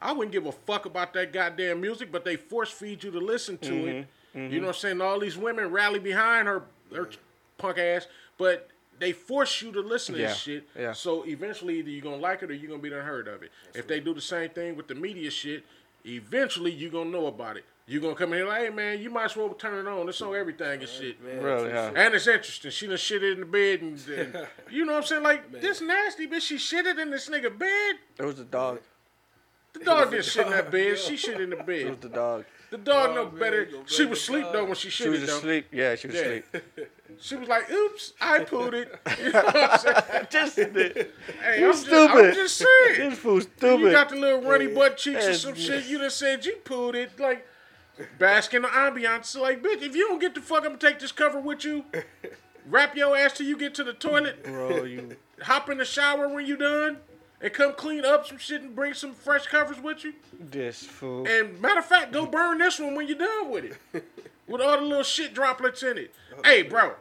I 0.00 0.12
wouldn't 0.12 0.32
give 0.32 0.46
a 0.46 0.52
fuck 0.52 0.86
about 0.86 1.12
that 1.14 1.32
goddamn 1.32 1.80
music, 1.80 2.10
but 2.10 2.24
they 2.24 2.36
force 2.36 2.70
feed 2.70 3.04
you 3.04 3.10
to 3.10 3.18
listen 3.18 3.58
to 3.58 3.86
it. 3.86 4.06
Mm-hmm. 4.34 4.52
You 4.52 4.60
know 4.60 4.68
what 4.68 4.76
I'm 4.76 4.80
saying? 4.80 5.00
All 5.00 5.18
these 5.20 5.36
women 5.36 5.70
rally 5.70 5.98
behind 5.98 6.48
her, 6.48 6.62
her 6.94 7.10
punk 7.58 7.76
ass, 7.78 8.06
but 8.38 8.68
they 8.98 9.12
force 9.12 9.60
you 9.60 9.72
to 9.72 9.80
listen 9.80 10.14
to 10.14 10.20
Yeah, 10.20 10.28
this 10.28 10.38
shit. 10.38 10.68
yeah. 10.78 10.92
So 10.92 11.24
eventually, 11.26 11.78
either 11.80 11.90
you're 11.90 12.02
gonna 12.02 12.16
like 12.16 12.42
it 12.42 12.50
or 12.50 12.54
you're 12.54 12.70
gonna 12.70 12.82
be 12.82 12.92
unheard 12.92 13.28
of 13.28 13.42
it. 13.42 13.50
if 13.74 13.86
they 13.86 14.00
do 14.00 14.14
the 14.14 14.20
same 14.20 14.50
thing 14.50 14.76
with 14.76 14.88
the 14.88 14.94
media 14.94 15.30
shit, 15.30 15.64
eventually 16.06 16.70
you're 16.72 16.90
gonna 16.90 17.10
know 17.10 17.26
about 17.26 17.56
it. 17.58 17.64
You're 17.90 18.00
gonna 18.00 18.14
come 18.14 18.32
in 18.34 18.38
here 18.38 18.46
like, 18.46 18.60
hey 18.62 18.70
man, 18.70 19.00
you 19.00 19.10
might 19.10 19.24
as 19.24 19.36
well 19.36 19.48
turn 19.48 19.84
it 19.84 19.90
on. 19.90 20.08
It's 20.08 20.22
on 20.22 20.32
everything 20.36 20.78
and 20.80 20.88
shit. 20.88 21.20
Man, 21.24 21.42
Really, 21.42 21.70
yeah. 21.70 21.90
And 21.96 22.14
it's 22.14 22.28
interesting. 22.28 22.70
She 22.70 22.86
done 22.86 22.96
shitted 22.96 23.32
in 23.34 23.40
the 23.40 23.46
bed 23.46 23.80
and, 23.82 24.08
and 24.16 24.46
you 24.70 24.84
know 24.84 24.92
what 24.92 24.98
I'm 24.98 25.06
saying? 25.06 25.22
Like 25.24 25.50
this 25.60 25.80
nasty 25.80 26.28
bitch, 26.28 26.42
she 26.42 26.54
shitted 26.54 27.00
in 27.02 27.10
this 27.10 27.28
nigga 27.28 27.56
bed. 27.58 27.96
It 28.20 28.24
was 28.24 28.36
the 28.36 28.44
dog. 28.44 28.78
The 29.72 29.80
dog 29.80 30.12
didn't 30.12 30.24
shit 30.24 30.46
in 30.46 30.52
that 30.52 30.70
bed. 30.70 30.98
She 30.98 31.16
shit 31.16 31.40
in 31.40 31.50
the 31.50 31.56
bed. 31.56 31.68
It 31.80 31.88
was 31.90 31.96
bed. 31.98 32.10
the 32.10 32.14
dog. 32.14 32.44
The 32.70 32.78
dog 32.78 33.14
know 33.16 33.28
man, 33.28 33.40
better. 33.40 33.68
She 33.86 34.04
was 34.04 34.20
asleep 34.20 34.44
dog. 34.44 34.52
though 34.52 34.64
when 34.66 34.74
she 34.76 34.88
shit. 34.90 35.06
She 35.06 35.08
was 35.10 35.26
though. 35.26 35.38
asleep. 35.38 35.66
Yeah, 35.72 35.96
she 35.96 36.06
was 36.06 36.14
Yeah. 36.16 36.20
asleep. 36.22 36.44
She 37.22 37.34
was 37.34 37.48
like, 37.48 37.68
"Oops, 37.70 38.12
I 38.20 38.38
pooed 38.44 38.72
it." 38.72 39.00
You 39.20 39.32
know 39.32 39.42
what 39.42 39.56
I'm 39.72 39.78
saying? 39.80 40.26
just 40.30 40.56
did. 40.56 41.10
Hey, 41.42 41.58
You 41.58 41.66
I'm 41.66 41.72
just, 41.72 41.84
stupid. 41.84 42.24
I'm 42.28 42.34
just 42.34 42.56
saying. 42.56 43.10
This 43.10 43.18
fool's 43.18 43.48
You 43.60 43.90
got 43.90 44.10
the 44.10 44.16
little 44.16 44.42
runny 44.42 44.68
butt 44.68 44.96
cheeks 44.96 45.26
or 45.26 45.30
Yeah. 45.30 45.36
some 45.36 45.54
shit. 45.56 45.86
You 45.86 45.98
done 45.98 46.10
said 46.10 46.46
you 46.46 46.56
pooed 46.64 46.94
it. 46.94 47.18
Like, 47.18 47.44
bask 48.18 48.54
in 48.54 48.62
the 48.62 48.68
ambiance. 48.68 49.38
Like, 49.38 49.62
bitch, 49.62 49.82
if 49.82 49.94
you 49.94 50.08
don't 50.08 50.20
get 50.20 50.34
the 50.34 50.40
fuck, 50.40 50.64
I'm 50.64 50.76
gonna 50.76 50.78
take 50.78 50.98
this 50.98 51.12
cover 51.12 51.40
with 51.40 51.64
you. 51.64 51.84
Wrap 52.66 52.96
your 52.96 53.16
ass 53.16 53.38
till 53.38 53.46
you 53.46 53.56
get 53.56 53.74
to 53.76 53.84
the 53.84 53.92
toilet. 53.92 54.44
Bro, 54.44 54.84
you. 54.84 55.16
Hop 55.42 55.70
in 55.70 55.78
the 55.78 55.84
shower 55.84 56.28
when 56.28 56.46
you 56.46 56.56
done. 56.56 56.98
And 57.42 57.52
come 57.54 57.72
clean 57.72 58.04
up 58.04 58.26
some 58.26 58.36
shit 58.36 58.60
and 58.60 58.76
bring 58.76 58.92
some 58.92 59.14
fresh 59.14 59.46
covers 59.46 59.80
with 59.80 60.04
you. 60.04 60.12
This 60.38 60.84
fool. 60.84 61.26
And 61.26 61.58
matter 61.58 61.78
of 61.78 61.86
fact, 61.86 62.12
go 62.12 62.26
burn 62.26 62.58
this 62.58 62.78
one 62.78 62.94
when 62.94 63.08
you're 63.08 63.16
done 63.16 63.50
with 63.50 63.64
it. 63.64 64.04
with 64.46 64.60
all 64.60 64.76
the 64.76 64.82
little 64.82 65.02
shit 65.02 65.32
droplets 65.32 65.82
in 65.82 65.96
it. 65.96 66.14
Hey, 66.44 66.62
bro. 66.62 66.92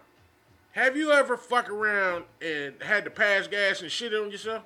Have 0.74 0.96
you 0.96 1.12
ever 1.12 1.36
fuck 1.36 1.70
around 1.70 2.26
and 2.42 2.76
had 2.82 3.04
to 3.04 3.10
pass 3.10 3.48
gas 3.48 3.82
and 3.82 3.92
shit 3.92 4.14
on 4.14 4.32
yourself? 4.32 4.64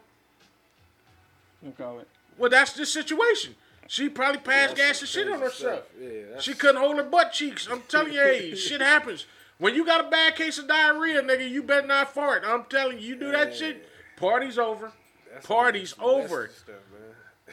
Call 1.78 2.00
it. 2.00 2.08
Well, 2.38 2.50
that's 2.50 2.74
the 2.74 2.86
situation. 2.86 3.56
She 3.94 4.10
probably 4.10 4.42
passed 4.42 4.76
gas 4.76 5.02
and 5.02 5.08
shit 5.08 5.30
on 5.30 5.40
herself. 5.40 5.84
Yeah, 6.02 6.40
She 6.40 6.56
couldn't 6.56 6.82
hold 6.82 6.98
her 6.98 7.04
butt 7.04 7.32
cheeks. 7.32 7.68
I'm 7.70 7.84
telling 7.88 8.12
you, 8.12 8.22
hey, 8.22 8.56
shit 8.68 8.82
happens. 8.82 9.28
When 9.60 9.76
you 9.76 9.86
got 9.86 10.04
a 10.04 10.10
bad 10.10 10.36
case 10.36 10.58
of 10.58 10.68
diarrhea, 10.68 11.22
nigga, 11.22 11.48
you 11.48 11.62
better 11.62 11.86
not 11.86 12.12
fart. 12.12 12.42
I'm 12.44 12.64
telling 12.64 12.98
you, 12.98 13.10
you 13.10 13.16
do 13.16 13.32
that 13.32 13.56
shit, 13.56 13.88
party's 14.18 14.58
over. 14.58 14.94
that's 15.32 15.46
Party's 15.46 15.94
over. 16.00 16.48
Stuff. 16.48 16.74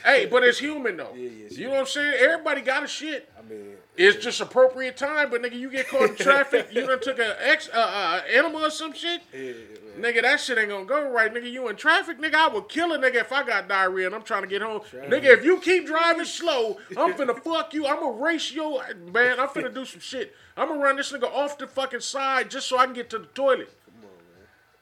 Hey, 0.04 0.26
but 0.26 0.42
it's 0.44 0.58
human 0.58 0.96
though. 0.96 1.12
Yeah, 1.14 1.28
yeah, 1.28 1.48
you 1.50 1.64
know 1.64 1.70
what 1.72 1.80
I'm 1.80 1.86
saying? 1.86 2.14
Everybody 2.18 2.60
got 2.62 2.82
a 2.84 2.86
shit. 2.86 3.30
I 3.38 3.42
mean, 3.42 3.74
It's 3.96 4.22
just 4.22 4.40
appropriate 4.40 4.96
time, 4.96 5.30
but 5.30 5.42
nigga, 5.42 5.58
you 5.58 5.70
get 5.70 5.88
caught 5.88 6.10
in 6.10 6.16
traffic, 6.16 6.68
you 6.72 6.86
done 6.86 7.00
took 7.00 7.18
a 7.18 7.36
ex 7.46 7.68
uh, 7.72 7.76
uh, 7.78 8.20
animal 8.32 8.64
or 8.64 8.70
some 8.70 8.92
shit. 8.92 9.20
man. 9.34 9.54
Nigga, 9.98 10.22
that 10.22 10.40
shit 10.40 10.56
ain't 10.56 10.68
gonna 10.68 10.84
go 10.86 11.10
right. 11.10 11.32
Nigga, 11.34 11.50
you 11.50 11.68
in 11.68 11.76
traffic, 11.76 12.18
nigga, 12.18 12.34
I 12.36 12.48
would 12.48 12.68
kill 12.68 12.92
a 12.92 12.98
nigga 12.98 13.16
if 13.16 13.32
I 13.32 13.42
got 13.42 13.68
diarrhea 13.68 14.06
and 14.06 14.14
I'm 14.14 14.22
trying 14.22 14.42
to 14.42 14.48
get 14.48 14.62
home. 14.62 14.80
Nigga, 14.92 15.24
if 15.24 15.44
you 15.44 15.58
keep 15.60 15.86
driving 15.86 16.24
slow, 16.24 16.78
I'm 16.96 17.12
finna 17.14 17.38
fuck 17.42 17.74
you. 17.74 17.86
I'm 17.86 17.96
gonna 18.00 18.16
race 18.16 18.52
your 18.52 18.82
man. 19.12 19.38
I'm 19.40 19.48
finna 19.48 19.74
do 19.74 19.84
some 19.84 20.00
shit. 20.00 20.34
I'm 20.56 20.68
gonna 20.68 20.80
run 20.80 20.96
this 20.96 21.12
nigga 21.12 21.24
off 21.30 21.58
the 21.58 21.66
fucking 21.66 22.00
side 22.00 22.50
just 22.50 22.68
so 22.68 22.78
I 22.78 22.84
can 22.86 22.94
get 22.94 23.10
to 23.10 23.18
the 23.18 23.26
toilet. 23.26 23.70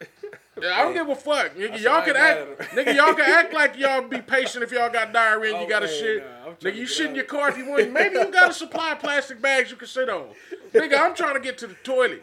Yeah, 0.00 0.08
I 0.64 0.82
don't 0.82 0.94
give 0.94 1.08
a 1.08 1.14
fuck. 1.14 1.54
Nigga, 1.54 1.80
y'all 1.80 2.02
can 2.02 2.16
act. 2.16 2.60
Nigga, 2.72 2.94
y'all 2.94 3.14
can 3.14 3.30
act 3.30 3.52
like 3.52 3.76
y'all 3.76 4.02
be 4.02 4.20
patient 4.20 4.62
if 4.64 4.72
y'all 4.72 4.90
got 4.90 5.12
diarrhea 5.12 5.52
and 5.54 5.62
you 5.62 5.68
got 5.68 5.82
a 5.82 5.88
shit. 5.88 6.24
nah, 6.24 6.52
nigga, 6.54 6.74
you 6.76 6.86
shit 6.86 7.06
in 7.10 7.14
your 7.14 7.24
car 7.24 7.48
if 7.50 7.58
you 7.58 7.68
want. 7.68 7.92
Maybe 7.92 8.16
you 8.16 8.30
got 8.30 8.50
a 8.50 8.54
supply 8.54 8.92
of 8.92 8.98
plastic 9.00 9.40
bags 9.40 9.70
you 9.70 9.76
can 9.76 9.88
sit 9.88 10.08
on. 10.08 10.28
Nigga, 10.72 11.00
I'm 11.00 11.14
trying 11.14 11.34
to 11.34 11.40
get 11.40 11.58
to 11.58 11.66
the 11.66 11.74
toilet, 11.82 12.22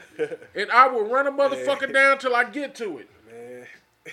and 0.55 0.71
I 0.71 0.87
will 0.87 1.03
run 1.07 1.27
a 1.27 1.31
motherfucker 1.31 1.91
down 1.93 2.17
till 2.19 2.35
I 2.35 2.43
get 2.43 2.75
to 2.75 2.99
it. 2.99 3.09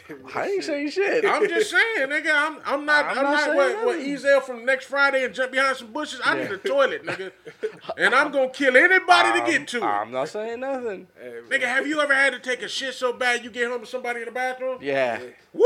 Man. 0.09 0.19
I 0.35 0.47
ain't 0.49 0.65
saying 0.65 0.89
shit. 0.91 1.25
I'm 1.27 1.47
just 1.47 1.71
saying, 1.71 2.09
nigga. 2.09 2.31
I'm 2.33 2.59
I'm 2.65 2.87
not 2.87 3.05
I'm, 3.05 3.11
I'm 3.19 3.25
not 3.25 3.31
not, 3.33 3.41
saying 3.45 3.57
what, 3.57 3.85
what. 3.87 3.99
Ezal 3.99 4.43
from 4.43 4.65
next 4.65 4.87
Friday 4.87 5.23
and 5.25 5.35
jump 5.35 5.53
behind 5.53 5.77
some 5.77 5.93
bushes. 5.93 6.19
I 6.25 6.39
need 6.39 6.51
a 6.51 6.57
toilet, 6.57 7.05
nigga, 7.05 7.31
and 7.99 8.15
I'm 8.15 8.33
gonna 8.33 8.49
kill 8.49 8.75
anybody 8.75 9.39
to 9.41 9.47
get 9.47 9.69
to 9.69 9.79
it. 9.79 9.83
I'm 9.85 10.11
not 10.11 10.31
saying 10.31 10.61
nothing. 10.61 11.09
Hey. 11.21 11.41
Nigga, 11.51 11.65
have 11.65 11.87
you 11.87 12.01
ever 12.01 12.15
had 12.15 12.33
to 12.33 12.39
take 12.39 12.63
a 12.63 12.69
shit 12.69 12.95
so 12.95 13.13
bad 13.13 13.45
you 13.45 13.51
get 13.51 13.69
home 13.71 13.81
to 13.81 13.87
somebody 13.87 14.21
in 14.21 14.25
the 14.27 14.33
bathroom? 14.33 14.79
Yeah. 14.81 15.21
Woo, 15.53 15.63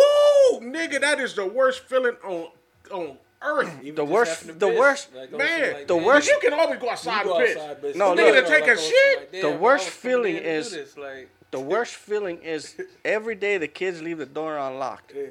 nigga, 0.61 1.01
that 1.01 1.21
is 1.21 1.35
the 1.35 1.47
worst 1.47 1.85
feeling 1.85 2.17
on 2.25 2.49
on 2.91 3.19
earth. 3.43 3.71
Even 3.83 3.95
The 3.95 4.05
worst- 4.05 4.47
the 4.59 4.69
piss, 4.69 4.79
worst- 4.79 5.15
like, 5.15 5.31
Man, 5.31 5.73
like 5.73 5.87
the 5.87 5.95
that. 5.97 6.05
worst- 6.05 6.29
You 6.29 6.39
can 6.43 6.53
always 6.53 6.81
go 6.81 6.91
outside 6.91 7.25
go 7.25 7.37
and 7.39 7.47
piss. 7.47 7.57
outside, 7.57 7.77
but 7.81 7.95
No, 7.97 8.15
still, 8.15 8.27
look. 8.27 8.35
you 8.35 8.41
Nigga, 8.41 8.43
know, 8.43 8.49
take 8.49 8.61
like 8.63 8.71
a 8.71 8.77
shit 8.81 8.91
shit? 8.91 9.33
like, 9.35 9.43
The 9.43 9.51
worst 9.53 9.89
feeling 9.91 10.37
coming 10.37 10.37
in 10.37 10.43
to 10.43 10.49
do 10.51 10.57
is- 10.59 10.73
this, 10.73 10.97
like, 10.97 11.29
The 11.51 11.61
worst 11.61 11.95
feeling 11.95 12.39
is 12.43 12.75
every 13.05 13.35
day 13.35 13.57
the 13.59 13.69
kids 13.69 14.03
leave 14.03 14.19
the 14.19 14.27
door 14.27 14.57
unlocked. 14.59 15.13
yeah. 15.17 15.27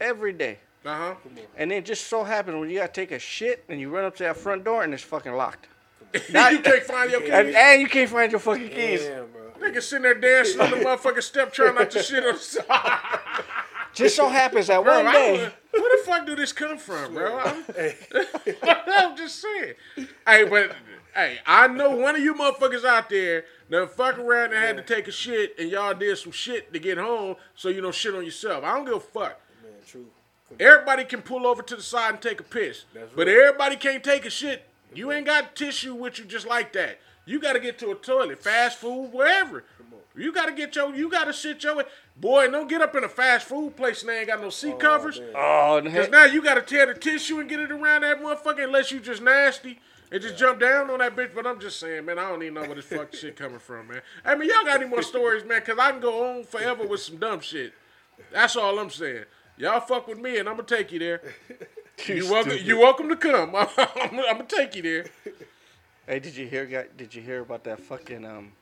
Every 0.00 0.32
day. 0.32 0.58
Uh 0.84 0.94
huh. 0.96 1.14
And 1.56 1.72
it 1.72 1.84
just 1.84 2.06
so 2.06 2.22
happens 2.24 2.56
when 2.58 2.70
you 2.70 2.78
gotta 2.78 2.92
take 2.92 3.10
a 3.10 3.18
shit 3.18 3.64
and 3.68 3.80
you 3.80 3.90
run 3.90 4.04
up 4.04 4.14
to 4.16 4.22
that 4.24 4.36
front 4.36 4.64
door 4.64 4.84
and 4.84 4.94
it's 4.94 5.02
fucking 5.02 5.32
locked. 5.34 5.66
you 6.14 6.20
can't 6.60 6.82
find 6.84 7.10
your 7.10 7.20
And, 7.22 7.48
keys. 7.48 7.56
and 7.58 7.82
you 7.82 7.88
can't 7.88 8.08
find 8.10 8.30
your 8.32 8.38
fucking 8.40 8.68
keys. 8.68 9.02
Damn, 9.04 9.26
bro. 9.32 9.42
Nigga 9.60 9.82
sitting 9.82 10.04
there 10.04 10.14
dancing 10.14 10.60
on 10.60 10.70
the 10.70 10.76
motherfucking 10.76 11.22
step 11.22 11.52
trying 11.52 11.74
not 11.74 11.90
to 11.90 12.02
shit 12.02 12.24
on. 12.24 12.34
Just 13.92 14.14
so 14.14 14.28
happens 14.28 14.68
that 14.68 14.84
Bro, 14.84 15.02
one 15.04 15.12
day. 15.12 15.50
where 15.72 15.96
the 15.98 16.02
fuck 16.04 16.24
do 16.24 16.36
this 16.36 16.52
come 16.52 16.78
from, 16.78 17.14
bro? 17.14 17.38
I'm, 17.40 17.64
I'm 18.86 19.16
just 19.16 19.42
saying. 19.42 19.74
Hey, 20.26 20.44
but 20.44 20.72
hey, 21.14 21.38
I 21.44 21.66
know 21.66 21.90
one 21.96 22.14
of 22.14 22.22
you 22.22 22.34
motherfuckers 22.34 22.84
out 22.84 23.08
there 23.10 23.44
that 23.70 23.90
fuck 23.90 24.18
around 24.18 24.52
and 24.52 24.54
had 24.54 24.76
to 24.76 24.82
take 24.82 25.08
a 25.08 25.12
shit 25.12 25.54
and 25.58 25.70
y'all 25.70 25.94
did 25.94 26.16
some 26.18 26.32
shit 26.32 26.72
to 26.72 26.78
get 26.78 26.98
home 26.98 27.36
so 27.54 27.68
you 27.68 27.80
don't 27.80 27.94
shit 27.94 28.14
on 28.14 28.24
yourself. 28.24 28.64
I 28.64 28.74
don't 28.74 28.84
give 28.84 28.94
a 28.94 29.00
fuck. 29.00 29.40
Man, 29.62 29.72
true. 29.86 30.06
Everybody 30.58 31.04
can 31.04 31.22
pull 31.22 31.46
over 31.46 31.62
to 31.62 31.76
the 31.76 31.82
side 31.82 32.14
and 32.14 32.22
take 32.22 32.40
a 32.40 32.44
piss. 32.44 32.84
That's 32.94 33.12
but 33.14 33.26
right. 33.26 33.36
everybody 33.36 33.76
can't 33.76 34.02
take 34.02 34.24
a 34.24 34.30
shit. 34.30 34.64
You 34.94 35.12
ain't 35.12 35.26
got 35.26 35.54
tissue 35.54 35.94
with 35.94 36.18
you 36.18 36.24
just 36.24 36.46
like 36.46 36.72
that. 36.72 36.98
You 37.26 37.38
got 37.38 37.52
to 37.52 37.60
get 37.60 37.78
to 37.80 37.90
a 37.90 37.94
toilet, 37.94 38.42
fast 38.42 38.78
food, 38.78 39.12
wherever. 39.12 39.64
You 40.16 40.32
got 40.32 40.46
to 40.46 40.52
get 40.52 40.74
your, 40.74 40.94
you 40.96 41.10
got 41.10 41.24
to 41.24 41.32
sit 41.34 41.62
your, 41.62 41.84
boy, 42.16 42.50
don't 42.50 42.68
get 42.68 42.80
up 42.80 42.94
in 42.96 43.04
a 43.04 43.08
fast 43.08 43.46
food 43.46 43.76
place 43.76 44.00
and 44.00 44.08
they 44.08 44.20
ain't 44.20 44.28
got 44.28 44.40
no 44.40 44.50
seat 44.50 44.74
oh, 44.74 44.76
covers. 44.76 45.20
man. 45.20 45.28
Oh, 45.34 45.80
Cause 45.84 46.08
now 46.08 46.24
you 46.24 46.42
gotta 46.42 46.62
tear 46.62 46.86
the 46.86 46.94
tissue 46.94 47.38
and 47.38 47.48
get 47.48 47.60
it 47.60 47.70
around 47.70 48.00
that 48.02 48.20
motherfucker 48.22 48.64
unless 48.64 48.90
you 48.90 48.98
just 48.98 49.22
nasty 49.22 49.78
and 50.10 50.22
just 50.22 50.36
jump 50.36 50.60
down 50.60 50.90
on 50.90 50.98
that 50.98 51.16
bitch. 51.16 51.34
But 51.34 51.46
I'm 51.46 51.60
just 51.60 51.78
saying, 51.80 52.04
man, 52.04 52.18
I 52.18 52.28
don't 52.28 52.42
even 52.42 52.54
know 52.54 52.62
where 52.62 52.74
this 52.74 52.84
fuck 52.84 53.14
shit 53.14 53.36
coming 53.36 53.58
from, 53.58 53.88
man. 53.88 54.00
I 54.24 54.34
mean, 54.34 54.48
y'all 54.48 54.64
got 54.64 54.80
any 54.80 54.88
more 54.88 55.02
stories, 55.02 55.44
man? 55.44 55.62
Cause 55.62 55.78
I 55.78 55.92
can 55.92 56.00
go 56.00 56.28
on 56.28 56.44
forever 56.44 56.86
with 56.86 57.00
some 57.00 57.16
dumb 57.16 57.40
shit. 57.40 57.72
That's 58.32 58.56
all 58.56 58.78
I'm 58.78 58.90
saying. 58.90 59.24
Y'all 59.56 59.80
fuck 59.80 60.06
with 60.06 60.18
me 60.18 60.38
and 60.38 60.48
I'm 60.48 60.56
gonna 60.56 60.68
take 60.68 60.92
you 60.92 60.98
there. 60.98 61.22
You 62.06 62.30
welcome. 62.30 62.56
You 62.62 62.78
welcome 62.78 63.08
to 63.08 63.16
come. 63.16 63.56
I'm, 63.56 63.66
I'm 63.76 64.16
gonna 64.16 64.44
take 64.44 64.76
you 64.76 64.82
there. 64.82 65.06
Hey, 66.06 66.20
did 66.20 66.36
you 66.36 66.46
hear? 66.46 66.86
Did 66.96 67.12
you 67.12 67.20
hear 67.20 67.40
about 67.40 67.64
that 67.64 67.80
fucking 67.80 68.24
um, 68.24 68.52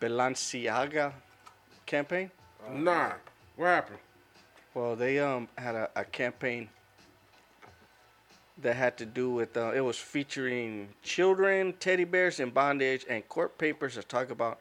Balenciaga 0.00 1.12
campaign? 1.84 2.30
Nah. 2.72 3.12
What 3.56 3.66
happened? 3.66 3.98
Well, 4.74 4.96
they 4.96 5.18
um 5.18 5.48
had 5.56 5.74
a, 5.74 5.90
a 5.94 6.04
campaign 6.04 6.70
that 8.62 8.76
had 8.76 8.96
to 8.98 9.06
do 9.06 9.30
with 9.30 9.56
uh, 9.56 9.72
it 9.74 9.80
was 9.80 9.98
featuring 9.98 10.88
children, 11.02 11.74
teddy 11.78 12.04
bears 12.04 12.40
in 12.40 12.50
bondage, 12.50 13.04
and 13.08 13.26
court 13.28 13.58
papers 13.58 13.94
that 13.96 14.08
talk 14.08 14.30
about 14.30 14.60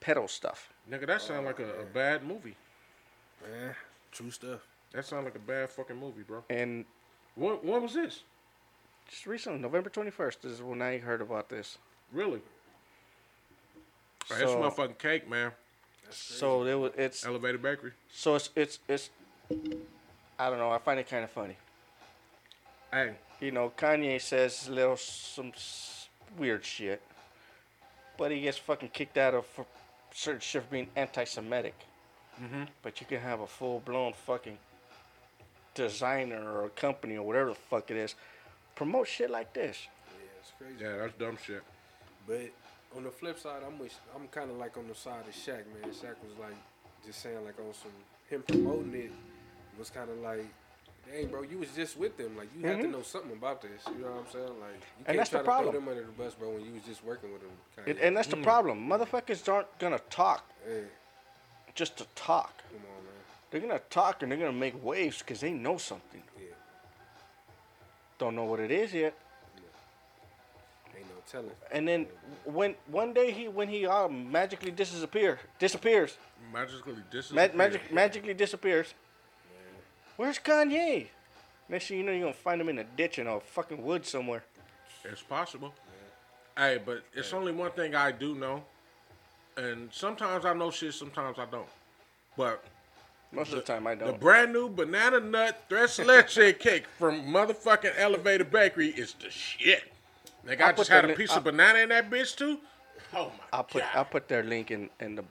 pedo 0.00 0.28
stuff. 0.28 0.72
Nigga, 0.90 1.06
that 1.06 1.22
sound 1.22 1.46
like 1.46 1.58
a, 1.60 1.80
a 1.80 1.84
bad 1.84 2.24
movie. 2.24 2.56
Man, 3.42 3.74
true 4.12 4.30
stuff. 4.30 4.60
That 4.92 5.04
sound 5.04 5.24
like 5.24 5.34
a 5.36 5.40
bad 5.40 5.68
fucking 5.70 5.96
movie, 5.96 6.22
bro. 6.22 6.42
And 6.50 6.84
When, 7.34 7.54
when 7.56 7.82
was 7.82 7.94
this? 7.94 8.22
just 9.08 9.26
recently, 9.26 9.58
November 9.60 9.90
twenty 9.90 10.10
first, 10.10 10.44
is 10.44 10.60
when 10.62 10.82
I 10.82 10.98
heard 10.98 11.20
about 11.20 11.48
this. 11.48 11.78
Really? 12.12 12.40
Hey, 14.28 14.38
That's 14.40 14.50
So- 14.52 14.58
motherfucking 14.60 14.98
cake, 14.98 15.28
man. 15.30 15.52
So 16.10 16.62
it 16.64 16.74
was 16.74 16.92
it's 16.96 17.26
Elevated 17.26 17.60
Bakery. 17.62 17.90
so 18.12 18.36
it's 18.36 18.50
it's 18.54 18.78
it's 18.88 19.10
I 20.38 20.48
don't 20.50 20.58
know. 20.58 20.70
I 20.70 20.78
find 20.78 21.00
it 21.00 21.08
kind 21.08 21.24
of 21.24 21.30
funny. 21.30 21.56
Hey, 22.92 23.14
you 23.40 23.50
know, 23.50 23.72
Kanye 23.76 24.20
says 24.20 24.68
little 24.68 24.96
some 24.96 25.52
weird 26.38 26.64
shit, 26.64 27.02
but 28.18 28.30
he 28.30 28.40
gets 28.40 28.58
fucking 28.58 28.90
kicked 28.90 29.18
out 29.18 29.34
of 29.34 29.46
for 29.46 29.66
certain 30.12 30.40
shit 30.40 30.62
for 30.62 30.70
being 30.70 30.88
anti-Semitic. 30.96 31.74
Mm-hmm. 32.42 32.64
But 32.82 33.00
you 33.00 33.06
can 33.06 33.20
have 33.20 33.40
a 33.40 33.46
full-blown 33.46 34.12
fucking 34.12 34.58
designer 35.74 36.42
or 36.42 36.66
a 36.66 36.70
company 36.70 37.16
or 37.16 37.26
whatever 37.26 37.50
the 37.50 37.54
fuck 37.54 37.90
it 37.90 37.96
is 37.96 38.14
promote 38.76 39.08
shit 39.08 39.30
like 39.30 39.52
this. 39.52 39.88
Yeah, 40.06 40.26
it's 40.40 40.52
crazy. 40.56 40.84
yeah, 40.84 40.98
that's 40.98 41.18
dumb 41.18 41.36
shit. 41.44 41.62
But 42.28 42.52
on 42.96 43.02
the 43.02 43.10
flip 43.10 43.38
side, 43.40 43.62
I'm 43.66 43.78
with, 43.80 43.98
I'm 44.14 44.28
kind 44.28 44.50
of 44.50 44.58
like 44.58 44.76
on 44.76 44.86
the 44.86 44.94
side 44.94 45.24
of 45.26 45.34
Shaq, 45.34 45.64
man. 45.74 45.90
Shaq 45.90 46.14
was 46.22 46.38
like 46.38 46.54
just 47.04 47.20
saying 47.20 47.44
like 47.44 47.58
on 47.58 47.74
some 47.74 47.90
him 48.30 48.42
promoting 48.46 48.94
it 48.94 49.10
was 49.78 49.90
kind 49.90 50.10
of 50.10 50.18
like, 50.18 50.46
dang, 51.10 51.26
bro, 51.28 51.42
you 51.42 51.58
was 51.58 51.68
just 51.70 51.96
with 51.98 52.16
them. 52.16 52.36
Like 52.36 52.48
you 52.58 52.66
had 52.66 52.80
to 52.82 52.88
know 52.88 53.02
something 53.02 53.32
about 53.32 53.62
this. 53.62 53.82
You 53.86 54.02
know 54.04 54.10
what 54.12 54.26
I'm 54.26 54.32
saying? 54.32 54.44
Like 54.60 54.74
you 54.74 54.76
Mm-hmm. 54.76 54.98
And 54.98 55.06
can't 55.06 55.16
that's 55.18 55.30
try 55.30 55.38
the 55.40 55.44
to 55.44 55.50
throw 55.50 55.54
problem. 55.62 55.74
them 55.74 55.88
under 55.88 56.02
the 56.04 56.12
bus, 56.12 56.34
bro, 56.34 56.50
when 56.50 56.64
you 56.64 56.72
was 56.72 56.82
just 56.82 57.04
working 57.04 57.32
with 57.32 57.40
them. 57.42 57.50
It, 57.78 57.84
Kinda. 57.86 58.04
and 58.06 58.16
that's 58.16 58.28
the 58.28 58.36
problem. 58.38 58.88
Motherfuckers 58.88 59.52
aren't 59.52 59.78
gonna 59.78 60.00
talk 60.10 60.44
Hey, 60.66 60.84
just 61.74 61.96
to 61.98 62.06
talk. 62.14 62.56
come 62.72 62.80
on, 62.80 63.04
man. 63.04 63.12
They're 63.50 63.60
gonna 63.60 63.80
talk 63.90 64.22
and 64.22 64.30
they're 64.32 64.38
gonna 64.38 64.52
make 64.52 64.82
waves 64.84 65.18
because 65.20 65.40
they 65.40 65.52
know 65.52 65.76
something. 65.78 66.22
Yeah, 66.38 66.46
Don't 68.18 68.34
know 68.34 68.44
what 68.44 68.60
it 68.60 68.70
is 68.70 68.92
yet. 68.92 69.14
ain't 70.96 71.06
no 71.08 71.14
telling. 71.30 71.50
And 71.70 71.86
then 71.86 72.06
when 72.44 72.74
one 72.86 73.12
day 73.12 73.30
he 73.30 73.48
when 73.48 73.68
he 73.68 73.86
uh, 73.86 74.08
magically 74.08 74.70
disappear 74.70 75.38
disappears 75.58 76.16
Magically, 76.52 76.94
this 77.10 77.26
is 77.26 77.32
Ma- 77.32 77.48
magic, 77.54 77.92
magically 77.92 78.34
disappears. 78.34 78.94
Where's 80.16 80.38
Kanye? 80.38 81.08
Next 81.68 81.88
thing 81.88 81.98
you 81.98 82.04
know, 82.04 82.12
you're 82.12 82.20
gonna 82.22 82.32
find 82.32 82.60
him 82.60 82.68
in 82.68 82.78
a 82.78 82.84
ditch 82.84 83.18
in 83.18 83.26
a 83.26 83.40
fucking 83.40 83.82
wood 83.82 84.06
somewhere. 84.06 84.44
It's 85.04 85.22
possible. 85.22 85.74
Hey, 86.56 86.80
but 86.84 87.02
it's 87.12 87.32
only 87.32 87.52
one 87.52 87.70
thing 87.72 87.94
I 87.94 88.12
do 88.12 88.34
know, 88.34 88.64
and 89.56 89.90
sometimes 89.92 90.44
I 90.46 90.54
know 90.54 90.70
shit, 90.70 90.94
sometimes 90.94 91.38
I 91.38 91.44
don't. 91.46 91.68
But 92.36 92.64
Most 93.32 93.50
of 93.52 93.56
the 93.56 93.62
time, 93.62 93.86
I 93.86 93.94
don't. 93.94 94.12
The 94.12 94.18
brand 94.18 94.52
new 94.52 94.68
banana 94.68 95.20
nut 95.20 95.64
tres 95.68 95.98
leche 96.04 96.56
cake 96.58 96.84
from 96.98 97.22
motherfucking 97.26 97.92
Elevator 97.98 98.44
Bakery 98.44 98.88
is 98.88 99.14
the 99.14 99.28
shit. 99.30 99.92
Nigga, 100.46 100.60
I 100.62 100.68
I'll 100.68 100.76
just 100.76 100.88
had 100.88 101.04
a 101.04 101.08
li- 101.08 101.14
piece 101.14 101.32
I'll- 101.32 101.38
of 101.38 101.44
banana 101.44 101.80
in 101.80 101.88
that 101.90 102.08
bitch 102.10 102.36
too. 102.36 102.58
Oh 103.12 103.26
my 103.38 103.44
I'll 103.52 103.64
put 103.64 103.82
god. 103.82 103.90
I'll 103.94 104.04
put 104.04 104.28
their 104.28 104.42
link 104.42 104.70
in 104.70 104.88
in 105.00 105.16
the, 105.16 105.22
in 105.22 105.26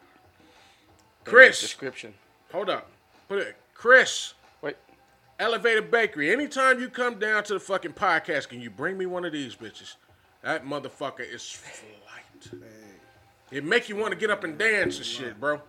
the 1.26 1.32
description. 1.48 2.14
hold 2.52 2.70
up. 2.70 2.88
Put 3.28 3.40
it. 3.40 3.56
Chris, 3.74 4.34
Elevator 5.40 5.82
Bakery. 5.82 6.32
Anytime 6.32 6.80
you 6.80 6.90
come 6.90 7.20
down 7.20 7.44
to 7.46 7.54
the 7.54 7.60
fucking 7.60 7.94
podcast, 7.94 8.50
can 8.50 8.62
you 8.62 8.70
bring 8.70 8.98
me 8.98 9.06
one 9.06 9.26
of 9.26 9.34
these 9.34 9.56
bitches? 9.56 9.96
That 10.42 10.66
motherfucker 10.66 11.22
is 11.22 11.44
flight. 11.52 12.62
It 13.52 13.64
make 13.64 13.90
you 13.90 13.96
want 13.96 14.12
to 14.12 14.18
get 14.18 14.30
up 14.30 14.44
and 14.44 14.58
dance 14.58 14.98
and 14.98 15.06
shit, 15.06 15.40
bro. 15.40 15.62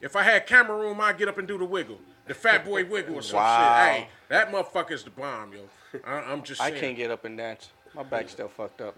If 0.00 0.16
I 0.16 0.22
had 0.22 0.46
camera 0.46 0.76
room, 0.76 1.00
I'd 1.00 1.16
get 1.18 1.28
up 1.28 1.38
and 1.38 1.46
do 1.46 1.56
the 1.56 1.64
wiggle. 1.64 1.98
The 2.26 2.34
fat 2.34 2.64
boy 2.64 2.84
wiggle 2.90 3.16
or 3.16 3.22
some 3.22 3.36
Wow. 3.38 3.84
shit. 3.86 3.94
Hey, 4.02 4.08
that 4.28 4.50
motherfucker's 4.52 5.04
the 5.04 5.10
bomb, 5.10 5.52
yo. 5.52 5.60
I, 6.06 6.12
I'm 6.32 6.42
just 6.42 6.60
I 6.60 6.70
can't 6.70 6.96
get 6.96 7.10
up 7.10 7.24
and 7.24 7.36
dance. 7.38 7.70
My 7.94 8.02
back's 8.02 8.32
still 8.32 8.48
fucked 8.48 8.80
up. 8.80 8.96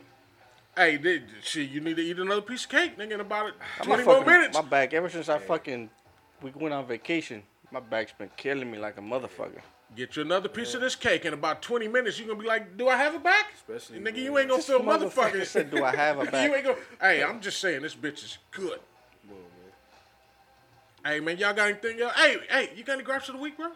Hey, 0.77 0.99
th- 0.99 1.23
shit, 1.43 1.71
you 1.71 1.81
need 1.81 1.97
to 1.97 2.03
eat 2.03 2.19
another 2.19 2.41
piece 2.43 2.65
of 2.65 2.71
cake, 2.71 2.99
nigga, 2.99 3.13
in 3.13 3.21
about 3.21 3.53
I'm 3.81 3.87
20 3.87 4.05
more 4.05 4.15
fucking- 4.19 4.33
minutes. 4.33 4.55
My 4.57 4.63
back, 4.63 4.93
ever 4.95 5.09
since 5.09 5.29
I 5.29 5.39
fucking 5.39 5.91
we 6.43 6.51
went 6.51 6.75
on 6.75 6.87
vacation, 6.87 7.43
my 7.71 7.81
back's 7.81 8.13
been 8.13 8.31
killing 8.37 8.71
me 8.71 8.79
like 8.79 8.99
a 8.99 9.01
motherfucker. 9.01 9.61
Get 9.97 10.17
you 10.17 10.23
another 10.23 10.49
piece 10.49 10.75
of 10.75 10.81
this 10.81 10.97
cake 10.97 11.25
in 11.25 11.33
about 11.35 11.63
20 11.63 11.87
minutes. 11.89 12.19
You're 12.19 12.27
gonna 12.29 12.41
be 12.41 12.47
like, 12.47 12.77
do 12.77 12.89
I 12.89 12.97
have 12.97 13.15
a 13.15 13.19
back? 13.19 13.53
Especially 13.55 14.01
nigga, 14.01 14.17
you 14.17 14.37
ain't 14.39 14.49
gonna 14.49 14.59
This 14.59 14.67
feel 14.67 14.81
motherfucker 14.81 15.33
motherfucker. 15.33 15.47
said, 15.47 15.71
"Do 15.71 15.85
I 15.85 15.95
have 15.95 16.19
a 16.19 16.25
back?" 16.25 16.35
You 16.49 16.55
ain't 16.55 16.65
gonna. 16.65 16.79
Hey, 17.01 17.23
I'm 17.23 17.41
just 17.41 17.61
saying 17.61 17.83
this 17.83 17.95
bitch 17.95 18.25
is 18.25 18.39
good. 18.51 18.81
Whoa, 19.29 19.37
man. 19.37 21.13
Hey 21.13 21.21
man, 21.21 21.37
y'all 21.39 21.53
got 21.53 21.69
anything 21.69 22.01
else? 22.01 22.15
Hey, 22.17 22.39
hey, 22.49 22.71
you 22.75 22.83
got 22.83 22.95
any 22.95 23.03
grapes 23.05 23.29
of 23.29 23.37
the 23.37 23.41
week, 23.41 23.57
bro? 23.57 23.69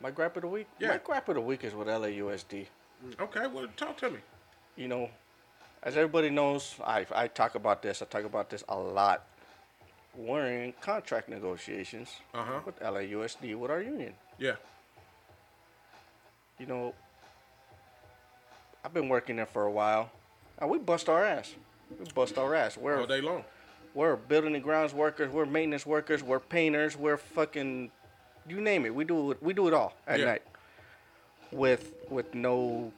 My 0.00 0.10
gripe 0.10 0.34
of 0.36 0.42
the 0.42 0.48
week? 0.48 0.66
Yeah. 0.78 0.88
My 0.88 0.98
gripe 0.98 1.28
of 1.28 1.34
the 1.34 1.40
week 1.42 1.62
is 1.62 1.74
with 1.74 1.86
LAUSD. 1.86 2.66
Okay, 3.20 3.46
well 3.46 3.66
talk 3.76 3.98
to 3.98 4.10
me. 4.10 4.18
You 4.76 4.88
know, 4.88 5.10
as 5.82 5.96
everybody 5.96 6.30
knows, 6.30 6.74
I, 6.84 7.06
I 7.14 7.28
talk 7.28 7.54
about 7.54 7.82
this. 7.82 8.02
I 8.02 8.06
talk 8.06 8.24
about 8.24 8.48
this 8.50 8.64
a 8.68 8.76
lot. 8.76 9.26
We're 10.16 10.46
in 10.46 10.72
contract 10.80 11.28
negotiations 11.28 12.16
Uh-huh. 12.34 12.60
with 12.66 12.78
LAUSD, 12.80 13.54
with 13.56 13.70
our 13.70 13.80
union. 13.80 14.14
Yeah. 14.38 14.56
You 16.58 16.66
know, 16.66 16.94
I've 18.84 18.92
been 18.92 19.08
working 19.08 19.36
there 19.36 19.46
for 19.46 19.64
a 19.64 19.70
while, 19.70 20.10
and 20.58 20.68
we 20.70 20.78
bust 20.78 21.08
our 21.08 21.24
ass. 21.24 21.54
We 21.98 22.04
bust 22.14 22.38
our 22.38 22.54
ass. 22.54 22.76
We're 22.76 23.00
All 23.00 23.06
day 23.06 23.20
long. 23.20 23.44
We're 23.94 24.16
building 24.16 24.54
and 24.54 24.62
grounds 24.62 24.94
workers. 24.94 25.30
We're 25.32 25.46
maintenance 25.46 25.84
workers. 25.86 26.22
We're 26.22 26.38
painters. 26.40 26.96
We're 26.96 27.16
fucking, 27.16 27.90
you 28.48 28.60
name 28.60 28.86
it. 28.86 28.94
We 28.94 29.04
do 29.04 29.32
it. 29.32 29.42
We 29.42 29.52
do 29.52 29.68
it 29.68 29.74
all 29.74 29.94
at 30.06 30.20
Yeah. 30.20 30.26
night. 30.26 30.42
With 31.52 31.94
with 32.08 32.32
no 32.34 32.92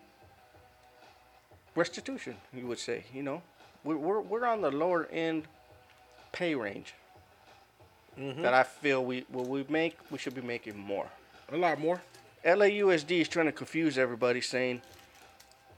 restitution, 1.74 2.36
you 2.52 2.66
would 2.66 2.78
say. 2.78 3.04
You 3.14 3.22
know, 3.22 3.42
we're 3.84 3.96
we're, 3.96 4.20
we're 4.20 4.44
on 4.44 4.60
the 4.60 4.70
lower 4.70 5.06
end 5.06 5.48
pay 6.32 6.54
range. 6.54 6.94
That 8.16 8.54
I 8.54 8.62
feel 8.62 9.04
we 9.04 9.24
what 9.28 9.48
we 9.48 9.64
make 9.68 9.96
we 10.10 10.18
should 10.18 10.34
be 10.34 10.42
making 10.42 10.78
more. 10.78 11.06
A 11.50 11.56
lot 11.56 11.78
more. 11.78 12.00
LAUSD 12.44 13.20
is 13.20 13.28
trying 13.28 13.46
to 13.46 13.52
confuse 13.52 13.96
everybody, 13.98 14.40
saying, 14.40 14.82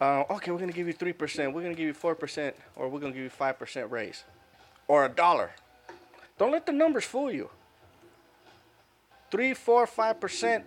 uh, 0.01 0.25
"Okay, 0.31 0.51
we're 0.51 0.59
gonna 0.59 0.73
give 0.73 0.87
you 0.87 0.93
three 0.93 1.13
percent, 1.13 1.53
we're 1.53 1.63
gonna 1.63 1.75
give 1.75 1.87
you 1.87 1.95
four 1.95 2.15
percent, 2.15 2.57
or 2.75 2.89
we're 2.89 3.01
gonna 3.01 3.13
give 3.13 3.23
you 3.23 3.31
five 3.31 3.59
percent 3.59 3.91
raise, 3.91 4.25
or 4.89 5.05
a 5.05 5.09
dollar." 5.09 5.53
Don't 6.39 6.51
let 6.51 6.67
the 6.67 6.73
numbers 6.73 7.05
fool 7.05 7.31
you. 7.31 7.51
Three, 9.31 9.55
four, 9.55 9.87
five 9.87 10.19
percent 10.21 10.65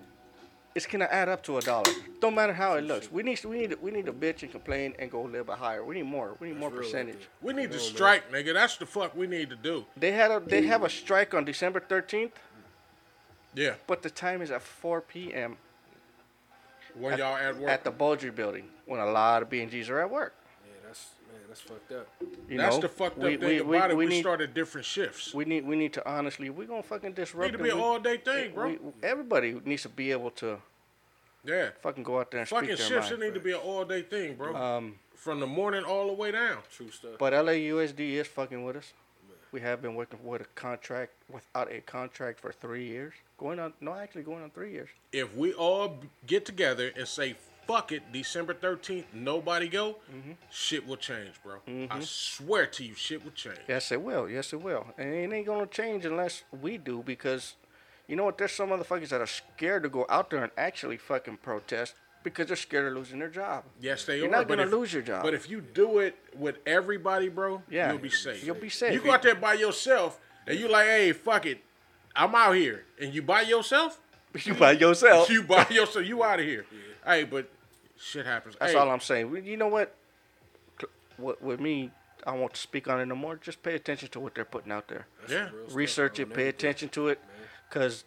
is 0.78 0.86
gonna 0.86 1.06
add 1.12 1.28
up 1.28 1.42
to 1.44 1.58
a 1.58 1.62
dollar. 1.62 1.92
Don't 2.22 2.36
matter 2.36 2.54
how 2.54 2.76
it 2.76 2.84
looks. 2.84 3.12
We 3.12 3.24
need 3.24 3.44
we 3.44 3.58
need 3.58 3.76
we 3.82 3.92
need 3.92 4.06
to 4.06 4.14
bitch 4.14 4.44
and 4.44 4.52
complain 4.52 4.94
and 5.00 5.10
go 5.10 5.22
a 5.22 5.28
little 5.28 5.44
bit 5.44 5.56
higher. 5.58 5.84
We 5.84 5.96
need 5.96 6.04
more. 6.04 6.38
We 6.40 6.50
need 6.50 6.58
more 6.58 6.70
real 6.70 6.80
right 6.82 6.86
percentage. 6.86 7.28
We 7.42 7.54
need 7.54 7.72
to 7.72 7.80
strike, 7.80 8.32
nigga. 8.32 8.54
That's 8.54 8.78
the 8.78 8.86
fuck 8.86 9.16
we 9.16 9.26
need 9.28 9.50
to 9.50 9.56
do. 9.56 9.86
They 9.98 10.12
had 10.12 10.30
a 10.32 10.40
they 10.40 10.62
have 10.68 10.84
a 10.84 10.90
strike 10.90 11.34
on 11.34 11.46
December 11.46 11.80
thirteenth, 11.80 12.34
Yeah. 13.56 13.74
but 13.88 14.04
the 14.04 14.10
time 14.12 14.42
is 14.44 14.52
at 14.52 14.62
4 14.62 15.02
p.m. 15.02 15.58
When 16.96 17.18
y'all 17.18 17.36
at 17.38 17.58
work. 17.58 17.70
at 17.70 17.84
the 17.84 17.92
Bulger 17.92 18.32
Building 18.32 18.70
when 18.86 19.00
a 19.00 19.06
lot 19.06 19.42
of 19.42 19.50
B&Gs 19.50 19.90
are 19.90 20.00
at 20.00 20.10
work. 20.10 20.34
Yeah, 21.66 21.72
that's 21.76 21.90
fucked 21.90 21.92
up. 21.92 22.08
You 22.50 22.58
That's 22.58 22.76
know, 22.76 22.82
the 22.82 22.88
fucked 22.90 23.18
up 23.18 23.24
we, 23.24 23.38
thing 23.38 23.48
we, 23.48 23.62
we, 23.62 23.78
about 23.78 23.92
it. 23.92 23.98
we 23.98 24.06
We, 24.06 24.12
need, 24.12 24.22
started 24.22 24.54
different 24.54 24.86
shifts. 24.86 25.34
we 25.34 25.46
need 25.46 25.66
we 25.66 25.76
need 25.76 25.94
to 25.94 26.10
honestly 26.10 26.50
We're 26.50 26.66
gonna 26.68 26.84
fucking 26.84 27.14
disrupt. 27.14 27.52
need 27.52 27.58
to 27.58 27.64
be 27.64 27.70
an 27.70 27.80
all 27.80 28.00
day 28.00 28.18
thing, 28.18 28.54
bro. 28.54 28.70
we- 28.70 28.80
everybody 29.04 29.60
needs 29.66 29.84
to 29.84 29.90
be 29.90 30.12
able 30.12 30.32
to 30.32 30.58
yeah. 31.44 31.70
fucking 31.82 32.04
go 32.04 32.20
out 32.20 32.32
there 32.32 32.42
and 32.42 32.50
Fucking 32.50 32.68
speak 32.68 32.78
their 32.78 32.88
shifts 32.88 33.10
mind. 33.12 33.24
need 33.24 33.34
to 33.34 33.40
be 33.40 33.52
an 33.52 33.58
all 33.60 33.86
day 33.86 34.02
thing, 34.02 34.36
bro. 34.36 34.56
Um, 34.56 34.96
From 35.16 35.40
the 35.40 35.48
morning 35.48 35.84
all 35.84 36.08
the 36.08 36.14
way 36.14 36.32
down. 36.32 36.58
True 36.72 36.92
stuff. 36.92 37.12
but 37.20 37.34
LAUSD 37.34 38.00
is 38.00 38.28
fucking 38.28 38.64
with 38.64 38.76
us. 38.78 38.94
We 39.54 39.62
have 39.62 39.82
been 39.82 39.96
working 39.96 40.20
with 40.24 40.42
a 40.42 40.46
contract 40.56 41.14
without 41.32 41.72
a 41.72 41.80
contract 41.80 42.40
for 42.42 42.52
three 42.52 42.86
years. 42.86 43.14
Going 43.38 43.60
on 43.60 43.74
no, 43.80 43.94
actually 43.96 44.24
going 44.24 44.44
on 44.44 44.50
three 44.52 44.72
years. 44.74 44.90
If 45.14 45.34
we 45.36 45.54
all 45.54 46.00
get 46.28 46.46
together 46.46 46.92
and 46.98 47.08
say, 47.08 47.36
fuck 47.68 47.92
it, 47.92 48.12
December 48.12 48.54
13th, 48.54 49.06
nobody 49.14 49.68
go, 49.68 49.98
Mm-hmm. 50.14 50.32
shit 50.50 50.88
will 50.88 50.98
change, 50.98 51.34
bro. 51.44 51.58
I 51.90 52.00
swear 52.02 52.66
to 52.68 52.84
you, 52.84 52.96
shit 52.96 53.24
will 53.24 53.32
change. 53.32 53.60
Yes, 53.68 53.92
it 53.92 54.02
will. 54.02 54.30
Yes, 54.30 54.54
it 54.54 54.62
will. 54.62 54.88
And 54.98 55.14
it 55.14 55.32
ain't 55.34 55.46
gonna 55.46 55.68
change 55.68 56.06
unless 56.06 56.44
we 56.62 56.78
do 56.78 57.04
because, 57.06 57.56
you 58.08 58.16
know 58.16 58.24
what? 58.26 58.38
There's 58.38 58.54
some 58.54 58.70
motherfuckers 58.70 59.10
that 59.10 59.22
are 59.22 59.28
scared 59.28 59.84
to 59.84 59.90
go 59.90 60.06
out 60.10 60.30
there 60.30 60.42
and 60.44 60.52
actually 60.58 60.98
fucking 60.98 61.38
protest 61.38 61.96
because 62.24 62.48
they're 62.48 62.56
scared 62.56 62.88
of 62.88 62.98
losing 62.98 63.20
their 63.20 63.30
job. 63.30 63.64
Yes, 63.82 64.06
they 64.06 64.18
You're 64.18 64.28
are. 64.28 64.32
not 64.32 64.48
gonna 64.48 64.66
lose 64.66 64.92
your 64.94 65.02
job. 65.04 65.24
But 65.24 65.34
if 65.34 65.50
you 65.50 65.62
do 65.62 66.00
it 66.00 66.16
with 66.36 66.58
everybody, 66.66 67.30
bro, 67.30 67.62
Yeah, 67.70 67.92
you'll 67.92 68.02
be 68.02 68.10
safe. 68.10 68.44
you'll 68.46 68.56
be 68.56 68.70
safe. 68.70 68.94
You 68.94 69.02
go 69.02 69.12
out 69.12 69.22
there 69.22 69.36
by 69.36 69.54
yourself 69.54 70.20
and 70.46 70.58
you 70.60 70.68
like, 70.70 70.88
hey, 70.88 71.12
fuck 71.14 71.46
it, 71.46 71.60
I'm 72.16 72.34
out 72.34 72.54
here, 72.54 72.86
and 73.00 73.14
you 73.14 73.22
by 73.22 73.42
yourself, 73.42 74.00
You 74.44 74.54
by 74.56 74.72
yourself. 74.74 75.30
you 75.30 75.44
by 75.44 75.68
yourself. 75.70 76.06
You 76.06 76.24
out 76.24 76.40
of 76.40 76.46
here. 76.46 76.66
Hey, 77.06 77.24
but 77.24 77.50
shit 78.00 78.26
happens. 78.26 78.56
That's 78.60 78.72
Hey, 78.74 78.78
all 78.78 78.90
I'm 78.90 79.00
saying. 79.00 79.44
You 79.46 79.58
know 79.58 79.68
what? 79.68 79.96
Cl- 80.80 80.92
With, 81.18 81.42
with 81.42 81.60
me, 81.60 81.92
I 82.26 82.32
won't 82.32 82.56
speak 82.58 82.88
on 82.88 83.00
it 83.00 83.06
no 83.06 83.16
more. 83.16 83.36
Just 83.38 83.62
pay 83.64 83.76
attention 83.76 84.10
to 84.10 84.20
what 84.20 84.36
they're 84.36 84.46
putting 84.46 84.72
out 84.72 84.88
there. 84.88 85.08
Yeah. 85.30 85.50
Real 85.50 85.64
stuff, 85.66 85.76
Research 85.76 86.20
it. 86.20 86.34
Pay 86.34 86.48
attention 86.48 86.90
to 86.90 87.08
it, 87.10 87.20
because 87.70 88.04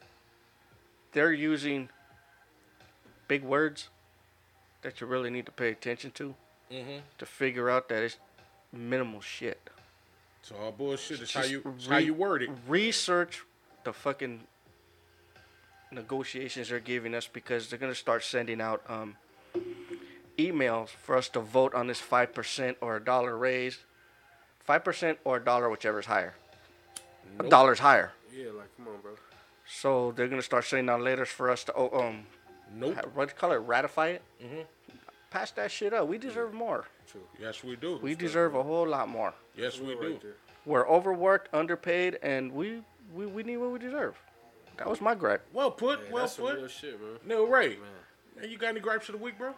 they're 1.12 1.32
using 1.32 1.88
big 3.28 3.42
words 3.42 3.88
that 4.82 5.00
you 5.00 5.06
really 5.06 5.30
need 5.30 5.46
to 5.46 5.52
pay 5.52 5.70
attention 5.70 6.10
to 6.12 6.34
Mhm. 6.70 7.02
to 7.18 7.26
figure 7.26 7.68
out 7.70 7.88
that 7.88 8.02
it's 8.02 8.16
minimal 8.72 9.20
shit. 9.20 9.60
It's 10.40 10.50
all 10.52 10.72
bullshit. 10.72 11.20
It's 11.20 11.34
how 11.34 11.42
you 11.42 11.62
it's 11.76 11.86
how 11.86 11.98
you 11.98 12.14
word 12.14 12.42
it. 12.42 12.50
Research 12.66 13.42
the 13.84 13.92
fucking 13.92 14.46
negotiations 15.92 16.68
they're 16.68 16.80
giving 16.80 17.14
us 17.14 17.26
because 17.26 17.68
they're 17.68 17.78
gonna 17.78 17.94
start 17.94 18.22
sending 18.24 18.60
out 18.60 18.82
um, 18.88 19.16
emails 20.38 20.88
for 20.88 21.16
us 21.16 21.28
to 21.30 21.40
vote 21.40 21.74
on 21.74 21.86
this 21.86 22.00
five 22.00 22.32
percent 22.34 22.76
or 22.80 22.96
a 22.96 23.00
dollar 23.04 23.36
raise, 23.36 23.78
five 24.60 24.84
percent 24.84 25.18
or 25.24 25.36
a 25.36 25.44
dollar, 25.44 25.68
whichever 25.70 25.98
is 26.00 26.06
higher. 26.06 26.34
A 27.38 27.48
dollar's 27.48 27.78
higher. 27.78 28.12
Yeah, 28.34 28.50
like 28.56 28.74
come 28.76 28.88
on, 28.88 29.00
bro. 29.00 29.12
So 29.66 30.12
they're 30.12 30.28
gonna 30.28 30.42
start 30.42 30.64
sending 30.64 30.88
out 30.88 31.00
letters 31.00 31.28
for 31.28 31.50
us 31.50 31.64
to 31.64 31.72
oh, 31.74 32.00
um 32.00 32.26
Nope. 32.74 32.94
ha- 32.96 33.02
what 33.14 33.28
do 33.28 33.34
you 33.34 33.38
call 33.38 33.52
it 33.52 33.56
ratify 33.56 34.08
it. 34.08 34.22
Mm-hmm. 34.42 34.60
Pass 35.30 35.52
that 35.52 35.70
shit 35.70 35.92
up. 35.92 36.08
We 36.08 36.18
deserve 36.18 36.52
more. 36.52 36.86
True. 37.10 37.20
Yes, 37.40 37.62
we 37.62 37.76
do. 37.76 37.98
We 38.02 38.14
deserve 38.16 38.54
a 38.54 38.62
whole 38.62 38.86
lot 38.86 39.08
more. 39.08 39.32
yes, 39.56 39.78
we 39.78 39.94
do. 39.94 40.00
Right. 40.00 40.22
We're 40.66 40.88
overworked, 40.88 41.52
underpaid, 41.54 42.18
and 42.22 42.52
we 42.52 42.82
we, 43.14 43.26
we 43.26 43.42
need 43.42 43.56
what 43.58 43.70
we 43.72 43.78
deserve. 43.78 44.16
That 44.76 44.88
was 44.88 45.00
my 45.00 45.14
gripe. 45.14 45.42
Well 45.52 45.70
put. 45.70 46.00
Hey, 46.00 46.12
well 46.12 46.22
that's 46.24 46.36
some 46.36 46.46
real 46.46 46.62
put. 46.62 46.70
shit, 46.70 47.00
man. 47.00 47.18
No, 47.26 47.44
Ray. 47.46 47.68
Man. 47.70 47.78
Man, 48.40 48.50
you 48.50 48.58
got 48.58 48.68
any 48.70 48.80
gripes 48.80 49.08
of 49.08 49.12
the 49.18 49.22
week, 49.22 49.36
bro? 49.38 49.54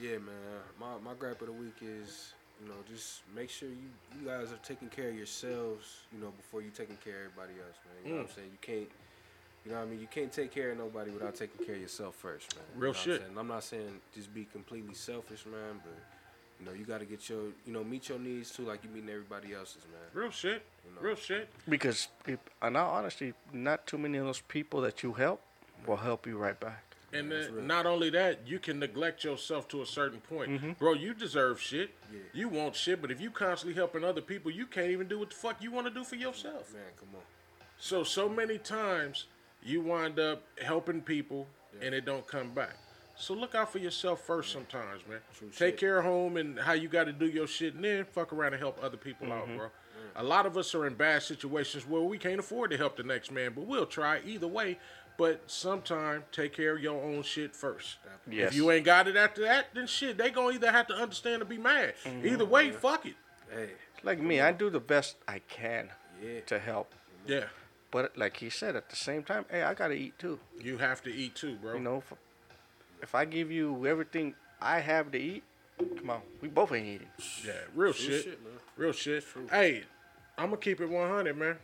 Yeah, 0.00 0.18
man. 0.18 0.62
My 0.80 0.98
my 1.04 1.14
gripe 1.18 1.40
of 1.40 1.48
the 1.48 1.52
week 1.52 1.76
is, 1.82 2.32
you 2.62 2.68
know, 2.68 2.74
just 2.88 3.22
make 3.34 3.50
sure 3.50 3.68
you 3.68 3.90
you 4.18 4.26
guys 4.26 4.52
are 4.52 4.60
taking 4.62 4.88
care 4.88 5.08
of 5.08 5.16
yourselves, 5.16 6.04
you 6.12 6.20
know, 6.20 6.32
before 6.36 6.62
you 6.62 6.70
taking 6.70 6.96
care 6.96 7.24
of 7.24 7.32
everybody 7.32 7.60
else, 7.60 7.76
man. 7.84 8.04
You 8.04 8.10
know 8.10 8.22
what 8.22 8.28
I'm 8.28 8.32
mm. 8.32 8.34
saying? 8.36 8.48
You 8.52 8.58
can't, 8.60 8.90
you 9.64 9.72
know 9.72 9.78
what 9.78 9.86
I 9.86 9.90
mean? 9.90 10.00
You 10.00 10.08
can't 10.10 10.32
take 10.32 10.52
care 10.52 10.70
of 10.72 10.78
nobody 10.78 11.10
without 11.10 11.34
taking 11.34 11.64
care 11.64 11.74
of 11.74 11.80
yourself 11.80 12.14
first, 12.14 12.54
man. 12.54 12.64
You 12.74 12.80
Real 12.80 12.92
know 12.92 12.98
shit. 12.98 13.22
I'm. 13.30 13.38
I'm 13.38 13.48
not 13.48 13.64
saying 13.64 14.00
just 14.14 14.32
be 14.32 14.44
completely 14.44 14.94
selfish, 14.94 15.44
man, 15.46 15.80
but 15.82 15.98
you 16.60 16.66
know, 16.66 16.72
you 16.72 16.84
got 16.84 16.98
to 16.98 17.04
get 17.04 17.28
your, 17.28 17.42
you 17.66 17.72
know, 17.72 17.84
meet 17.84 18.08
your 18.08 18.18
needs 18.18 18.50
too, 18.50 18.62
like 18.62 18.82
you 18.82 18.90
meeting 18.90 19.10
everybody 19.10 19.54
else's, 19.54 19.82
man. 19.92 20.22
Real 20.22 20.30
shit. 20.30 20.62
You 20.84 20.94
know. 20.94 21.00
Real 21.00 21.16
shit. 21.16 21.48
Because, 21.68 22.08
if, 22.26 22.38
in 22.62 22.76
all 22.76 22.94
honesty, 22.94 23.32
not 23.52 23.86
too 23.86 23.98
many 23.98 24.18
of 24.18 24.26
those 24.26 24.40
people 24.40 24.80
that 24.80 25.02
you 25.02 25.12
help 25.12 25.40
will 25.86 25.96
help 25.96 26.26
you 26.26 26.36
right 26.36 26.58
back. 26.58 26.87
And 27.12 27.32
then 27.32 27.66
not 27.66 27.86
only 27.86 28.10
that, 28.10 28.46
you 28.46 28.58
can 28.58 28.78
neglect 28.78 29.24
yourself 29.24 29.66
to 29.68 29.80
a 29.80 29.86
certain 29.86 30.20
point. 30.20 30.50
Mm-hmm. 30.50 30.72
Bro, 30.72 30.94
you 30.94 31.14
deserve 31.14 31.60
shit. 31.60 31.90
Yeah. 32.12 32.18
You 32.34 32.48
want 32.48 32.76
shit, 32.76 33.00
but 33.00 33.10
if 33.10 33.20
you 33.20 33.30
constantly 33.30 33.74
helping 33.74 34.04
other 34.04 34.20
people, 34.20 34.50
you 34.50 34.66
can't 34.66 34.90
even 34.90 35.08
do 35.08 35.18
what 35.18 35.30
the 35.30 35.36
fuck 35.36 35.62
you 35.62 35.70
want 35.70 35.86
to 35.86 35.92
do 35.92 36.04
for 36.04 36.16
yourself. 36.16 36.72
Man, 36.72 36.82
come 36.98 37.08
on. 37.14 37.22
So 37.78 38.04
so 38.04 38.28
many 38.28 38.58
times 38.58 39.26
you 39.62 39.80
wind 39.80 40.18
up 40.18 40.42
helping 40.62 41.00
people 41.00 41.46
and 41.80 41.94
it 41.94 42.04
don't 42.04 42.26
come 42.26 42.50
back. 42.50 42.76
So 43.16 43.34
look 43.34 43.54
out 43.54 43.72
for 43.72 43.78
yourself 43.78 44.20
first 44.20 44.52
sometimes, 44.52 45.02
man. 45.08 45.18
True 45.36 45.48
Take 45.48 45.74
shit. 45.74 45.76
care 45.78 45.98
of 45.98 46.04
home 46.04 46.36
and 46.36 46.58
how 46.58 46.72
you 46.74 46.88
got 46.88 47.04
to 47.04 47.12
do 47.12 47.26
your 47.26 47.48
shit, 47.48 47.74
and 47.74 47.84
then 47.84 48.04
fuck 48.04 48.32
around 48.32 48.52
and 48.52 48.60
help 48.60 48.78
other 48.82 48.96
people 48.96 49.32
out, 49.32 49.46
mm-hmm. 49.46 49.56
bro. 49.56 49.68
A 50.16 50.22
lot 50.22 50.46
of 50.46 50.56
us 50.56 50.74
are 50.74 50.86
in 50.86 50.94
bad 50.94 51.22
situations 51.22 51.86
where 51.86 52.02
we 52.02 52.18
can't 52.18 52.40
afford 52.40 52.70
to 52.70 52.76
help 52.76 52.96
the 52.96 53.02
next 53.02 53.30
man, 53.30 53.52
but 53.54 53.66
we'll 53.66 53.86
try 53.86 54.20
either 54.24 54.48
way. 54.48 54.78
But 55.18 55.42
sometime 55.50 56.22
take 56.30 56.52
care 56.54 56.76
of 56.76 56.82
your 56.82 57.02
own 57.02 57.22
shit 57.24 57.54
first. 57.54 57.96
Yes. 58.30 58.50
If 58.52 58.56
you 58.56 58.70
ain't 58.70 58.84
got 58.84 59.08
it 59.08 59.16
after 59.16 59.42
that, 59.42 59.66
then 59.74 59.88
shit, 59.88 60.16
they 60.16 60.30
gonna 60.30 60.54
either 60.54 60.70
have 60.70 60.86
to 60.86 60.94
understand 60.94 61.42
or 61.42 61.44
be 61.44 61.58
mad. 61.58 61.94
Mm-hmm. 62.04 62.26
Either 62.26 62.44
way, 62.44 62.70
fuck 62.70 63.04
it. 63.04 63.16
Hey, 63.52 63.70
Like 64.04 64.20
me, 64.20 64.40
I 64.40 64.52
do 64.52 64.70
the 64.70 64.78
best 64.80 65.16
I 65.26 65.40
can 65.40 65.88
yeah. 66.22 66.40
to 66.46 66.58
help. 66.60 66.94
Yeah, 67.26 67.44
But 67.90 68.16
like 68.16 68.36
he 68.36 68.48
said, 68.48 68.76
at 68.76 68.90
the 68.90 68.96
same 68.96 69.24
time, 69.24 69.44
hey, 69.50 69.62
I 69.64 69.74
gotta 69.74 69.94
eat 69.94 70.16
too. 70.20 70.38
you 70.60 70.78
have 70.78 71.02
to 71.02 71.12
eat 71.12 71.34
too, 71.34 71.56
bro. 71.56 71.74
You 71.74 71.80
know, 71.80 71.96
if, 71.98 72.12
if 73.02 73.14
I 73.16 73.24
give 73.24 73.50
you 73.50 73.86
everything 73.86 74.34
I 74.62 74.78
have 74.78 75.10
to 75.12 75.18
eat, 75.18 75.42
come 75.96 76.10
on, 76.10 76.20
we 76.40 76.48
both 76.48 76.72
ain't 76.72 76.86
eating. 76.86 77.08
Yeah, 77.44 77.52
real 77.74 77.92
shit. 77.92 78.22
shit, 78.24 78.42
man. 78.44 78.52
Real 78.76 78.92
shit. 78.92 79.24
Hey, 79.50 79.82
I'm 80.38 80.46
gonna 80.46 80.58
keep 80.58 80.80
it 80.80 80.88
100, 80.88 81.36
man. 81.36 81.56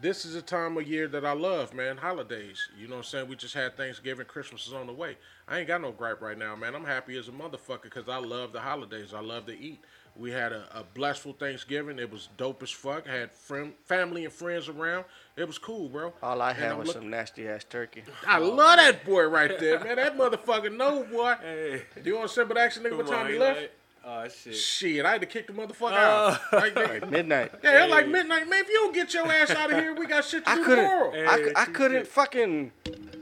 This 0.00 0.24
is 0.24 0.34
a 0.34 0.40
time 0.40 0.78
of 0.78 0.88
year 0.88 1.08
that 1.08 1.26
I 1.26 1.32
love, 1.32 1.74
man. 1.74 1.98
Holidays. 1.98 2.58
You 2.78 2.86
know 2.88 2.94
what 2.94 2.98
I'm 3.00 3.04
saying? 3.04 3.28
We 3.28 3.36
just 3.36 3.52
had 3.52 3.76
Thanksgiving, 3.76 4.24
Christmas 4.24 4.66
is 4.66 4.72
on 4.72 4.86
the 4.86 4.94
way. 4.94 5.18
I 5.46 5.58
ain't 5.58 5.68
got 5.68 5.82
no 5.82 5.92
gripe 5.92 6.22
right 6.22 6.38
now, 6.38 6.56
man. 6.56 6.74
I'm 6.74 6.86
happy 6.86 7.18
as 7.18 7.28
a 7.28 7.32
motherfucker 7.32 7.82
because 7.82 8.08
I 8.08 8.16
love 8.16 8.52
the 8.52 8.60
holidays. 8.60 9.12
I 9.14 9.20
love 9.20 9.44
to 9.46 9.58
eat. 9.58 9.80
We 10.16 10.30
had 10.30 10.52
a, 10.52 10.64
a 10.74 10.84
blissful 10.94 11.34
Thanksgiving. 11.34 11.98
It 11.98 12.10
was 12.10 12.30
dope 12.38 12.62
as 12.62 12.70
fuck. 12.70 13.08
I 13.08 13.14
had 13.14 13.32
friend, 13.32 13.74
family 13.84 14.24
and 14.24 14.32
friends 14.32 14.68
around. 14.68 15.04
It 15.36 15.46
was 15.46 15.58
cool, 15.58 15.88
bro. 15.90 16.14
All 16.22 16.40
I 16.40 16.50
And 16.50 16.58
had 16.58 16.78
was 16.78 16.88
look- 16.88 16.96
some 16.96 17.10
nasty 17.10 17.46
ass 17.46 17.64
turkey. 17.64 18.02
I 18.26 18.38
oh, 18.38 18.50
love 18.50 18.78
that 18.78 19.04
boy 19.04 19.24
right 19.28 19.58
there, 19.58 19.80
man. 19.84 19.96
That 19.96 20.16
motherfucker 20.18 20.74
know, 20.74 21.04
boy. 21.04 21.34
Hey. 21.42 21.82
Do 22.02 22.08
you 22.08 22.16
want 22.16 22.28
to 22.28 22.34
send 22.34 22.48
but 22.48 22.56
ask 22.56 22.80
the 22.80 22.88
nigga 22.88 22.96
what 22.96 23.06
time 23.06 23.26
he 23.26 23.34
he 23.34 23.38
left? 23.38 23.60
like- 23.60 23.72
Oh, 24.04 24.26
shit. 24.28 24.54
Shit, 24.56 25.04
I 25.04 25.12
had 25.12 25.20
to 25.20 25.26
kick 25.26 25.46
the 25.46 25.52
motherfucker 25.52 25.92
out. 25.92 26.40
Like, 26.52 26.74
nigga, 26.74 27.10
Midnight. 27.10 27.52
Yeah, 27.62 27.82
it's 27.84 27.90
like 27.90 28.08
midnight, 28.08 28.48
man. 28.48 28.60
If 28.62 28.68
you 28.68 28.74
don't 28.76 28.94
get 28.94 29.12
your 29.12 29.30
ass 29.30 29.50
out 29.50 29.70
of 29.70 29.78
here, 29.78 29.94
we 29.94 30.06
got 30.06 30.24
shit 30.24 30.44
to 30.44 30.50
I 30.50 30.54
do 30.56 30.64
couldn't. 30.64 30.84
tomorrow. 30.84 31.12
Hey, 31.12 31.26
I, 31.54 31.62
I 31.62 31.64
couldn't 31.66 31.98
shit. 32.04 32.06
fucking. 32.08 32.72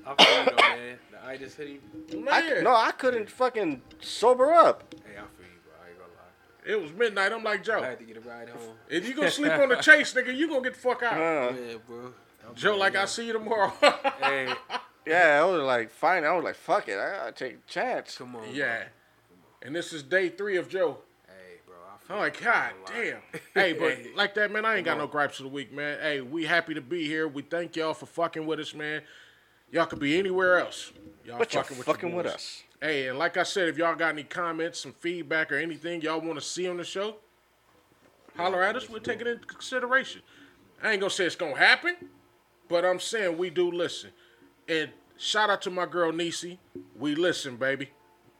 I 0.06 0.14
feel 0.24 0.38
you 0.44 0.50
though, 0.50 0.56
man. 0.56 0.98
The 1.10 1.26
itis 1.26 1.54
hit 1.56 1.68
him. 2.12 2.24
Man, 2.24 2.42
cou- 2.48 2.62
no, 2.62 2.74
I 2.74 2.92
couldn't 2.92 3.28
fucking 3.28 3.82
sober 4.00 4.52
up. 4.52 4.94
Hey, 5.04 5.12
I 5.12 5.22
feel 5.36 5.46
you, 5.46 5.60
bro. 5.64 5.72
I 5.84 5.88
ain't 5.90 5.98
gonna 5.98 6.10
lie. 6.16 6.72
it 6.72 6.80
was 6.80 6.92
midnight. 6.92 7.32
I'm 7.32 7.42
like 7.44 7.64
Joe. 7.64 7.80
I 7.82 7.86
had 7.88 7.98
to 7.98 8.04
get 8.04 8.16
a 8.16 8.20
ride 8.20 8.48
home. 8.48 8.74
If 8.88 9.06
you 9.08 9.14
gonna 9.14 9.30
sleep 9.32 9.52
on 9.52 9.68
the 9.70 9.76
chase, 9.76 10.14
nigga, 10.14 10.34
you 10.34 10.48
gonna 10.48 10.62
get 10.62 10.74
the 10.74 10.80
fuck 10.80 11.02
out. 11.02 11.14
Uh, 11.14 11.54
Yeah, 11.56 11.74
bro. 11.86 12.12
I'm 12.48 12.54
Joe, 12.54 12.76
like 12.76 12.94
I 12.94 13.00
yeah. 13.00 13.04
see 13.06 13.26
you 13.26 13.32
tomorrow. 13.34 13.72
Hey, 14.22 14.54
yeah, 15.06 15.40
I 15.42 15.44
was 15.44 15.60
like, 15.62 15.90
fine. 15.90 16.24
I 16.24 16.32
was 16.32 16.44
like, 16.44 16.54
fuck 16.54 16.88
it. 16.88 16.98
I 16.98 17.16
gotta 17.16 17.32
take 17.32 17.54
a 17.54 17.70
chance. 17.70 18.16
come 18.16 18.36
on. 18.36 18.44
yeah. 18.54 18.84
And 19.62 19.74
this 19.74 19.92
is 19.92 20.02
day 20.02 20.28
three 20.28 20.56
of 20.56 20.68
Joe. 20.68 20.98
Hey, 21.26 21.60
bro. 21.66 21.76
I 21.76 21.98
feel 21.98 22.08
oh, 22.10 22.14
I'm 22.14 22.20
like, 22.20 22.40
God 22.40 22.54
I 22.54 22.68
ain't 22.68 22.86
gonna 22.86 22.98
lie. 22.98 23.04
damn. 23.04 23.40
Hey, 23.54 23.72
but 23.72 24.16
like 24.16 24.34
that, 24.34 24.52
man, 24.52 24.64
I 24.64 24.76
ain't 24.76 24.84
got 24.84 24.98
no 24.98 25.06
gripes 25.06 25.38
of 25.40 25.44
the 25.44 25.50
week, 25.50 25.72
man. 25.72 25.98
Hey, 26.00 26.20
we 26.20 26.44
happy 26.44 26.74
to 26.74 26.80
be 26.80 27.06
here. 27.06 27.26
We 27.26 27.42
thank 27.42 27.76
y'all 27.76 27.94
for 27.94 28.06
fucking 28.06 28.46
with 28.46 28.60
us, 28.60 28.74
man. 28.74 29.02
Y'all 29.70 29.86
could 29.86 29.98
be 29.98 30.18
anywhere 30.18 30.58
else. 30.58 30.92
Y'all 31.24 31.38
But 31.38 31.52
fucking 31.52 31.76
with, 31.76 31.86
fucking 31.86 32.14
with 32.14 32.26
us. 32.26 32.62
Hey, 32.80 33.08
and 33.08 33.18
like 33.18 33.36
I 33.36 33.42
said, 33.42 33.68
if 33.68 33.76
y'all 33.76 33.94
got 33.96 34.10
any 34.10 34.22
comments, 34.22 34.80
some 34.80 34.92
feedback, 35.00 35.50
or 35.52 35.56
anything 35.56 36.00
y'all 36.00 36.20
want 36.20 36.38
to 36.38 36.44
see 36.44 36.68
on 36.68 36.76
the 36.76 36.84
show, 36.84 37.16
holler 38.36 38.62
at 38.62 38.76
us. 38.76 38.88
We'll 38.88 39.00
take 39.00 39.20
it 39.20 39.26
into 39.26 39.44
consideration. 39.44 40.22
I 40.82 40.92
ain't 40.92 41.00
gonna 41.00 41.10
say 41.10 41.26
it's 41.26 41.34
gonna 41.34 41.58
happen, 41.58 41.96
but 42.68 42.84
I'm 42.84 43.00
saying 43.00 43.36
we 43.36 43.50
do 43.50 43.70
listen. 43.70 44.10
And 44.68 44.90
shout 45.16 45.50
out 45.50 45.60
to 45.62 45.70
my 45.70 45.86
girl 45.86 46.12
Nisi. 46.12 46.58
We 46.96 47.16
listen, 47.16 47.56
baby. 47.56 47.90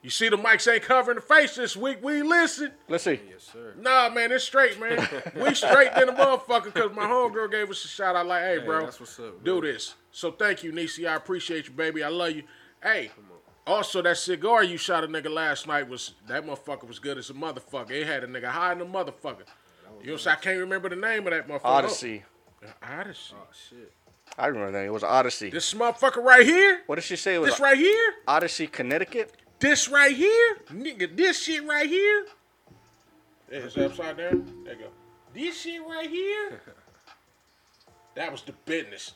You 0.09 0.13
see 0.13 0.31
the 0.31 0.39
mics 0.39 0.73
ain't 0.73 0.85
covering 0.85 1.17
the 1.17 1.21
face 1.21 1.57
this 1.57 1.77
week. 1.77 1.99
We 2.03 2.23
listen. 2.23 2.73
Let's 2.89 3.05
see. 3.05 3.21
Yes, 3.29 3.51
sir. 3.53 3.75
Nah, 3.79 4.09
man, 4.09 4.33
it's 4.33 4.43
straight, 4.43 4.81
man. 4.81 5.07
we 5.37 5.53
straight 5.53 5.95
than 5.95 6.09
a 6.09 6.13
motherfucker 6.15 6.73
because 6.73 6.97
my 6.97 7.03
homegirl 7.03 7.51
gave 7.51 7.69
us 7.69 7.85
a 7.85 7.89
shout 7.89 8.17
out 8.17 8.25
like, 8.25 8.41
hey, 8.41 8.59
Hey, 8.59 8.65
bro, 8.65 8.87
that's 8.87 8.99
what's 8.99 9.21
up, 9.21 9.45
do 9.45 9.61
this. 9.61 9.97
So 10.11 10.33
thank 10.33 10.65
you, 10.65 10.73
Nisi. 10.73 11.07
I 11.07 11.17
appreciate 11.17 11.67
you, 11.67 11.75
baby. 11.75 12.03
I 12.03 12.09
love 12.09 12.31
you. 12.31 12.45
Hey, 12.83 13.11
also 13.67 14.01
that 14.01 14.17
cigar 14.17 14.65
you 14.65 14.79
shot 14.79 15.05
a 15.05 15.09
nigga 15.09 15.29
last 15.29 15.67
night 15.67 15.87
was 15.87 16.15
that 16.27 16.47
motherfucker 16.47 16.89
was 16.89 16.99
good 16.99 17.19
as 17.19 17.29
a 17.29 17.35
motherfucker. 17.35 17.91
It 17.91 18.07
had 18.07 18.25
a 18.25 18.29
nigga 18.29 18.47
high 18.47 18.73
in 18.73 18.79
the 18.79 18.87
motherfucker. 18.87 19.45
You 20.03 20.13
know, 20.13 20.17
so 20.17 20.31
I 20.31 20.37
can't 20.37 20.59
remember 20.59 20.89
the 20.89 20.97
name 20.97 21.27
of 21.27 21.35
that 21.35 21.47
motherfucker. 21.47 21.61
Oh. 21.65 21.69
Odyssey. 21.69 22.25
Oh, 22.65 22.69
Odyssey. 22.99 23.35
Oh, 23.39 23.47
shit. 23.69 23.93
I 24.39 24.47
remember 24.47 24.73
that. 24.73 24.87
It 24.87 24.91
was 24.91 25.05
Odyssey. 25.05 25.51
This 25.51 25.75
motherfucker 25.75 26.25
right 26.25 26.47
here. 26.47 26.81
what 26.87 26.95
did 26.95 27.05
she 27.05 27.17
say? 27.17 27.35
It 27.35 27.41
was 27.43 27.51
This 27.51 27.61
right 27.61 27.77
here. 27.77 28.15
Odyssey, 28.27 28.69
Connecticut. 28.69 29.35
This 29.59 29.89
right 29.89 30.15
here, 30.15 30.59
nigga, 30.73 31.17
this 31.17 31.43
shit 31.43 31.67
right 31.67 31.89
here. 31.89 32.27
Yeah, 33.51 33.59
It's 33.59 33.77
upside 33.77 34.17
down. 34.19 34.63
There 34.65 34.75
you 34.75 34.81
go. 34.81 34.87
This 35.35 35.61
shit 35.61 35.81
right 35.83 36.09
here. 36.09 36.61
That 38.15 38.33
was 38.33 38.43
the 38.43 38.51
business. 38.65 39.13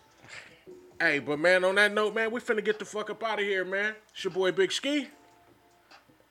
Hey, 1.00 1.18
but 1.18 1.36
man, 1.40 1.64
on 1.64 1.74
that 1.74 1.92
note, 1.92 2.14
man, 2.14 2.30
we 2.30 2.38
finna 2.38 2.64
get 2.64 2.78
the 2.78 2.84
fuck 2.84 3.10
up 3.10 3.20
out 3.24 3.40
of 3.40 3.44
here, 3.44 3.64
man. 3.64 3.96
It's 4.14 4.22
your 4.22 4.32
boy 4.32 4.52
Big 4.52 4.70
Ski. 4.70 5.08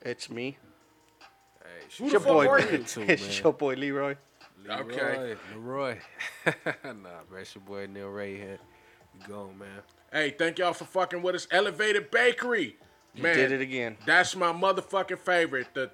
It's 0.00 0.30
me. 0.30 0.56
Hey, 1.62 1.68
Who 1.82 1.84
It's 1.84 1.98
the 1.98 2.04
your 2.12 2.20
fuck 2.20 2.32
boy. 2.32 2.46
are 2.48 2.60
you? 2.60 2.78
too, 2.78 3.02
it's 3.06 3.40
your 3.40 3.52
boy 3.52 3.74
Leroy. 3.74 4.16
Okay. 4.66 5.36
Leroy. 5.54 5.98
nah, 6.82 6.92
bro. 7.28 7.40
It's 7.40 7.54
your 7.54 7.62
boy 7.62 7.86
Neil 7.92 8.08
Ray 8.08 8.38
here. 8.38 8.58
You 9.20 9.28
gone, 9.28 9.58
man. 9.58 9.68
Hey, 10.10 10.30
thank 10.30 10.58
y'all 10.58 10.72
for 10.72 10.86
fucking 10.86 11.20
with 11.20 11.34
us. 11.34 11.46
Elevated 11.50 12.10
Bakery. 12.10 12.76
You 13.14 13.22
Man, 13.22 13.36
did 13.36 13.52
it 13.52 13.60
again. 13.60 13.96
That's 14.06 14.34
my 14.34 14.52
motherfucking 14.52 15.18
favorite. 15.18 15.68
The 15.74 15.90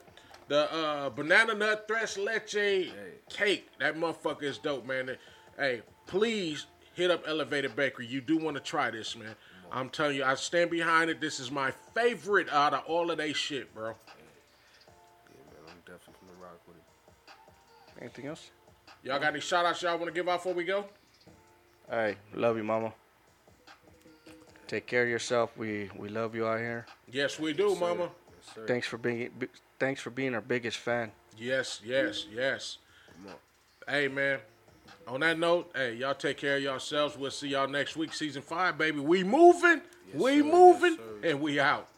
the 0.46 0.72
uh, 0.72 1.10
banana 1.10 1.54
nut 1.54 1.86
tres 1.88 2.16
leche 2.16 2.90
cake. 3.28 3.68
That 3.80 3.96
motherfucker 3.96 4.44
is 4.44 4.58
dope, 4.58 4.86
man. 4.86 5.16
Hey, 5.58 5.82
please 6.06 6.66
hit 6.94 7.10
up 7.10 7.24
Elevated 7.26 7.76
Bakery. 7.76 8.06
You 8.06 8.20
do 8.20 8.38
want 8.38 8.56
to 8.56 8.62
try 8.62 8.90
this, 8.90 9.16
man. 9.16 9.34
I'm 9.70 9.90
telling 9.90 10.16
you, 10.16 10.24
I 10.24 10.34
stand 10.36 10.70
behind 10.70 11.10
it. 11.10 11.20
This 11.20 11.40
is 11.40 11.50
my 11.50 11.72
favorite 11.94 12.48
out 12.50 12.72
of 12.72 12.84
all 12.86 13.10
of 13.10 13.18
they 13.18 13.32
shit, 13.32 13.74
bro. 13.74 13.88
Yeah, 13.88 13.94
man, 15.50 15.68
I'm 15.68 15.80
definitely 15.80 16.14
gonna 16.26 16.42
rock 16.42 16.60
with 16.66 16.76
it. 16.76 18.00
Anything 18.00 18.26
else? 18.26 18.50
Y'all 19.02 19.18
got 19.18 19.32
any 19.32 19.40
shout 19.40 19.66
outs 19.66 19.82
y'all 19.82 19.96
want 19.98 20.06
to 20.06 20.12
give 20.12 20.28
out 20.28 20.38
before 20.38 20.54
we 20.54 20.64
go? 20.64 20.86
Hey, 21.90 22.16
love 22.34 22.56
you, 22.56 22.64
mama. 22.64 22.92
Take 24.68 24.86
care 24.86 25.02
of 25.02 25.08
yourself. 25.08 25.56
We 25.56 25.90
we 25.96 26.08
love 26.10 26.34
you 26.34 26.46
out 26.46 26.58
here. 26.60 26.86
Yes, 27.10 27.38
we 27.38 27.54
do, 27.54 27.74
mama. 27.74 28.10
Yes. 28.56 28.66
Thanks 28.68 28.86
for 28.86 28.98
being 28.98 29.30
bi- 29.38 29.48
thanks 29.78 30.00
for 30.00 30.10
being 30.10 30.34
our 30.34 30.42
biggest 30.42 30.76
fan. 30.76 31.10
Yes, 31.38 31.80
yes, 31.84 32.26
yes. 32.32 32.78
Hey, 33.88 34.08
man. 34.08 34.40
On 35.06 35.20
that 35.20 35.38
note, 35.38 35.70
hey, 35.74 35.94
y'all 35.94 36.14
take 36.14 36.36
care 36.36 36.56
of 36.56 36.62
yourselves. 36.62 37.16
We'll 37.16 37.30
see 37.30 37.48
y'all 37.48 37.66
next 37.68 37.96
week, 37.96 38.12
season 38.12 38.42
five, 38.42 38.76
baby. 38.76 39.00
We 39.00 39.24
moving, 39.24 39.80
we 40.12 40.38
sir. 40.40 40.44
Moving, 40.44 40.96
sir. 40.96 41.02
and 41.30 41.40
we 41.40 41.58
out. 41.58 41.88